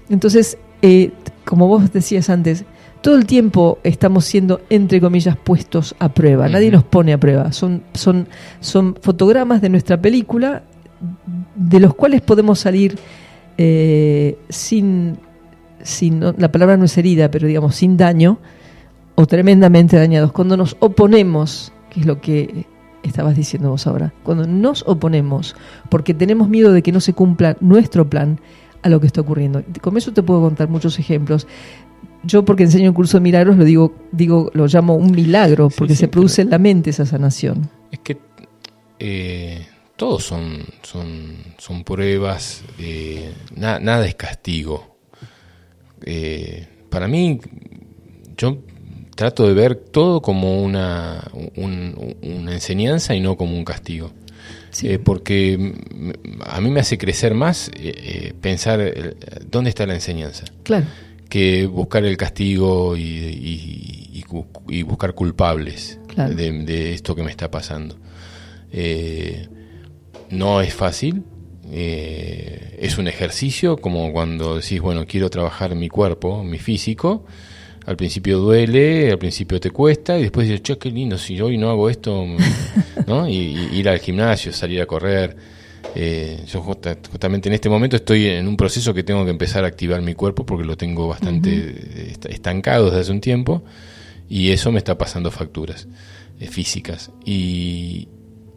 [0.09, 1.11] Entonces, eh,
[1.45, 2.65] como vos decías antes,
[3.01, 6.49] todo el tiempo estamos siendo, entre comillas, puestos a prueba.
[6.49, 7.51] Nadie nos pone a prueba.
[7.53, 8.27] Son, son,
[8.59, 10.64] son fotogramas de nuestra película
[11.55, 12.97] de los cuales podemos salir
[13.57, 15.18] eh, sin,
[15.84, 18.39] sin, no- la palabra no es herida, pero digamos, sin daño
[19.15, 20.31] o tremendamente dañados.
[20.31, 22.65] Cuando nos oponemos, que es lo que
[23.03, 25.56] estabas diciendo vos ahora, cuando nos oponemos
[25.90, 28.40] porque tenemos miedo de que no se cumpla nuestro plan
[28.84, 29.64] a lo que está ocurriendo.
[29.82, 31.48] Con eso te puedo contar muchos ejemplos.
[32.24, 35.94] Yo porque enseño un curso de milagros lo digo, digo, lo llamo un milagro, porque
[35.95, 37.69] sí, se produce en la mente esa sanación.
[37.91, 38.18] Es que
[38.99, 39.65] eh,
[39.95, 44.98] todos son, son, son pruebas, eh, na- nada es castigo.
[46.03, 47.40] Eh, para mí,
[48.38, 48.57] yo
[49.18, 54.11] trato de ver todo como una, un- una enseñanza y no como un castigo.
[54.69, 54.88] Sí.
[54.89, 55.73] Eh, porque
[56.45, 59.15] a mí me hace crecer más eh, eh, pensar eh,
[59.49, 60.85] dónde está la enseñanza Claro,
[61.30, 66.35] que buscar el castigo y, y- y cu- y buscar culpables Claro.
[66.35, 67.98] de, de esto que me está pasando.
[68.72, 69.48] Eh,
[70.30, 71.23] no es fácil,
[71.72, 77.26] es un ejercicio como cuando decís, bueno, quiero trabajar mi cuerpo, mi físico.
[77.88, 81.57] Al principio duele, al principio te cuesta y después dices, che, qué lindo, si hoy
[81.57, 82.23] no hago esto,
[83.07, 83.27] ¿no?
[83.27, 83.34] Y,
[83.72, 85.35] y ir al gimnasio, salir a correr.
[85.95, 89.64] Eh, yo justa- justamente en este momento estoy en un proceso que tengo que empezar
[89.64, 93.64] a activar mi cuerpo porque lo tengo bastante eh, est- estancado desde hace un tiempo
[94.30, 95.88] y eso me está pasando facturas
[96.39, 97.09] eh, físicas.
[97.26, 98.09] Y,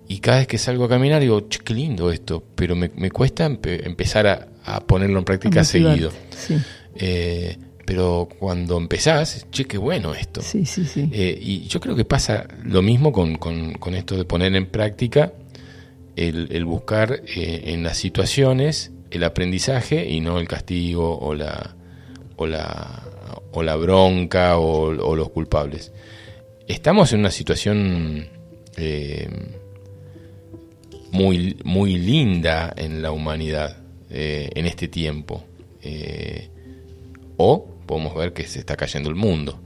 [0.09, 3.11] y cada vez que salgo a caminar digo, che, qué lindo esto, pero me, me
[3.13, 6.11] cuesta empe- empezar a, a ponerlo en práctica seguido.
[6.37, 6.57] sí.
[6.97, 7.57] Eh,
[7.91, 10.41] pero cuando empezás, che, qué bueno esto.
[10.43, 11.09] Sí, sí, sí.
[11.13, 14.67] Eh, y yo creo que pasa lo mismo con, con- con esto de poner en
[14.67, 15.33] práctica
[16.15, 21.75] el, el buscar eh, en las situaciones el aprendizaje y no el castigo o la,
[22.37, 23.03] o la,
[23.51, 25.91] o la bronca o, o los culpables.
[26.69, 28.29] Estamos en una situación
[28.77, 29.29] eh,
[31.11, 33.79] muy, muy linda en la humanidad
[34.11, 35.43] en este tiempo.
[35.83, 36.49] Eh,
[37.37, 39.59] o podemos ver que se está cayendo el mundo.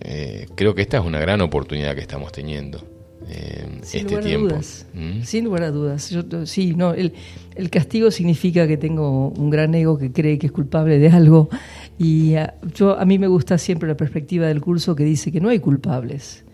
[0.00, 2.82] Eh, creo que esta es una gran oportunidad que estamos teniendo
[3.28, 4.48] eh, Sin este lugar a tiempo.
[4.48, 4.86] dudas.
[4.94, 5.22] ¿Mm?
[5.24, 6.08] Sin lugar a dudas.
[6.08, 7.12] Yo, sí, no, el,
[7.54, 11.50] el castigo significa que tengo un gran ego que cree que es culpable de algo.
[11.98, 15.42] Y ah, yo a mí me gusta siempre la perspectiva del curso que dice que
[15.42, 16.44] no hay culpables.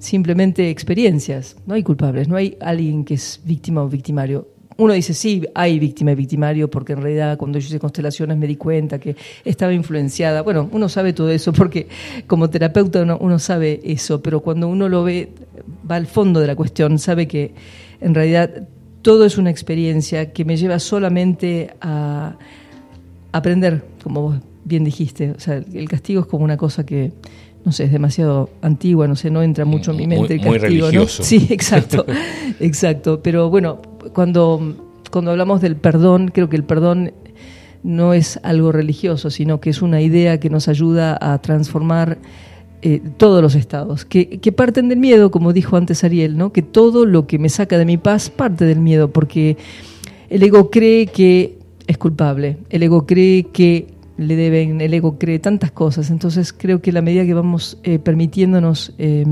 [0.00, 1.56] Simplemente experiencias.
[1.64, 2.26] No hay culpables.
[2.26, 4.48] No hay alguien que es víctima o victimario.
[4.76, 8.46] Uno dice, sí, hay víctima y victimario, porque en realidad cuando yo hice constelaciones me
[8.48, 9.14] di cuenta que
[9.44, 10.42] estaba influenciada.
[10.42, 11.86] Bueno, uno sabe todo eso porque
[12.26, 15.28] como terapeuta uno, uno sabe eso, pero cuando uno lo ve,
[15.88, 17.52] va al fondo de la cuestión, sabe que
[18.00, 18.66] en realidad
[19.02, 22.36] todo es una experiencia que me lleva solamente a
[23.32, 25.30] aprender, como vos bien dijiste.
[25.32, 27.12] O sea, el castigo es como una cosa que,
[27.64, 30.40] no sé, es demasiado antigua, no sé, no entra mucho en mi Muy- mente el
[30.40, 30.90] muy castigo.
[30.92, 31.06] ¿no?
[31.06, 32.06] Sí, exacto,
[32.60, 33.20] exacto.
[33.22, 33.80] Pero bueno,
[34.12, 34.76] cuando,
[35.10, 37.12] cuando hablamos del perdón, creo que el perdón
[37.84, 42.18] no es algo religioso, sino que es una idea que nos ayuda a transformar
[42.86, 46.52] eh, todos los estados, que, parten del miedo, como dijo antes Ariel, ¿no?
[46.52, 49.56] que todo lo que me saca de mi paz parte del miedo, porque
[50.28, 53.86] el ego cree que es culpable, el ego cree que
[54.16, 57.98] le deben, el ego cree tantas cosas, entonces creo que la medida que vamos eh,
[57.98, 59.24] permitiéndonos eh,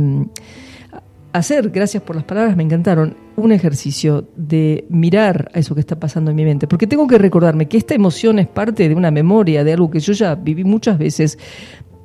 [1.33, 5.99] hacer, gracias por las palabras, me encantaron, un ejercicio de mirar a eso que está
[5.99, 9.11] pasando en mi mente, porque tengo que recordarme que esta emoción es parte de una
[9.11, 11.39] memoria, de algo que yo ya viví muchas veces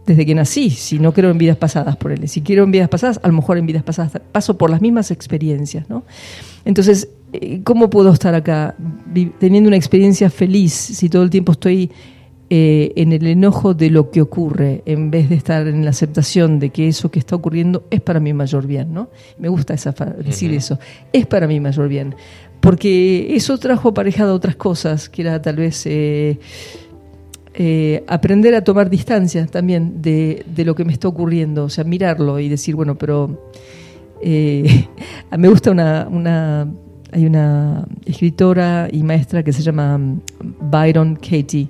[0.05, 2.29] desde que nací, si no creo en vidas pasadas, por él.
[2.29, 5.11] Si quiero en vidas pasadas, a lo mejor en vidas pasadas paso por las mismas
[5.11, 6.05] experiencias, ¿no?
[6.63, 8.75] Entonces, eh, ¿cómo puedo estar acá
[9.39, 11.91] teniendo una experiencia feliz si todo el tiempo estoy
[12.49, 16.59] eh, en el enojo de lo que ocurre, en vez de estar en la aceptación
[16.59, 19.09] de que eso que está ocurriendo es para mi mayor bien, ¿no?
[19.37, 20.79] Me gusta esa decir eso,
[21.11, 22.15] es para mi mayor bien,
[22.61, 26.39] porque eso trajo aparejado otras cosas, que era tal vez eh,
[27.53, 31.83] eh, aprender a tomar distancia también de, de lo que me está ocurriendo, o sea,
[31.83, 33.51] mirarlo y decir, bueno, pero
[34.23, 36.67] me gusta una, una
[37.11, 40.21] hay una escritora y maestra que se llama mm,
[40.71, 41.67] Byron Katie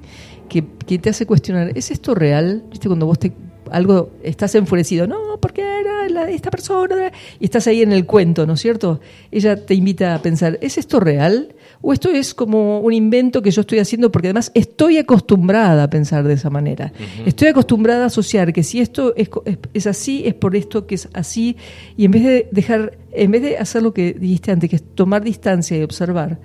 [0.47, 2.63] que, que te hace cuestionar ¿es esto real?
[2.69, 3.31] ¿Viste cuando vos te
[3.69, 8.47] algo estás enfurecido no porque era la- esta persona y estás ahí en el cuento
[8.47, 9.01] ¿no es cierto?
[9.29, 11.53] ella te invita a pensar ¿es esto real?
[11.81, 15.89] o esto es como un invento que yo estoy haciendo porque además estoy acostumbrada a
[15.89, 16.91] pensar de esa manera.
[17.25, 19.29] Estoy acostumbrada a asociar que si esto es,
[19.73, 21.55] es así, es por esto que es así,
[21.95, 24.83] y en vez de dejar, en vez de hacer lo que dijiste antes, que es
[24.95, 26.39] tomar distancia y observar,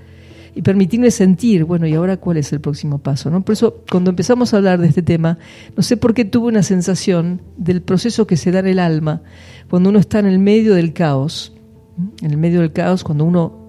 [0.55, 3.31] y permitirme sentir, bueno, ¿y ahora cuál es el próximo paso?
[3.31, 3.43] ¿no?
[3.43, 5.39] Por eso, cuando empezamos a hablar de este tema,
[5.77, 9.23] no sé por qué tuve una sensación del proceso que se da en el alma
[9.71, 11.55] cuando uno está en el medio del caos,
[12.21, 13.63] en el medio del caos, cuando uno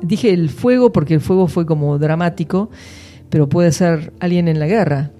[0.00, 2.70] dije el fuego porque el fuego fue como dramático,
[3.30, 5.12] pero puede ser alguien en la guerra.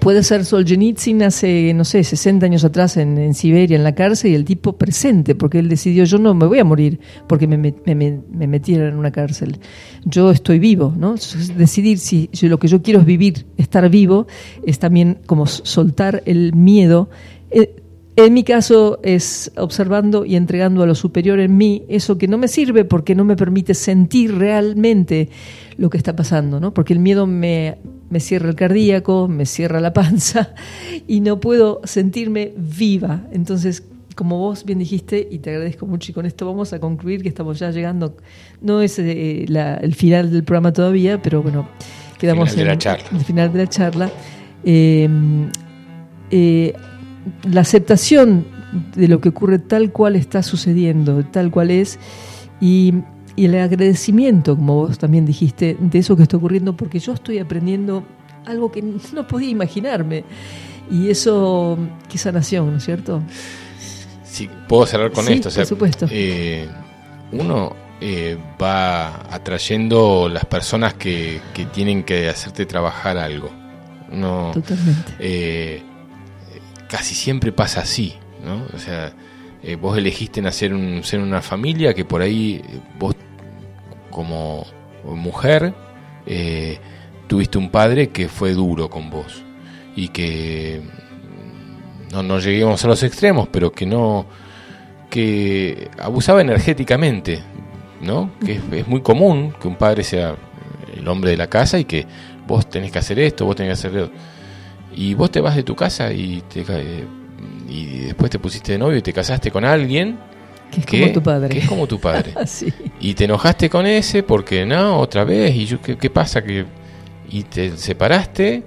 [0.00, 4.34] Puede ser Solzhenitsyn hace, no sé, 60 años atrás en, Siberia, en la cárcel, y
[4.36, 7.74] el tipo presente, porque él decidió, yo no me voy a morir porque me, me,
[7.84, 9.58] me- me metieron en una cárcel.
[10.04, 11.16] Yo estoy vivo, ¿no?
[11.56, 14.28] Decidir si, si lo que yo quiero es vivir, estar vivo,
[14.64, 17.10] es también como soltar el miedo.
[17.50, 17.74] Eh,
[18.16, 22.38] en mi caso es observando y entregando a lo superior en mí eso que no
[22.38, 25.28] me sirve porque no me permite sentir realmente
[25.76, 26.72] lo que está pasando, ¿no?
[26.74, 27.78] Porque el miedo me,
[28.10, 30.54] me cierra el cardíaco, me cierra la panza
[31.06, 33.22] y no puedo sentirme viva.
[33.32, 33.82] Entonces,
[34.14, 37.28] como vos bien dijiste, y te agradezco mucho, y con esto vamos a concluir que
[37.28, 38.16] estamos ya llegando,
[38.60, 41.68] no es eh, la- el final del programa todavía, pero bueno,
[42.18, 43.06] quedamos Final de la en charla.
[43.12, 44.10] el final de la charla.
[44.64, 45.08] Eh,
[46.30, 46.72] eh,
[47.50, 48.44] la aceptación
[48.96, 51.98] de lo que ocurre tal cual está sucediendo, tal cual es,
[52.60, 52.94] y,
[53.38, 57.38] y el agradecimiento, como vos también dijiste, de eso que está ocurriendo, porque yo estoy
[57.38, 58.04] aprendiendo
[58.46, 58.82] algo que
[59.14, 60.24] no podía imaginarme.
[60.90, 61.78] Y eso,
[62.08, 63.22] qué sanación, ¿no es cierto?
[64.24, 65.48] Sí, puedo cerrar con Sí, esto.
[65.48, 66.06] o sea, por supuesto.
[66.10, 66.66] eh,
[67.32, 73.50] uno eh, va atrayendo las personas que, que tienen que hacerte trabajar algo.
[74.10, 75.12] No, Totalmente.
[75.18, 75.82] eh,
[76.88, 78.62] casi siempre pasa así, ¿no?
[78.74, 79.12] O sea,
[79.62, 83.14] eh, vos elegiste nacer un, ser una familia que por ahí eh, vos
[84.10, 84.66] como
[85.04, 85.74] mujer
[86.26, 86.78] eh,
[87.26, 89.42] tuviste un padre que fue duro con vos
[89.96, 90.80] y que
[92.12, 94.26] no, no lleguemos a los extremos, pero que no
[95.10, 97.42] que abusaba energéticamente,
[98.02, 98.30] ¿no?
[98.44, 100.36] Que es, muy común que un padre sea
[100.94, 102.06] el hombre de la casa y que
[102.46, 104.12] vos tenés que hacer esto, vos tenés que hacer esto.
[104.94, 107.04] Y vos te vas de tu casa y, te, eh,
[107.68, 110.18] y después te pusiste de novio y te casaste con alguien
[110.70, 111.48] Que es como tu padre.
[111.48, 112.32] que es como tu padre.
[112.36, 112.72] Así.
[113.00, 115.54] Y te enojaste con ese porque no, otra vez.
[115.54, 116.42] ¿Y yo, ¿qué, qué pasa?
[116.42, 116.64] que
[117.30, 118.62] Y te separaste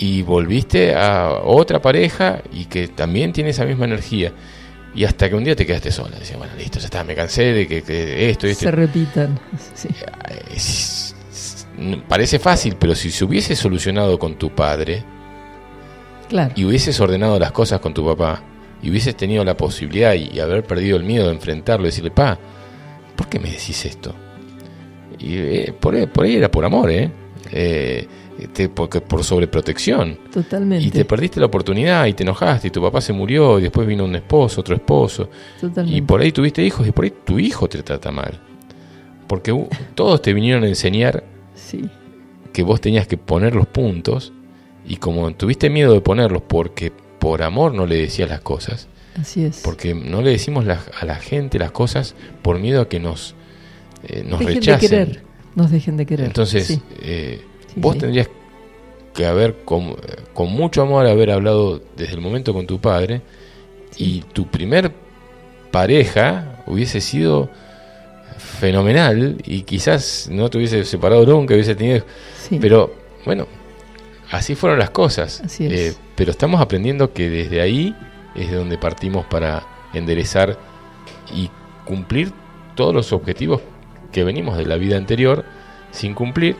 [0.00, 4.32] y volviste a otra pareja y que también tiene esa misma energía.
[4.94, 6.18] Y hasta que un día te quedaste sola.
[6.18, 8.64] Decías, bueno, listo, ya está, me cansé de que, que esto y esto.
[8.64, 9.38] Se repitan.
[9.74, 9.88] Sí.
[10.54, 11.66] Es- es-
[12.08, 15.04] parece fácil, pero si se hubiese solucionado con tu padre
[16.28, 16.52] Claro.
[16.56, 18.42] y hubieses ordenado las cosas con tu papá
[18.82, 22.10] y hubieses tenido la posibilidad y, y haber perdido el miedo de enfrentarlo y decirle,
[22.10, 22.38] pa,
[23.16, 24.14] ¿por qué me decís esto?
[25.18, 27.10] Y eh, por, ahí- por ahí era por amor, ¿eh?
[27.50, 28.06] Eh,
[28.52, 30.18] te- porque, por sobreprotección.
[30.32, 30.84] Totalmente.
[30.86, 33.86] Y te perdiste la oportunidad y te enojaste y tu papá se murió y después
[33.86, 35.28] vino un esposo, otro esposo.
[35.60, 35.96] Totalmente.
[35.98, 38.38] Y por ahí tuviste hijos y por ahí tu hijo te trata mal.
[39.26, 41.24] Porque todos te vinieron a enseñar
[41.54, 41.84] Sí.
[42.52, 44.32] que vos tenías que poner los puntos
[44.86, 48.88] y como tuviste miedo de ponerlos porque por amor no le decías las cosas,
[49.20, 49.60] Así es.
[49.64, 53.34] porque no le decimos la- a la gente las cosas por miedo a que nos,
[54.06, 54.80] eh, nos dejen rechacen.
[54.80, 55.22] de querer.
[55.54, 56.26] Nos dejen de querer.
[56.26, 58.00] Entonces, Sí, eh, sí, vos sí.
[58.00, 58.28] tendrías
[59.14, 59.96] que haber, con,
[60.34, 63.22] con mucho amor, haber hablado desde el momento con tu padre
[63.96, 64.92] y tu primer
[65.72, 67.50] pareja hubiese sido
[68.36, 72.04] fenomenal y quizás no te hubiese separado nunca, hubiese tenido...
[72.48, 72.58] Sí.
[72.60, 73.46] Pero bueno,
[74.30, 75.40] así fueron las cosas.
[75.44, 75.72] Así es.
[75.72, 77.94] Eh, pero estamos aprendiendo que desde ahí
[78.34, 80.56] es de donde partimos para enderezar
[81.34, 81.50] y
[81.84, 82.32] cumplir
[82.74, 83.60] todos los objetivos
[84.12, 85.44] que venimos de la vida anterior
[85.90, 86.56] sin cumplir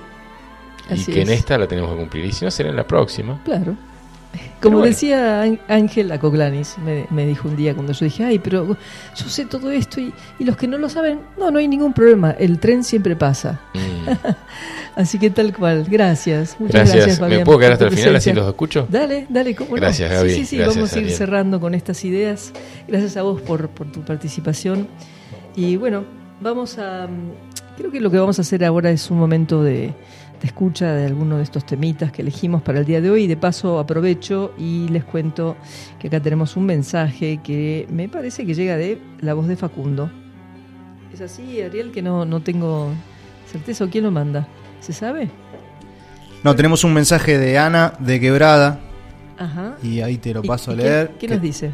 [0.91, 1.39] Así y que en es.
[1.41, 2.25] esta la tenemos que cumplir.
[2.25, 3.41] Y si no, será en la próxima.
[3.45, 3.77] Claro.
[4.61, 4.91] Como bueno.
[4.91, 8.67] decía Án- Ángel Acoglanis, me, me dijo un día cuando yo dije, ay, pero
[9.17, 11.93] yo sé todo esto y, y los que no lo saben, no, no hay ningún
[11.95, 13.61] problema, el tren siempre pasa.
[13.75, 14.09] Mm.
[14.99, 16.57] Así que tal cual, gracias.
[16.59, 16.97] Muchas Gracias.
[16.97, 18.89] gracias, Fabián, ¿Me puedo quedar hasta el final así los escucho?
[18.91, 19.77] Dale, dale, ¿cómo no?
[19.77, 20.31] Gracias, Gaby.
[20.31, 21.17] Sí, sí, sí, Gracias, vamos a ir Ariel.
[21.17, 22.53] cerrando con estas ideas.
[22.89, 24.89] Gracias a vos por, por tu participación.
[25.55, 26.05] Y bueno,
[26.41, 27.07] vamos a...
[27.07, 29.95] mm, Creo que lo que vamos a hacer ahora es un momento de, de
[30.43, 33.29] escucha de alguno de estos temitas que elegimos para el día de hoy.
[33.29, 35.55] De paso aprovecho y les cuento
[36.01, 40.11] que acá tenemos un mensaje que me parece que llega de la voz de Facundo.
[41.15, 41.93] ¿Es así, Ariel?
[41.93, 42.89] Que no, no tengo
[43.49, 43.85] certeza.
[43.85, 44.49] ¿O quién lo manda?
[44.81, 45.29] ¿Se sabe?
[46.45, 48.81] No, tenemos un mensaje de Ana de Quebrada
[49.39, 49.77] Ajá.
[49.83, 51.09] y ahí te lo ¿Y- paso a qué- leer.
[51.19, 51.71] ¿Qué, Que- nos dice?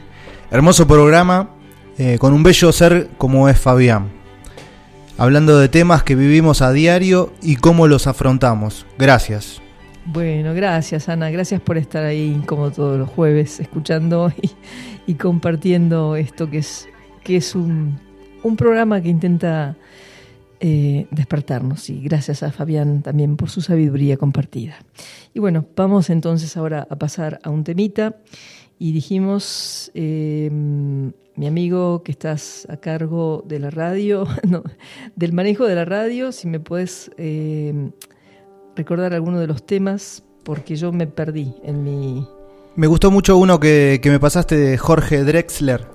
[0.51, 1.51] Hermoso programa
[1.99, 4.09] eh, con un bello ser como es Fabián.
[5.17, 8.85] Hablando de temas que vivimos a diario y cómo los afrontamos.
[8.99, 9.61] Gracias.
[10.07, 14.51] Bueno, gracias Ana, gracias por estar ahí como todos los jueves escuchando y,
[15.07, 16.89] y compartiendo esto que es,
[17.23, 17.99] que es un,
[18.43, 19.77] un programa que intenta
[20.61, 24.77] eh, despertarnos y gracias a Fabián también por su sabiduría compartida.
[25.33, 28.17] Y bueno, vamos entonces ahora a pasar a un temita
[28.79, 34.63] y dijimos, eh, mi amigo que estás a cargo de la radio, no,
[35.17, 37.11] del manejo de la radio, si me puedes...
[37.19, 37.91] eh,
[38.77, 42.27] recordar alguno de los temas porque yo me perdí en mi...
[42.77, 45.87] Me gustó mucho uno que, que me pasaste de Jorge Drexler.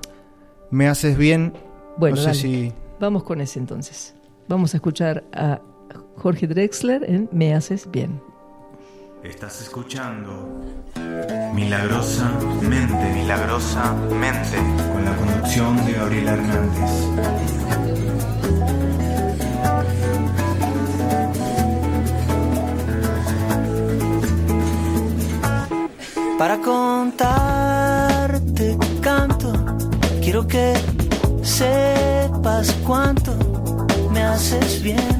[0.71, 1.53] Me haces bien.
[1.97, 2.39] Bueno, no sé dale.
[2.39, 2.73] si.
[2.99, 4.15] vamos con ese entonces.
[4.49, 5.61] Vamos a escuchar a
[6.15, 8.19] Jorge Drexler en Me Haces Bien.
[9.23, 10.59] Estás escuchando
[11.53, 14.57] Milagrosamente, Milagrosamente,
[14.91, 16.89] con la conducción de Gabriela Hernández.
[26.39, 27.59] Para contarte
[28.99, 29.53] canto,
[30.23, 30.73] quiero que
[31.43, 33.58] sepas cuánto
[34.33, 35.15] haces bien,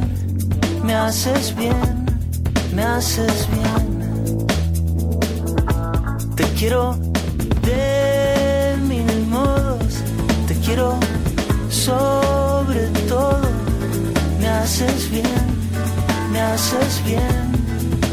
[0.84, 2.06] me haces bien,
[2.76, 3.84] me haces bien.
[6.36, 6.98] Te quiero
[7.70, 9.92] de mil modos,
[10.48, 10.98] te quiero
[11.70, 13.42] sobre todo.
[14.40, 15.46] Me haces bien,
[16.32, 17.46] me haces bien,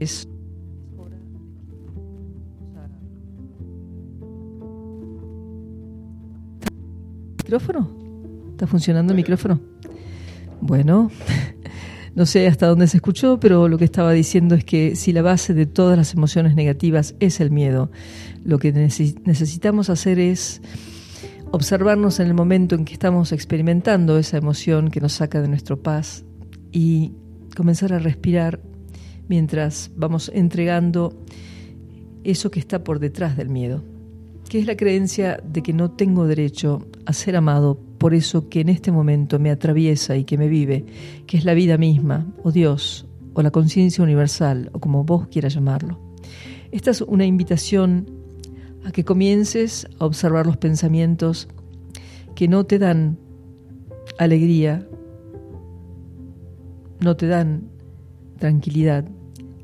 [0.00, 0.26] es.
[7.38, 7.90] ¿Micrófono?
[8.52, 9.60] ¿Está funcionando el micrófono?
[10.60, 11.10] Bueno,
[12.14, 15.22] no sé hasta dónde se escuchó, pero lo que estaba diciendo es que si la
[15.22, 17.90] base de todas las emociones negativas es el miedo,
[18.44, 20.60] lo que neces- necesitamos hacer es
[21.50, 25.82] observarnos en el momento en que estamos experimentando esa emoción que nos saca de nuestro
[25.82, 26.24] paz
[26.70, 27.12] y
[27.56, 28.60] comenzar a respirar
[29.30, 31.14] mientras vamos entregando
[32.24, 33.80] eso que está por detrás del miedo,
[34.48, 38.60] que es la creencia de que no tengo derecho a ser amado por eso que
[38.60, 40.84] en este momento me atraviesa y que me vive,
[41.28, 45.54] que es la vida misma, o Dios, o la conciencia universal, o como vos quieras
[45.54, 46.00] llamarlo.
[46.72, 48.10] Esta es una invitación
[48.84, 51.46] a que comiences a observar los pensamientos
[52.34, 53.16] que no te dan
[54.18, 54.88] alegría,
[56.98, 57.70] no te dan
[58.38, 59.04] tranquilidad,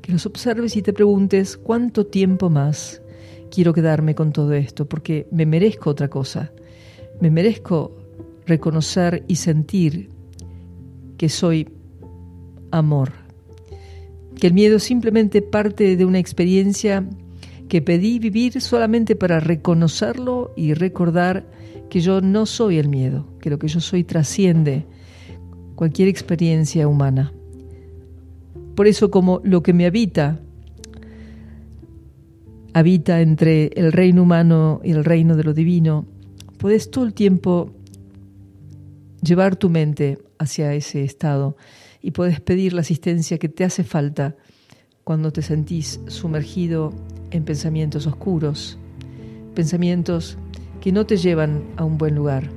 [0.07, 3.03] que los observes y te preguntes cuánto tiempo más
[3.51, 6.53] quiero quedarme con todo esto, porque me merezco otra cosa,
[7.21, 7.99] me merezco
[8.47, 10.11] reconocer y sentir
[11.19, 11.69] que soy
[12.71, 13.15] amor,
[14.37, 17.05] que el miedo simplemente parte de una experiencia
[17.69, 21.51] que pedí vivir solamente para reconocerlo y recordar
[21.91, 24.87] que yo no soy el miedo, que lo que yo soy trasciende
[25.75, 27.33] cualquier experiencia humana.
[28.77, 30.39] Por eso como lo que me habita
[32.75, 36.05] habita entre el reino humano y el reino de lo divino,
[36.59, 37.73] puedes todo el tiempo
[39.23, 41.57] llevar tu mente hacia ese estado
[42.03, 44.37] y puedes pedir la asistencia que te hace falta
[45.05, 46.93] cuando te sentís sumergido
[47.31, 48.79] en pensamientos oscuros,
[49.55, 50.37] pensamientos
[50.83, 52.51] que no te llevan a un buen lugar.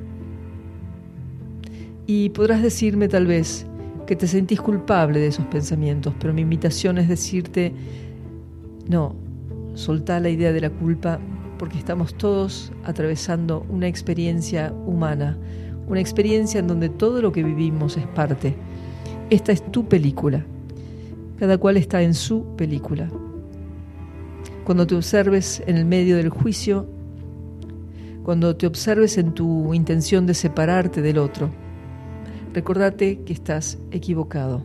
[2.08, 3.69] Y podrás decirme tal vez
[4.10, 7.72] que te sentís culpable de esos pensamientos, pero mi invitación es decirte,
[8.88, 9.16] no,
[9.76, 11.20] soltá la idea de la culpa
[11.60, 15.38] porque estamos todos atravesando una experiencia humana,
[15.88, 18.56] una experiencia en donde todo lo que vivimos es parte.
[19.30, 20.44] Esta es tu película.
[21.38, 23.12] Cada cual está en su película.
[24.64, 26.88] Cuando te observes en el medio del juicio,
[28.24, 31.52] cuando te observes en tu intención de separarte del otro,
[32.54, 34.64] recordate que estás equivocado,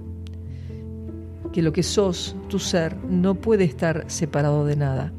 [1.52, 5.12] que lo que sos, tu ser, no puede estar separado de nada,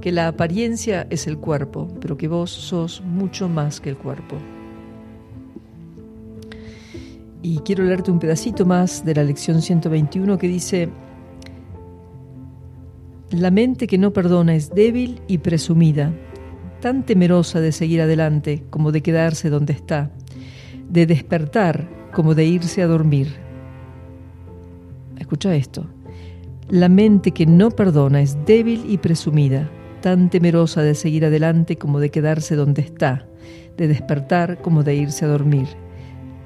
[0.00, 4.36] que la apariencia es el cuerpo, pero que vos sos mucho más que el cuerpo.
[7.42, 10.88] Y quiero leerte un pedacito más de la lección 121 que dice,
[13.30, 16.12] la mente que no perdona es débil y presumida,
[16.80, 20.10] tan temerosa de seguir adelante como de quedarse donde está,
[20.92, 23.28] de despertar como de irse a dormir.
[25.18, 25.86] Escucha esto.
[26.68, 29.70] La mente que no perdona es débil y presumida,
[30.02, 33.26] tan temerosa de seguir adelante como de quedarse donde está,
[33.78, 35.66] de despertar como de irse a dormir.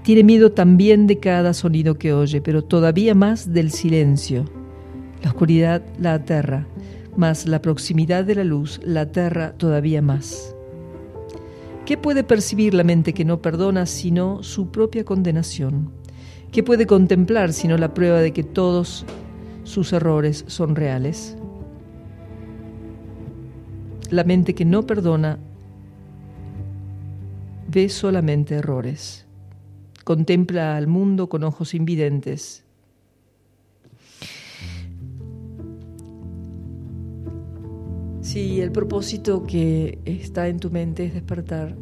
[0.05, 4.45] Tiene miedo también de cada sonido que oye, pero todavía más del silencio.
[5.25, 6.69] La oscuridad la aterra,
[7.17, 10.56] mas la proximidad de la luz la aterra todavía más.
[11.87, 15.93] ¿Qué puede percibir la mente que no perdona sino su propia condenación?
[16.53, 19.07] ¿Qué puede contemplar sino la prueba de que todos
[19.67, 21.37] sus errores son reales.
[24.11, 25.39] La mente que no perdona
[27.69, 29.27] ve solamente errores.
[30.05, 32.65] Contempla al mundo con ojos invidentes.
[38.37, 41.75] Si el propósito que está en tu mente es despertar,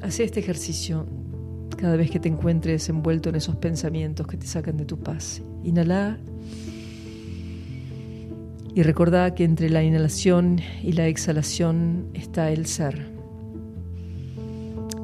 [0.00, 1.04] hace este ejercicio
[1.76, 5.42] cada vez que te encuentres envuelto en esos pensamientos que te sacan de tu paz.
[5.64, 6.16] Inhala
[8.74, 13.06] y recordá que entre la inhalación y la exhalación está el ser.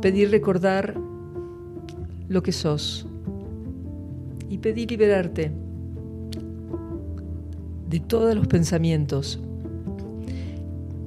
[0.00, 0.96] Pedir recordar
[2.28, 3.06] lo que sos
[4.48, 5.52] y pedir liberarte
[7.90, 9.38] de todos los pensamientos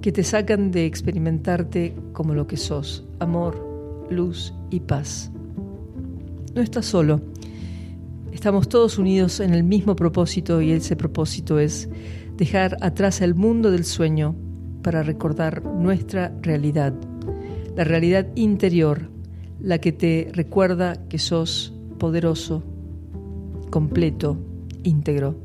[0.04, 5.32] que te sacan de experimentarte como lo que sos, amor, luz y paz.
[6.54, 7.22] No estás solo.
[8.34, 11.88] Estamos todos unidos en el mismo propósito y ese propósito es
[12.36, 14.36] dejar atrás el mundo del sueño
[14.82, 16.94] para recordar nuestra realidad,
[17.78, 19.10] la realidad interior,
[19.62, 22.62] la que te recuerda que sos poderoso,
[23.70, 24.38] completo,
[24.84, 25.38] íntegro.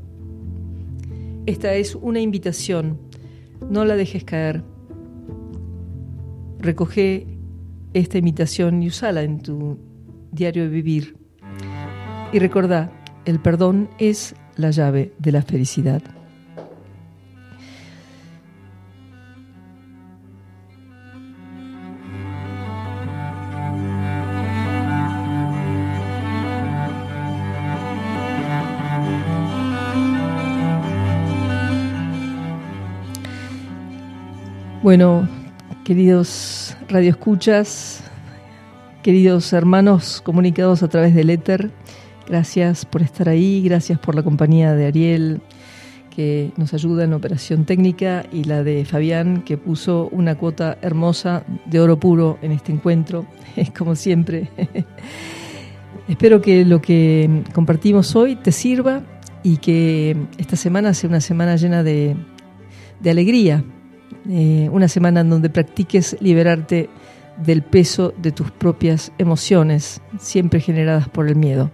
[1.47, 2.98] Esta es una invitación,
[3.68, 4.62] no la dejes caer.
[6.59, 7.26] Recoge
[7.94, 9.78] esta invitación y usala en tu
[10.32, 11.16] diario de vivir.
[12.32, 12.93] Y recordá,
[13.24, 16.02] el perdón es la llave de la felicidad.
[34.89, 35.28] Bueno,
[35.85, 38.02] queridos radioescuchas,
[39.02, 41.70] queridos hermanos comunicados a través del éter,
[42.27, 45.43] gracias por estar ahí, gracias por la compañía de Ariel
[46.09, 51.44] que nos ayuda en operación técnica y la de Fabián que puso una cuota hermosa
[51.66, 53.27] de oro puro en este encuentro,
[53.77, 54.48] como siempre.
[56.09, 59.02] Espero que lo que compartimos hoy te sirva
[59.43, 62.16] y que esta semana sea una semana llena de
[63.05, 63.62] alegría,
[64.28, 66.89] eh, una semana en donde practiques liberarte
[67.44, 71.70] del peso de tus propias emociones, siempre generadas por el miedo,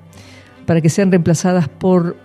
[0.67, 2.17] para que sean reemplazadas por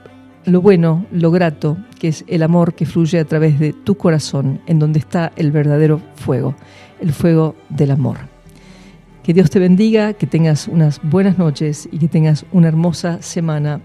[0.46, 4.62] lo bueno, lo grato, que es el amor que fluye a través de tu corazón,
[4.68, 6.56] en donde está el verdadero fuego,
[7.00, 8.18] el fuego del amor.
[9.24, 13.82] Que Dios te bendiga, que tengas unas buenas noches y que tengas una hermosa semana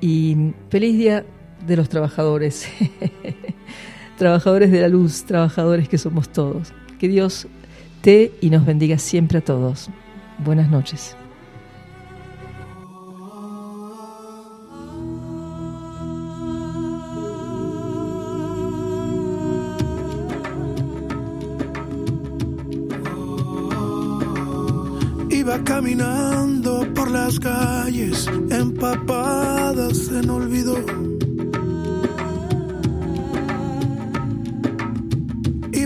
[0.00, 1.24] y feliz día
[1.66, 2.68] de los trabajadores,
[4.22, 6.72] trabajadores de la luz, trabajadores que somos todos.
[7.00, 7.48] Que Dios
[8.40, 9.90] y nos bendiga siempre a todos.
[10.38, 11.16] Buenas noches.
[25.30, 30.76] Iba caminando por las calles empapadas en olvido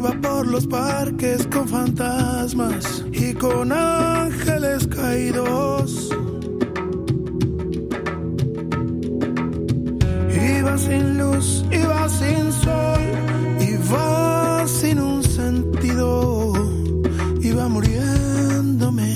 [0.03, 6.11] por los parques con fantasmas y con ángeles caídos.
[10.59, 13.01] Iba sin luz, iba sin sol,
[13.61, 16.53] iba sin un sentido,
[17.41, 19.15] iba muriéndome,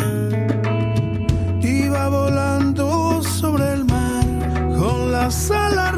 [1.60, 4.24] iba volando sobre el mar
[4.78, 5.89] con las alas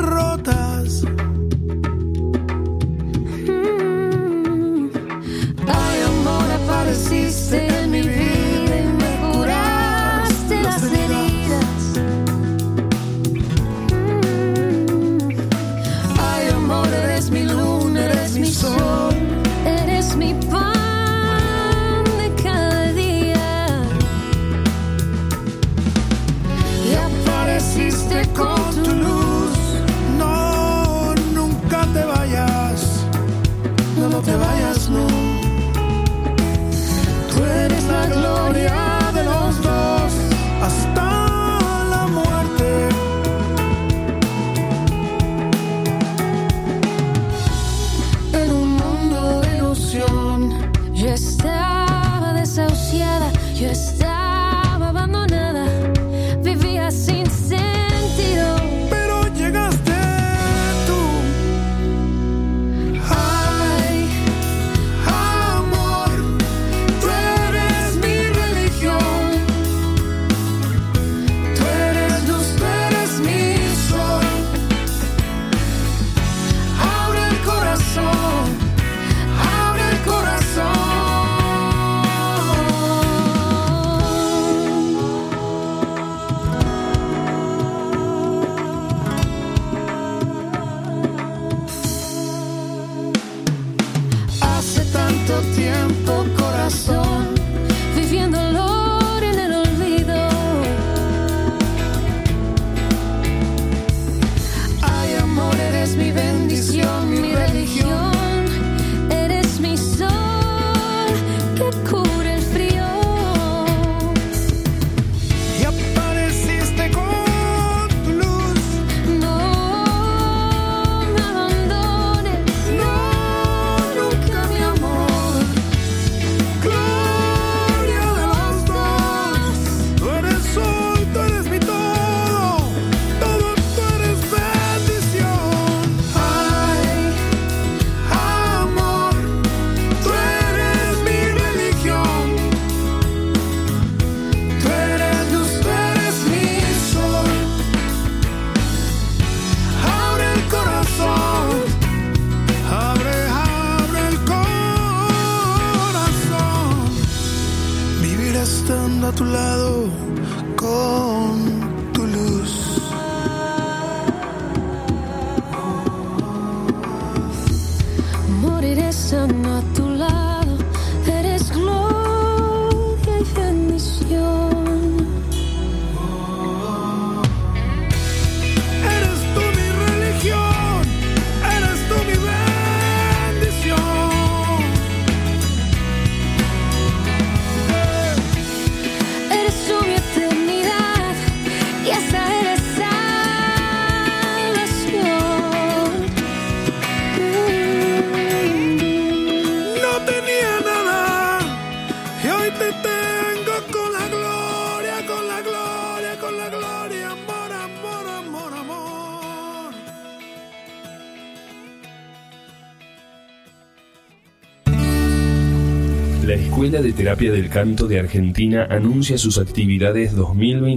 [216.83, 220.73] de Terapia del Canto de Argentina anuncia sus actividades 2023.